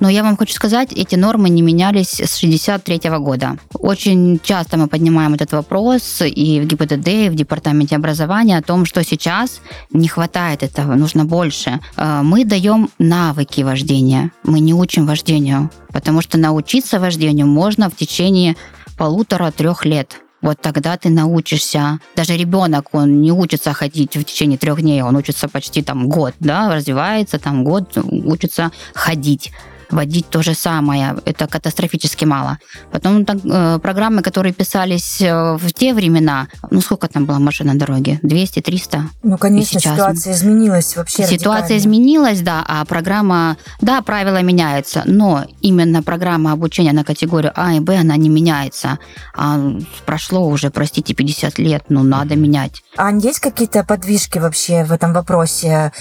Но 0.00 0.08
я 0.08 0.22
вам 0.22 0.36
хочу 0.36 0.52
сказать, 0.52 0.92
эти 0.92 1.16
нормы 1.16 1.48
не 1.48 1.62
менялись 1.62 2.20
с 2.20 2.36
63 2.36 3.00
года. 3.18 3.56
Очень 3.74 4.40
часто 4.42 4.76
мы 4.76 4.88
поднимаем 4.88 5.34
этот 5.34 5.52
вопрос 5.52 6.22
и 6.22 6.60
в 6.60 6.66
ГИБДД, 6.66 7.08
и 7.08 7.28
в 7.28 7.34
Департаменте 7.34 7.96
образования 7.96 8.58
о 8.58 8.62
том, 8.62 8.84
что 8.84 9.02
сейчас 9.04 9.60
не 9.92 10.08
хватает 10.08 10.62
этого, 10.62 10.94
нужно 10.94 11.24
больше. 11.24 11.80
Э, 11.96 12.20
мы 12.22 12.44
даем 12.44 12.90
навыки 12.98 13.62
вождения, 13.62 14.30
мы 14.42 14.60
не 14.60 14.74
учим 14.74 15.06
вождению, 15.06 15.70
потому 15.92 16.22
что 16.22 16.38
научиться 16.38 17.00
вождению 17.00 17.46
можно 17.46 17.90
в 17.90 17.96
течение 17.96 18.56
полутора-трех 18.96 19.84
лет. 19.84 20.20
Вот 20.46 20.60
тогда 20.60 20.96
ты 20.96 21.08
научишься. 21.08 21.98
Даже 22.14 22.36
ребенок, 22.36 22.90
он 22.92 23.20
не 23.20 23.32
учится 23.32 23.72
ходить 23.72 24.14
в 24.14 24.22
течение 24.22 24.56
трех 24.56 24.80
дней, 24.80 25.02
он 25.02 25.16
учится 25.16 25.48
почти 25.48 25.82
там 25.82 26.08
год, 26.08 26.34
да, 26.38 26.72
развивается 26.72 27.40
там 27.40 27.64
год, 27.64 27.98
учится 27.98 28.70
ходить 28.94 29.50
водить 29.90 30.28
то 30.28 30.42
же 30.42 30.54
самое. 30.54 31.16
Это 31.24 31.46
катастрофически 31.46 32.24
мало. 32.24 32.58
Потом 32.92 33.24
так, 33.24 33.38
э, 33.44 33.78
программы, 33.78 34.22
которые 34.22 34.52
писались 34.52 35.20
э, 35.20 35.56
в 35.56 35.72
те 35.72 35.94
времена, 35.94 36.48
ну 36.70 36.80
сколько 36.80 37.08
там 37.08 37.24
было 37.26 37.38
машин 37.38 37.66
на 37.66 37.74
дороге? 37.74 38.18
200, 38.22 38.60
300? 38.60 39.04
Ну, 39.22 39.38
конечно, 39.38 39.80
сейчас... 39.80 39.94
ситуация 39.94 40.32
изменилась 40.32 40.96
вообще 40.96 41.26
Ситуация 41.26 41.76
радикально. 41.76 41.78
изменилась, 41.78 42.40
да, 42.40 42.64
а 42.66 42.84
программа, 42.84 43.56
да, 43.80 44.02
правила 44.02 44.42
меняются, 44.42 45.02
но 45.06 45.44
именно 45.60 46.02
программа 46.02 46.52
обучения 46.52 46.92
на 46.92 47.04
категорию 47.04 47.52
А 47.54 47.74
и 47.74 47.80
Б, 47.80 47.96
она 47.98 48.16
не 48.16 48.28
меняется. 48.28 48.98
А 49.34 49.58
прошло 50.04 50.46
уже, 50.48 50.70
простите, 50.70 51.14
50 51.14 51.58
лет, 51.58 51.84
ну, 51.88 52.02
надо 52.02 52.36
менять. 52.36 52.82
А 52.96 53.12
есть 53.12 53.40
какие-то 53.40 53.84
подвижки 53.84 54.38
вообще 54.38 54.84
в 54.84 54.92
этом 54.92 55.12
вопросе? 55.12 55.92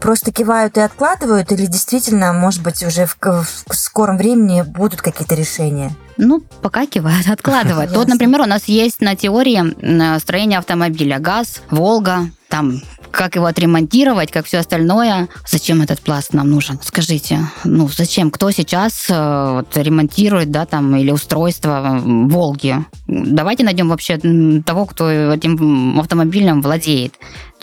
Просто 0.00 0.32
кивают 0.32 0.76
и 0.76 0.80
откладывают 0.80 1.50
или 1.52 1.66
действительно, 1.66 2.32
может 2.32 2.62
быть, 2.62 2.82
уже 2.82 3.06
в 3.06 3.16
в 3.20 3.74
скором 3.74 4.18
времени 4.18 4.62
будут 4.62 5.00
какие-то 5.00 5.34
решения? 5.34 5.92
Ну, 6.16 6.40
пока 6.62 6.86
кивают, 6.86 7.28
откладывают. 7.28 7.90
Вот, 7.92 8.08
например, 8.08 8.42
у 8.42 8.46
нас 8.46 8.64
есть 8.66 9.00
на 9.00 9.16
теории 9.16 10.18
строение 10.18 10.58
автомобиля 10.58 11.18
ГАЗ, 11.18 11.62
Волга, 11.70 12.30
там 12.48 12.82
как 13.14 13.36
его 13.36 13.46
отремонтировать, 13.46 14.30
как 14.30 14.46
все 14.46 14.58
остальное. 14.58 15.28
Зачем 15.46 15.82
этот 15.82 16.00
пласт 16.00 16.32
нам 16.32 16.50
нужен? 16.50 16.78
Скажите, 16.82 17.40
ну 17.64 17.88
зачем? 17.88 18.30
Кто 18.30 18.50
сейчас 18.50 19.06
э, 19.08 19.52
вот, 19.52 19.76
ремонтирует, 19.76 20.50
да, 20.50 20.66
там, 20.66 20.94
или 20.96 21.10
устройство 21.10 22.00
Волги? 22.04 22.76
Давайте 23.06 23.64
найдем 23.64 23.88
вообще 23.88 24.18
того, 24.64 24.86
кто 24.86 25.10
этим 25.10 25.98
автомобилем 25.98 26.60
владеет. 26.60 27.14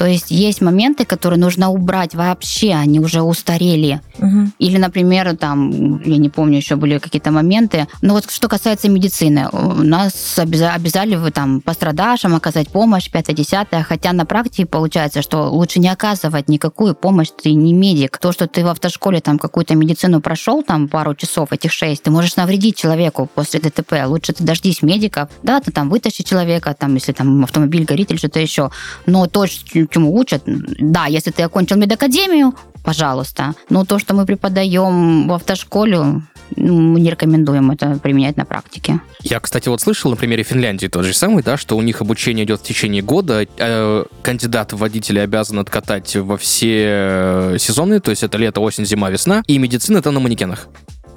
То 0.02 0.08
есть 0.08 0.32
есть 0.32 0.62
моменты, 0.62 1.06
которые 1.06 1.40
нужно 1.40 1.70
убрать 1.70 2.16
вообще, 2.16 2.74
они 2.74 3.00
уже 3.00 3.22
устарели. 3.22 4.02
Угу. 4.18 4.48
Или, 4.58 4.78
например, 4.78 5.38
там, 5.38 6.02
я 6.02 6.18
не 6.18 6.28
помню, 6.28 6.58
еще 6.58 6.76
были 6.76 6.98
какие-то 6.98 7.30
моменты. 7.30 7.88
Но 8.02 8.16
вот 8.16 8.32
что 8.32 8.48
касается 8.48 8.90
медицины, 8.90 9.48
нас 9.52 10.40
обязали 10.40 11.14
вы 11.14 11.30
там 11.30 11.62
пострадавшим 11.62 12.34
оказать 12.34 12.70
помощь, 12.70 13.12
5-10, 13.14 13.84
хотя 13.84 14.14
на 14.14 14.26
практике 14.26 14.66
получается, 14.66 15.22
что 15.22 15.52
лучше 15.52 15.80
не 15.80 15.90
оказывать 15.90 16.50
никакую 16.50 16.96
помощь, 16.96 17.30
ты 17.44 17.54
не 17.54 17.72
медик. 17.72 18.18
То, 18.18 18.32
что 18.32 18.48
ты 18.48 18.66
в 18.66 18.70
автошколе 18.70 19.22
там 19.22 19.38
какую-то 19.38 19.76
медицину 19.76 20.20
прошел, 20.20 20.64
там 20.64 20.88
пару 20.88 21.14
часов, 21.14 21.54
этих 21.54 21.72
шесть, 21.72 22.02
ты 22.02 22.10
можешь 22.10 22.38
навредить 22.38 22.76
человеку 22.76 23.30
после 23.36 23.60
ДТП. 23.60 23.94
Лучше 24.08 24.34
ты 24.34 24.44
дождись 24.44 24.82
медиков, 24.82 25.30
да, 25.44 25.60
ты 25.60 25.72
там 25.72 25.92
вытащи 25.92 26.24
человека, 26.24 26.74
там, 26.74 26.96
если 26.96 27.12
там 27.12 27.44
автомобиль 27.44 27.86
горит 27.86 28.10
или 28.10 28.18
что-то 28.18 28.40
еще. 28.40 28.72
Но 29.06 29.28
то, 29.28 29.46
чему 29.92 30.16
учат, 30.16 30.44
да, 30.46 31.06
если 31.06 31.32
ты 31.32 31.44
окончил 31.44 31.78
медакадемию, 31.78 32.54
пожалуйста. 32.84 33.54
Но 33.70 33.86
то, 33.86 34.00
что 34.00 34.14
мы 34.14 34.26
преподаем 34.26 35.28
в 35.28 35.34
автошколе, 35.34 36.22
ну, 36.56 36.82
мы 36.82 37.00
не 37.00 37.10
рекомендуем 37.10 37.72
это 37.72 38.00
применять 38.02 38.38
на 38.38 38.46
практике. 38.46 39.00
Я, 39.22 39.40
кстати, 39.40 39.70
вот 39.70 39.82
слышал 39.82 40.12
на 40.12 40.18
примере 40.18 40.44
Финляндии 40.44 40.88
тот 40.88 41.06
же 41.06 41.14
самый, 41.14 41.44
да, 41.44 41.58
что 41.58 41.78
у 41.78 41.82
них 41.82 42.02
обучение 42.02 42.46
идет 42.46 42.60
в 42.60 42.64
течение 42.64 43.02
года, 43.02 43.46
э, 43.58 44.06
кандидат 44.22 44.74
в 44.74 44.78
водители 44.78 45.20
обязан 45.20 45.60
откатать 45.60 46.16
во 46.16 46.38
все 46.38 47.56
сезоны, 47.60 48.00
то 48.00 48.12
есть 48.12 48.24
это 48.24 48.38
лето, 48.38 48.60
осень, 48.62 48.86
зима, 48.86 49.10
весна, 49.10 49.44
и 49.48 49.58
медицина 49.58 50.00
это 50.00 50.12
на 50.12 50.20
манекенах. 50.20 50.68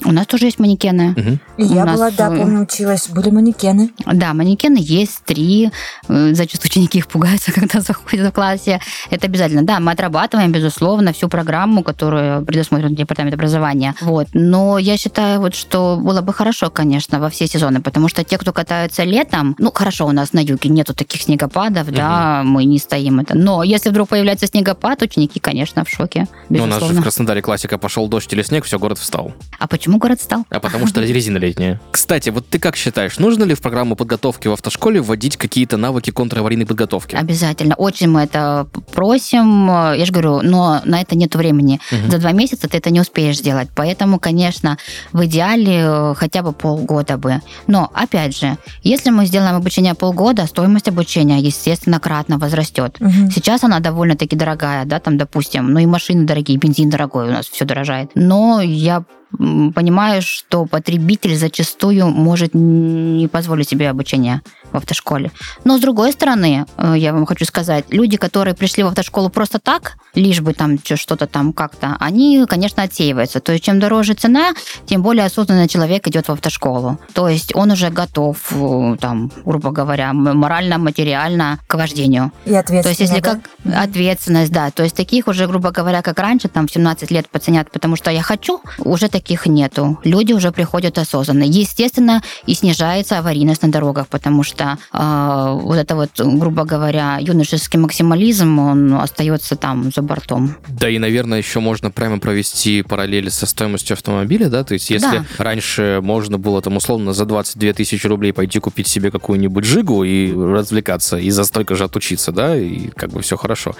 У 0.04 0.12
нас 0.12 0.26
тоже 0.26 0.46
есть 0.46 0.58
манекены. 0.58 1.12
Угу. 1.12 1.64
Я 1.64 1.84
нас... 1.84 1.96
была, 1.96 2.10
да, 2.10 2.28
помню, 2.28 2.62
училась. 2.62 3.08
Были 3.08 3.30
манекены. 3.30 3.90
Да, 4.06 4.34
манекены 4.34 4.78
есть 4.80 5.22
три. 5.24 5.70
Э, 6.08 6.34
зачастую 6.34 6.70
ученики 6.70 6.98
их 6.98 7.08
пугаются, 7.08 7.52
когда 7.54 7.80
заходят 7.80 8.28
в 8.28 8.32
классе. 8.32 8.80
Это 9.10 9.26
обязательно. 9.26 9.62
Да, 9.62 9.80
мы 9.80 9.92
отрабатываем, 9.92 10.52
безусловно, 10.52 11.12
всю 11.12 11.28
программу, 11.28 11.82
которую 11.82 12.44
предусмотрен 12.44 12.94
департамент 12.94 13.34
образования. 13.34 13.94
Вот. 14.00 14.28
Но 14.32 14.78
я 14.78 14.96
считаю, 14.96 15.40
вот, 15.40 15.54
что 15.54 15.98
было 16.00 16.20
бы 16.20 16.32
хорошо, 16.32 16.70
конечно, 16.70 17.20
во 17.20 17.30
все 17.30 17.46
сезоны, 17.46 17.80
потому 17.80 18.08
что 18.08 18.24
те, 18.24 18.38
кто 18.38 18.52
катаются 18.52 19.04
летом, 19.04 19.56
ну, 19.58 19.70
хорошо, 19.72 20.06
у 20.06 20.12
нас 20.12 20.32
на 20.32 20.40
юге 20.40 20.68
нету 20.68 20.94
таких 20.94 21.22
снегопадов, 21.22 21.88
угу. 21.88 21.96
да, 21.96 22.42
мы 22.44 22.64
не 22.64 22.78
стоим 22.78 23.20
это. 23.20 23.36
Но 23.36 23.62
если 23.62 23.90
вдруг 23.90 24.08
появляется 24.08 24.46
снегопад, 24.46 25.02
ученики, 25.02 25.40
конечно, 25.40 25.84
в 25.84 25.88
шоке. 25.88 26.26
Ну, 26.48 26.64
у 26.64 26.66
нас 26.66 26.82
же 26.82 26.92
в 26.94 27.02
Краснодаре 27.02 27.42
классика 27.42 27.78
пошел 27.78 28.08
дождь 28.08 28.32
или 28.32 28.42
снег, 28.42 28.64
все, 28.64 28.78
город 28.78 28.98
встал. 28.98 29.32
А 29.58 29.66
почему 29.66 29.93
Почему 29.94 30.00
город 30.00 30.20
стал? 30.20 30.44
А 30.50 30.58
потому 30.58 30.88
что 30.88 31.00
резина 31.00 31.38
летняя. 31.38 31.80
Кстати, 31.92 32.30
вот 32.30 32.48
ты 32.48 32.58
как 32.58 32.74
считаешь, 32.74 33.18
нужно 33.18 33.44
ли 33.44 33.54
в 33.54 33.62
программу 33.62 33.94
подготовки 33.94 34.48
в 34.48 34.52
автошколе 34.52 35.00
вводить 35.00 35.36
какие-то 35.36 35.76
навыки 35.76 36.10
контраварийной 36.10 36.66
подготовки? 36.66 37.14
Обязательно. 37.14 37.76
Очень 37.76 38.08
мы 38.08 38.22
это 38.22 38.66
просим. 38.92 39.68
Я 39.68 40.04
же 40.04 40.10
говорю, 40.10 40.40
но 40.42 40.80
на 40.84 41.00
это 41.00 41.16
нет 41.16 41.36
времени. 41.36 41.80
Угу. 41.92 42.10
За 42.10 42.18
два 42.18 42.32
месяца 42.32 42.68
ты 42.68 42.78
это 42.78 42.90
не 42.90 43.00
успеешь 43.00 43.38
сделать. 43.38 43.68
Поэтому, 43.76 44.18
конечно, 44.18 44.78
в 45.12 45.24
идеале 45.26 45.84
э, 45.84 46.14
хотя 46.16 46.42
бы 46.42 46.52
полгода 46.52 47.16
бы. 47.16 47.40
Но, 47.68 47.88
опять 47.94 48.36
же, 48.36 48.58
если 48.82 49.10
мы 49.10 49.26
сделаем 49.26 49.54
обучение 49.54 49.94
полгода, 49.94 50.46
стоимость 50.46 50.88
обучения, 50.88 51.38
естественно, 51.38 52.00
кратно 52.00 52.38
возрастет. 52.38 52.96
Угу. 52.98 53.30
Сейчас 53.32 53.62
она 53.62 53.78
довольно-таки 53.78 54.34
дорогая, 54.34 54.86
да, 54.86 54.98
там, 54.98 55.18
допустим, 55.18 55.72
ну 55.72 55.78
и 55.78 55.86
машины 55.86 56.24
дорогие, 56.24 56.58
бензин 56.58 56.90
дорогой, 56.90 57.28
у 57.28 57.32
нас 57.32 57.46
все 57.46 57.64
дорожает. 57.64 58.10
Но 58.14 58.60
я 58.60 59.04
понимаешь, 59.38 60.26
что 60.26 60.66
потребитель 60.66 61.36
зачастую 61.36 62.08
может 62.08 62.54
не 62.54 63.28
позволить 63.28 63.68
себе 63.68 63.90
обучение 63.90 64.42
в 64.72 64.76
автошколе. 64.76 65.30
Но 65.64 65.78
с 65.78 65.80
другой 65.80 66.12
стороны, 66.12 66.66
э, 66.76 66.94
я 66.96 67.12
вам 67.12 67.26
хочу 67.26 67.44
сказать, 67.44 67.84
люди, 67.90 68.16
которые 68.16 68.54
пришли 68.54 68.82
в 68.82 68.88
автошколу 68.88 69.30
просто 69.30 69.58
так, 69.58 69.96
лишь 70.14 70.40
бы 70.40 70.52
там 70.52 70.78
что-то 70.82 71.26
там 71.26 71.52
как-то, 71.52 71.96
они, 72.00 72.44
конечно, 72.48 72.82
отсеиваются. 72.82 73.40
То 73.40 73.52
есть 73.52 73.64
чем 73.64 73.78
дороже 73.78 74.14
цена, 74.14 74.52
тем 74.86 75.02
более 75.02 75.26
осознанный 75.26 75.68
человек 75.68 76.06
идет 76.08 76.28
в 76.28 76.32
автошколу. 76.32 76.98
То 77.12 77.28
есть 77.28 77.54
он 77.54 77.70
уже 77.70 77.90
готов, 77.90 78.36
э, 78.52 78.96
там, 79.00 79.30
грубо 79.44 79.70
говоря, 79.70 80.12
морально, 80.12 80.78
материально 80.78 81.58
к 81.66 81.74
вождению. 81.74 82.32
И 82.44 82.54
ответственность. 82.54 82.82
То 82.84 82.88
есть 82.88 83.00
если 83.00 83.20
да? 83.20 83.30
как 83.30 83.84
ответственность, 83.84 84.52
да. 84.52 84.70
То 84.70 84.82
есть 84.82 84.96
таких 84.96 85.28
уже, 85.28 85.46
грубо 85.46 85.70
говоря, 85.70 86.02
как 86.02 86.18
раньше, 86.18 86.48
там, 86.48 86.66
в 86.66 86.72
17 86.72 87.10
лет 87.10 87.28
пацанят, 87.28 87.70
потому 87.70 87.96
что 87.96 88.10
я 88.10 88.22
хочу, 88.22 88.60
уже 88.78 89.08
таких 89.08 89.23
нету. 89.46 89.98
Люди 90.04 90.32
уже 90.32 90.52
приходят 90.52 90.98
осознанно. 90.98 91.44
Естественно, 91.44 92.22
и 92.46 92.54
снижается 92.54 93.18
аварийность 93.18 93.62
на 93.62 93.70
дорогах, 93.70 94.08
потому 94.08 94.42
что 94.42 94.54
что 94.54 94.78
э, 94.92 95.58
вот 95.60 95.76
это 95.76 95.96
вот, 95.96 96.10
грубо 96.18 96.64
говоря, 96.64 97.18
юношеский 97.20 97.78
максимализм, 97.78 98.58
он 98.58 98.94
остается 98.94 99.56
там 99.56 99.90
за 99.92 100.02
бортом. 100.02 100.56
Да, 100.68 100.88
и, 100.88 100.98
наверное, 100.98 101.38
еще 101.38 101.60
можно 101.60 101.90
прямо 101.90 102.18
провести 102.18 102.82
параллели 102.82 103.28
со 103.28 103.46
стоимостью 103.46 103.94
автомобиля, 103.94 104.48
да, 104.48 104.64
то 104.64 104.74
есть 104.74 104.90
если 104.90 105.18
да. 105.18 105.24
раньше 105.38 106.00
можно 106.02 106.38
было 106.38 106.62
там 106.62 106.76
условно 106.76 107.12
за 107.12 107.24
22 107.24 107.72
тысячи 107.72 108.06
рублей 108.06 108.32
пойти 108.32 108.60
купить 108.60 108.86
себе 108.86 109.10
какую-нибудь 109.10 109.64
жигу 109.64 110.04
и 110.04 110.32
развлекаться, 110.32 111.18
и 111.18 111.30
за 111.30 111.44
столько 111.44 111.74
же 111.74 111.84
отучиться, 111.84 112.32
да, 112.32 112.56
и 112.56 112.88
как 112.88 113.10
бы 113.10 113.22
все 113.22 113.36
хорошо, 113.36 113.74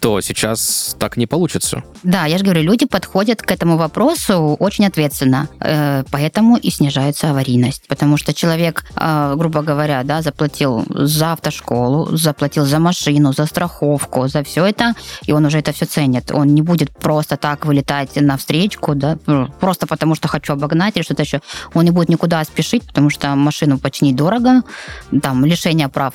то 0.00 0.20
сейчас 0.20 0.96
так 0.98 1.16
не 1.16 1.26
получится. 1.26 1.82
Да, 2.02 2.26
я 2.26 2.38
же 2.38 2.44
говорю, 2.44 2.62
люди 2.62 2.86
подходят 2.86 3.42
к 3.42 3.50
этому 3.50 3.76
вопросу 3.76 4.56
очень 4.58 4.83
ответственно, 4.86 5.48
э, 5.60 6.04
поэтому 6.10 6.56
и 6.56 6.70
снижается 6.70 7.30
аварийность, 7.30 7.86
потому 7.88 8.16
что 8.16 8.32
человек, 8.34 8.84
э, 8.96 9.34
грубо 9.36 9.62
говоря, 9.62 10.02
да, 10.04 10.22
заплатил 10.22 10.84
за 10.88 11.32
автошколу, 11.32 12.16
заплатил 12.16 12.64
за 12.64 12.78
машину, 12.78 13.32
за 13.32 13.46
страховку, 13.46 14.28
за 14.28 14.42
все 14.42 14.66
это, 14.66 14.94
и 15.26 15.32
он 15.32 15.44
уже 15.44 15.58
это 15.58 15.72
все 15.72 15.86
ценит. 15.86 16.30
Он 16.32 16.54
не 16.54 16.62
будет 16.62 16.90
просто 16.92 17.36
так 17.36 17.66
вылетать 17.66 18.16
на 18.16 18.36
встречку, 18.36 18.94
да, 18.94 19.18
просто 19.60 19.86
потому 19.86 20.14
что 20.14 20.28
хочу 20.28 20.52
обогнать 20.52 20.96
или 20.96 21.04
что-то 21.04 21.22
еще. 21.22 21.40
Он 21.74 21.84
не 21.84 21.90
будет 21.90 22.08
никуда 22.08 22.44
спешить, 22.44 22.86
потому 22.86 23.10
что 23.10 23.34
машину 23.34 23.78
починить 23.78 24.16
дорого, 24.16 24.62
там 25.22 25.44
лишение 25.44 25.88
прав 25.88 26.14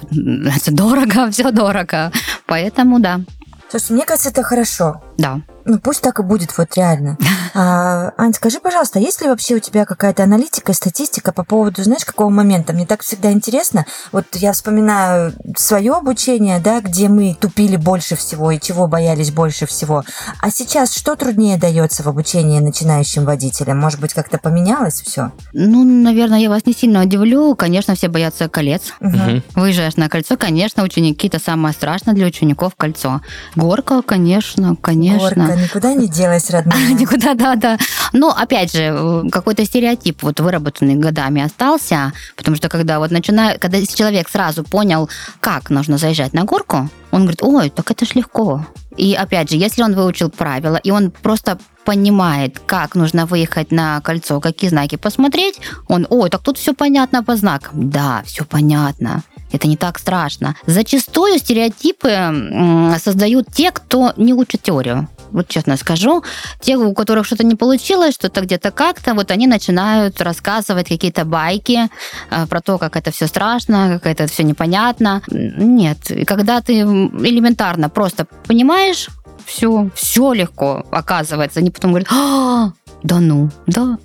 дорого, 0.67 1.31
все 1.31 1.51
дорого. 1.51 2.11
Поэтому 2.45 2.99
да. 2.99 3.21
Слушай, 3.69 3.91
мне 3.91 4.05
кажется, 4.05 4.29
это 4.29 4.41
хорошо. 4.41 5.01
Да. 5.17 5.41
Ну, 5.65 5.77
пусть 5.79 6.01
так 6.01 6.19
и 6.19 6.23
будет, 6.23 6.57
вот 6.57 6.75
реально. 6.75 7.17
А, 7.53 8.13
Ань, 8.17 8.33
скажи, 8.33 8.59
пожалуйста, 8.59 8.99
есть 8.99 9.21
ли 9.21 9.27
вообще 9.27 9.55
у 9.55 9.59
тебя 9.59 9.85
какая-то 9.85 10.23
аналитика, 10.23 10.73
статистика 10.73 11.31
по 11.31 11.43
поводу, 11.43 11.83
знаешь, 11.83 12.05
какого 12.05 12.29
момента? 12.29 12.73
Мне 12.73 12.85
так 12.85 13.01
всегда 13.01 13.31
интересно. 13.31 13.85
Вот 14.11 14.25
я 14.33 14.53
вспоминаю 14.53 15.33
свое 15.57 15.93
обучение, 15.93 16.59
да, 16.59 16.81
где 16.81 17.07
мы 17.07 17.35
тупили 17.39 17.75
больше 17.75 18.15
всего 18.15 18.51
и 18.51 18.59
чего 18.59 18.87
боялись 18.87 19.31
больше 19.31 19.65
всего. 19.65 20.03
А 20.41 20.51
сейчас 20.51 20.93
что 20.93 21.15
труднее 21.15 21.57
дается 21.57 22.03
в 22.03 22.07
обучении 22.07 22.59
начинающим 22.59 23.25
водителям? 23.25 23.79
Может 23.79 23.99
быть, 23.99 24.13
как-то 24.13 24.37
поменялось 24.37 25.01
все? 25.01 25.31
Ну, 25.53 25.83
наверное, 25.83 26.39
я 26.39 26.49
вас 26.49 26.65
не 26.65 26.73
сильно 26.73 27.03
удивлю. 27.03 27.55
Конечно, 27.55 27.95
все 27.95 28.07
боятся 28.07 28.49
колец. 28.49 28.93
Угу. 28.99 29.43
Выезжаешь 29.55 29.95
на 29.95 30.09
кольцо, 30.09 30.37
конечно, 30.37 30.83
ученики 30.83 31.27
это 31.27 31.39
самое 31.39 31.73
страшное 31.73 32.13
для 32.13 32.27
учеников 32.27 32.75
кольцо. 32.75 33.21
Горка, 33.55 34.01
конечно, 34.01 34.75
конечно. 34.75 35.47
Горка, 35.47 35.61
никуда 35.61 35.93
не 35.93 36.07
делась, 36.07 36.49
родная. 36.49 36.89
Никуда, 36.99 37.33
да, 37.39 37.55
да. 37.55 37.77
Но, 38.11 38.31
опять 38.31 38.73
же, 38.73 38.81
э, 38.81 39.29
какой-то 39.31 39.65
стереотип 39.65 40.23
вот 40.23 40.39
выработанный 40.39 40.95
годами 40.95 41.41
остался, 41.41 42.11
потому 42.35 42.57
что 42.57 42.67
когда 42.67 42.99
вот 42.99 43.11
начинаю, 43.11 43.57
когда 43.59 43.81
человек 43.85 44.29
сразу 44.29 44.63
понял, 44.63 45.09
как 45.39 45.69
нужно 45.69 45.97
заезжать 45.97 46.33
на 46.33 46.43
горку, 46.43 46.89
он 47.11 47.21
говорит, 47.21 47.41
ой, 47.41 47.69
так 47.69 47.89
это 47.91 48.05
ж 48.05 48.15
легко. 48.15 48.65
И 48.97 49.13
опять 49.13 49.49
же, 49.49 49.55
если 49.55 49.81
он 49.81 49.95
выучил 49.95 50.29
правила, 50.29 50.75
и 50.75 50.91
он 50.91 51.11
просто 51.11 51.57
понимает, 51.85 52.59
как 52.65 52.95
нужно 52.95 53.25
выехать 53.25 53.71
на 53.71 54.01
кольцо, 54.01 54.41
какие 54.41 54.69
знаки 54.69 54.97
посмотреть, 54.97 55.59
он, 55.87 56.05
ой, 56.09 56.29
так 56.29 56.41
тут 56.43 56.57
все 56.57 56.73
понятно 56.73 57.23
по 57.23 57.37
знакам. 57.37 57.89
Да, 57.89 58.21
все 58.25 58.43
понятно. 58.43 59.23
Это 59.51 59.67
не 59.67 59.77
так 59.77 59.97
страшно. 59.97 60.55
Зачастую 60.67 61.39
стереотипы 61.39 62.97
создают 63.01 63.47
те, 63.53 63.71
кто 63.71 64.13
не 64.17 64.33
учит 64.33 64.61
теорию 64.61 65.07
вот 65.31 65.47
честно 65.47 65.77
скажу, 65.77 66.23
те, 66.59 66.77
у 66.77 66.93
которых 66.93 67.25
что-то 67.25 67.43
не 67.43 67.55
получилось, 67.55 68.15
что-то 68.15 68.41
где-то 68.41 68.71
как-то, 68.71 69.13
вот 69.13 69.31
они 69.31 69.47
начинают 69.47 70.21
рассказывать 70.21 70.87
какие-то 70.87 71.25
байки 71.25 71.89
э, 72.29 72.45
про 72.47 72.61
то, 72.61 72.77
как 72.77 72.95
это 72.95 73.11
все 73.11 73.27
страшно, 73.27 73.99
как 74.01 74.05
это 74.05 74.27
все 74.27 74.43
непонятно. 74.43 75.21
Нет, 75.29 75.97
когда 76.25 76.61
ты 76.61 76.79
элементарно 76.79 77.89
просто 77.89 78.27
понимаешь, 78.47 79.07
все, 79.45 79.89
все 79.95 80.33
легко 80.33 80.85
оказывается. 80.91 81.59
Они 81.59 81.71
потом 81.71 81.91
говорят, 81.91 82.09
а, 82.11 82.71
да 83.03 83.19
ну, 83.19 83.49
да, 83.67 83.97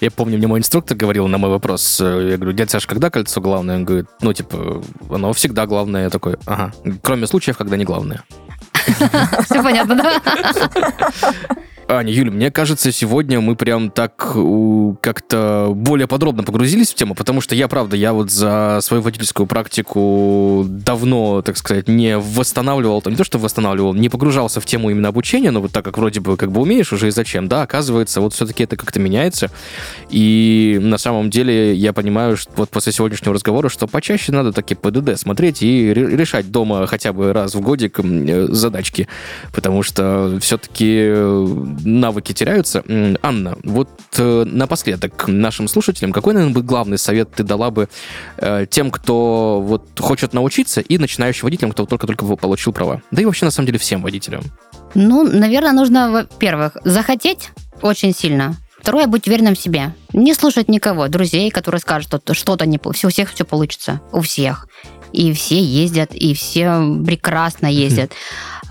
я 0.00 0.10
помню, 0.10 0.38
мне 0.38 0.46
мой 0.46 0.58
инструктор 0.58 0.96
говорил 0.96 1.28
на 1.28 1.38
мой 1.38 1.50
вопрос, 1.50 2.00
э, 2.00 2.30
я 2.30 2.36
говорю, 2.36 2.52
дядя 2.52 2.72
Саш, 2.72 2.86
когда 2.86 3.10
кольцо 3.10 3.40
главное? 3.40 3.76
Он 3.76 3.84
говорит, 3.84 4.06
ну, 4.20 4.32
типа, 4.32 4.82
оно 5.10 5.32
всегда 5.32 5.66
главное. 5.66 6.04
Я 6.04 6.10
такой, 6.10 6.36
ага, 6.46 6.72
кроме 7.02 7.26
случаев, 7.26 7.58
когда 7.58 7.76
не 7.76 7.84
главное. 7.84 8.22
Все 9.44 9.62
понятно, 9.62 9.94
да? 9.96 10.20
Аня, 11.92 12.10
Юля, 12.10 12.30
мне 12.30 12.50
кажется, 12.50 12.90
сегодня 12.90 13.40
мы 13.42 13.54
прям 13.54 13.90
так 13.90 14.34
у, 14.34 14.96
как-то 15.02 15.72
более 15.74 16.06
подробно 16.06 16.42
погрузились 16.42 16.90
в 16.90 16.94
тему, 16.94 17.14
потому 17.14 17.42
что 17.42 17.54
я, 17.54 17.68
правда, 17.68 17.96
я 17.96 18.14
вот 18.14 18.30
за 18.30 18.78
свою 18.80 19.02
водительскую 19.02 19.46
практику 19.46 20.64
давно, 20.66 21.42
так 21.42 21.58
сказать, 21.58 21.88
не 21.88 22.16
восстанавливал, 22.16 23.02
не 23.04 23.16
то 23.16 23.24
что 23.24 23.38
восстанавливал, 23.38 23.92
не 23.92 24.08
погружался 24.08 24.60
в 24.62 24.64
тему 24.64 24.88
именно 24.88 25.08
обучения, 25.08 25.50
но 25.50 25.60
вот 25.60 25.72
так 25.72 25.84
как 25.84 25.98
вроде 25.98 26.20
бы 26.20 26.38
как 26.38 26.50
бы 26.50 26.62
умеешь 26.62 26.94
уже 26.94 27.08
и 27.08 27.10
зачем, 27.10 27.46
да, 27.46 27.62
оказывается, 27.62 28.22
вот 28.22 28.32
все-таки 28.32 28.64
это 28.64 28.76
как-то 28.76 28.98
меняется. 28.98 29.50
И 30.08 30.78
на 30.80 30.96
самом 30.96 31.28
деле 31.28 31.74
я 31.74 31.92
понимаю, 31.92 32.38
что 32.38 32.52
вот 32.56 32.70
после 32.70 32.92
сегодняшнего 32.92 33.34
разговора, 33.34 33.68
что 33.68 33.86
почаще 33.86 34.32
надо 34.32 34.52
таки 34.52 34.74
ПДД 34.74 35.18
смотреть 35.18 35.62
и 35.62 35.92
решать 35.92 36.50
дома 36.50 36.86
хотя 36.86 37.12
бы 37.12 37.34
раз 37.34 37.54
в 37.54 37.60
годик 37.60 38.00
э, 38.00 38.46
задачки, 38.48 39.08
потому 39.52 39.82
что 39.82 40.38
все-таки 40.40 41.02
э, 41.06 41.46
навыки 41.84 42.32
теряются. 42.32 42.82
Анна, 43.22 43.56
вот 43.62 43.88
э, 44.18 44.44
напоследок 44.44 45.28
нашим 45.28 45.68
слушателям, 45.68 46.12
какой, 46.12 46.34
наверное, 46.34 46.54
бы 46.54 46.62
главный 46.62 46.98
совет 46.98 47.30
ты 47.34 47.42
дала 47.42 47.70
бы 47.70 47.88
тем, 48.70 48.90
кто 48.90 49.60
вот 49.60 49.98
хочет 49.98 50.32
научиться, 50.32 50.80
и 50.80 50.98
начинающим 50.98 51.44
водителям, 51.44 51.72
кто 51.72 51.86
только-только 51.86 52.24
получил 52.36 52.72
права? 52.72 53.02
Да 53.10 53.22
и 53.22 53.24
вообще, 53.24 53.44
на 53.44 53.50
самом 53.50 53.66
деле, 53.66 53.78
всем 53.78 54.02
водителям. 54.02 54.42
Ну, 54.94 55.22
наверное, 55.22 55.72
нужно, 55.72 56.10
во-первых, 56.10 56.76
захотеть 56.84 57.50
очень 57.80 58.14
сильно. 58.14 58.56
Второе, 58.80 59.06
быть 59.06 59.28
уверенным 59.28 59.54
в 59.54 59.58
себе. 59.60 59.94
Не 60.12 60.34
слушать 60.34 60.68
никого, 60.68 61.06
друзей, 61.08 61.50
которые 61.50 61.80
скажут, 61.80 62.08
что 62.08 62.34
что-то 62.34 62.66
не... 62.66 62.80
У 62.84 62.92
всех 62.92 63.32
все 63.32 63.44
получится. 63.44 64.00
У 64.10 64.20
всех 64.20 64.66
и 65.12 65.32
все 65.32 65.62
ездят, 65.62 66.14
и 66.14 66.34
все 66.34 66.80
прекрасно 67.04 67.66
ездят. 67.66 68.12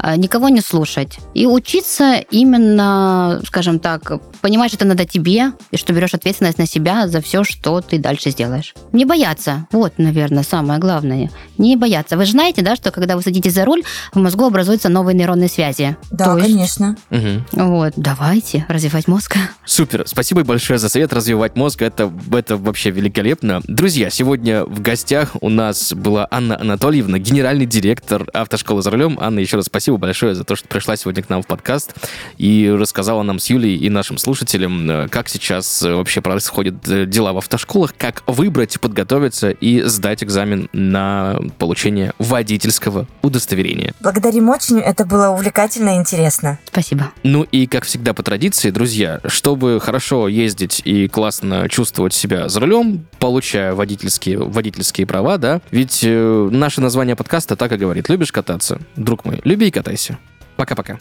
А, 0.04 0.16
никого 0.16 0.50
не 0.50 0.62
слушать. 0.62 1.20
И 1.36 1.46
учиться 1.46 2.16
именно, 2.32 3.40
скажем 3.46 3.80
так, 3.80 4.12
понимать, 4.42 4.72
что 4.72 4.78
это 4.78 4.86
надо 4.86 5.06
тебе, 5.06 5.52
и 5.70 5.78
что 5.78 5.94
берешь 5.94 6.16
ответственность 6.16 6.58
на 6.58 6.66
себя 6.66 7.08
за 7.08 7.22
все, 7.22 7.44
что 7.44 7.82
ты 7.82 8.00
дальше 8.00 8.32
сделаешь. 8.32 8.74
Не 8.94 9.06
бояться. 9.06 9.68
Вот, 9.72 9.94
наверное, 9.98 10.44
самое 10.44 10.80
главное. 10.80 11.30
Не 11.60 11.76
бояться. 11.76 12.18
Вы 12.18 12.26
же 12.26 12.32
знаете, 12.32 12.64
да, 12.64 12.76
что 12.76 12.90
когда 12.90 13.16
вы 13.16 13.22
садитесь 13.22 13.54
за 13.54 13.64
руль, 13.64 13.84
в 14.12 14.18
мозгу 14.18 14.46
образуются 14.46 14.90
новые 14.90 15.16
нейронные 15.16 15.50
связи. 15.50 15.96
Да, 16.10 16.26
То 16.26 16.38
есть, 16.38 16.50
конечно. 16.50 16.98
Угу. 17.12 17.64
Вот, 17.68 17.94
давайте 17.96 18.66
развивать 18.68 19.08
мозг. 19.08 19.38
Супер. 19.66 20.04
Спасибо 20.08 20.44
большое 20.44 20.80
за 20.80 20.90
совет 20.90 21.14
развивать 21.14 21.56
мозг. 21.56 21.84
Это, 21.84 22.12
это 22.32 22.58
вообще 22.58 22.90
великолепно. 22.90 23.62
Друзья, 23.66 24.10
сегодня 24.10 24.66
в 24.66 24.82
гостях 24.82 25.36
у 25.42 25.50
нас 25.50 25.94
была 25.94 26.28
Анна 26.32 26.60
Анатольевна, 26.60 27.20
генеральный 27.20 27.68
директор 27.68 28.28
автошколы 28.34 28.82
за 28.82 28.90
рулем. 28.90 29.20
Анна, 29.22 29.40
еще 29.40 29.58
раз 29.58 29.66
спасибо 29.68 29.91
большое 29.98 30.36
за 30.36 30.44
то, 30.44 30.56
что 30.56 30.68
пришла 30.68 30.96
сегодня 30.96 31.24
к 31.24 31.30
нам 31.30 31.42
в 31.42 31.48
подкаст 31.48 31.94
и 32.38 32.70
рассказала 32.70 33.24
нам 33.24 33.40
с 33.40 33.50
Юлей 33.50 33.76
и 33.78 33.90
нашим 33.90 34.18
слушателям, 34.18 34.90
э, 34.90 35.08
как 35.08 35.30
сейчас 35.30 35.82
э, 35.84 35.94
вообще 35.94 36.22
происходят 36.22 36.88
э, 36.88 37.06
дела 37.06 37.34
в 37.34 37.38
автошколах, 37.38 37.94
как 37.98 38.24
выбрать, 38.28 38.80
подготовиться 38.80 39.50
и 39.50 39.82
сдать 39.84 40.24
экзамен 40.24 40.70
на 40.74 41.40
получение 41.58 42.14
водительского 42.20 43.08
удостоверения. 43.22 43.94
Благодарим 44.00 44.50
очень, 44.50 44.80
это 44.80 45.06
было 45.06 45.30
увлекательно 45.30 45.96
и 45.96 46.00
интересно. 46.00 46.60
Спасибо. 46.66 47.12
Ну 47.24 47.44
и, 47.44 47.68
как 47.68 47.86
всегда 47.86 48.14
по 48.14 48.24
традиции, 48.24 48.70
друзья, 48.72 49.20
чтобы 49.26 49.80
хорошо 49.82 50.28
ездить 50.28 50.82
и 50.86 51.08
классно 51.08 51.68
чувствовать 51.70 52.14
себя 52.14 52.50
за 52.50 52.60
рулем, 52.60 53.06
получая 53.20 53.74
водительские, 53.74 54.38
водительские 54.38 55.08
права, 55.08 55.38
да, 55.38 55.62
ведь 55.72 56.02
наше 56.04 56.82
название 56.82 57.16
подкаста 57.16 57.56
так 57.56 57.72
и 57.72 57.78
говорит. 57.78 58.10
Любишь 58.10 58.32
кататься? 58.32 58.80
Друг 58.96 59.26
мой, 59.26 59.42
люби 59.44 59.71
и 59.72 59.74
катайся. 59.74 60.18
Пока-пока. 60.58 61.00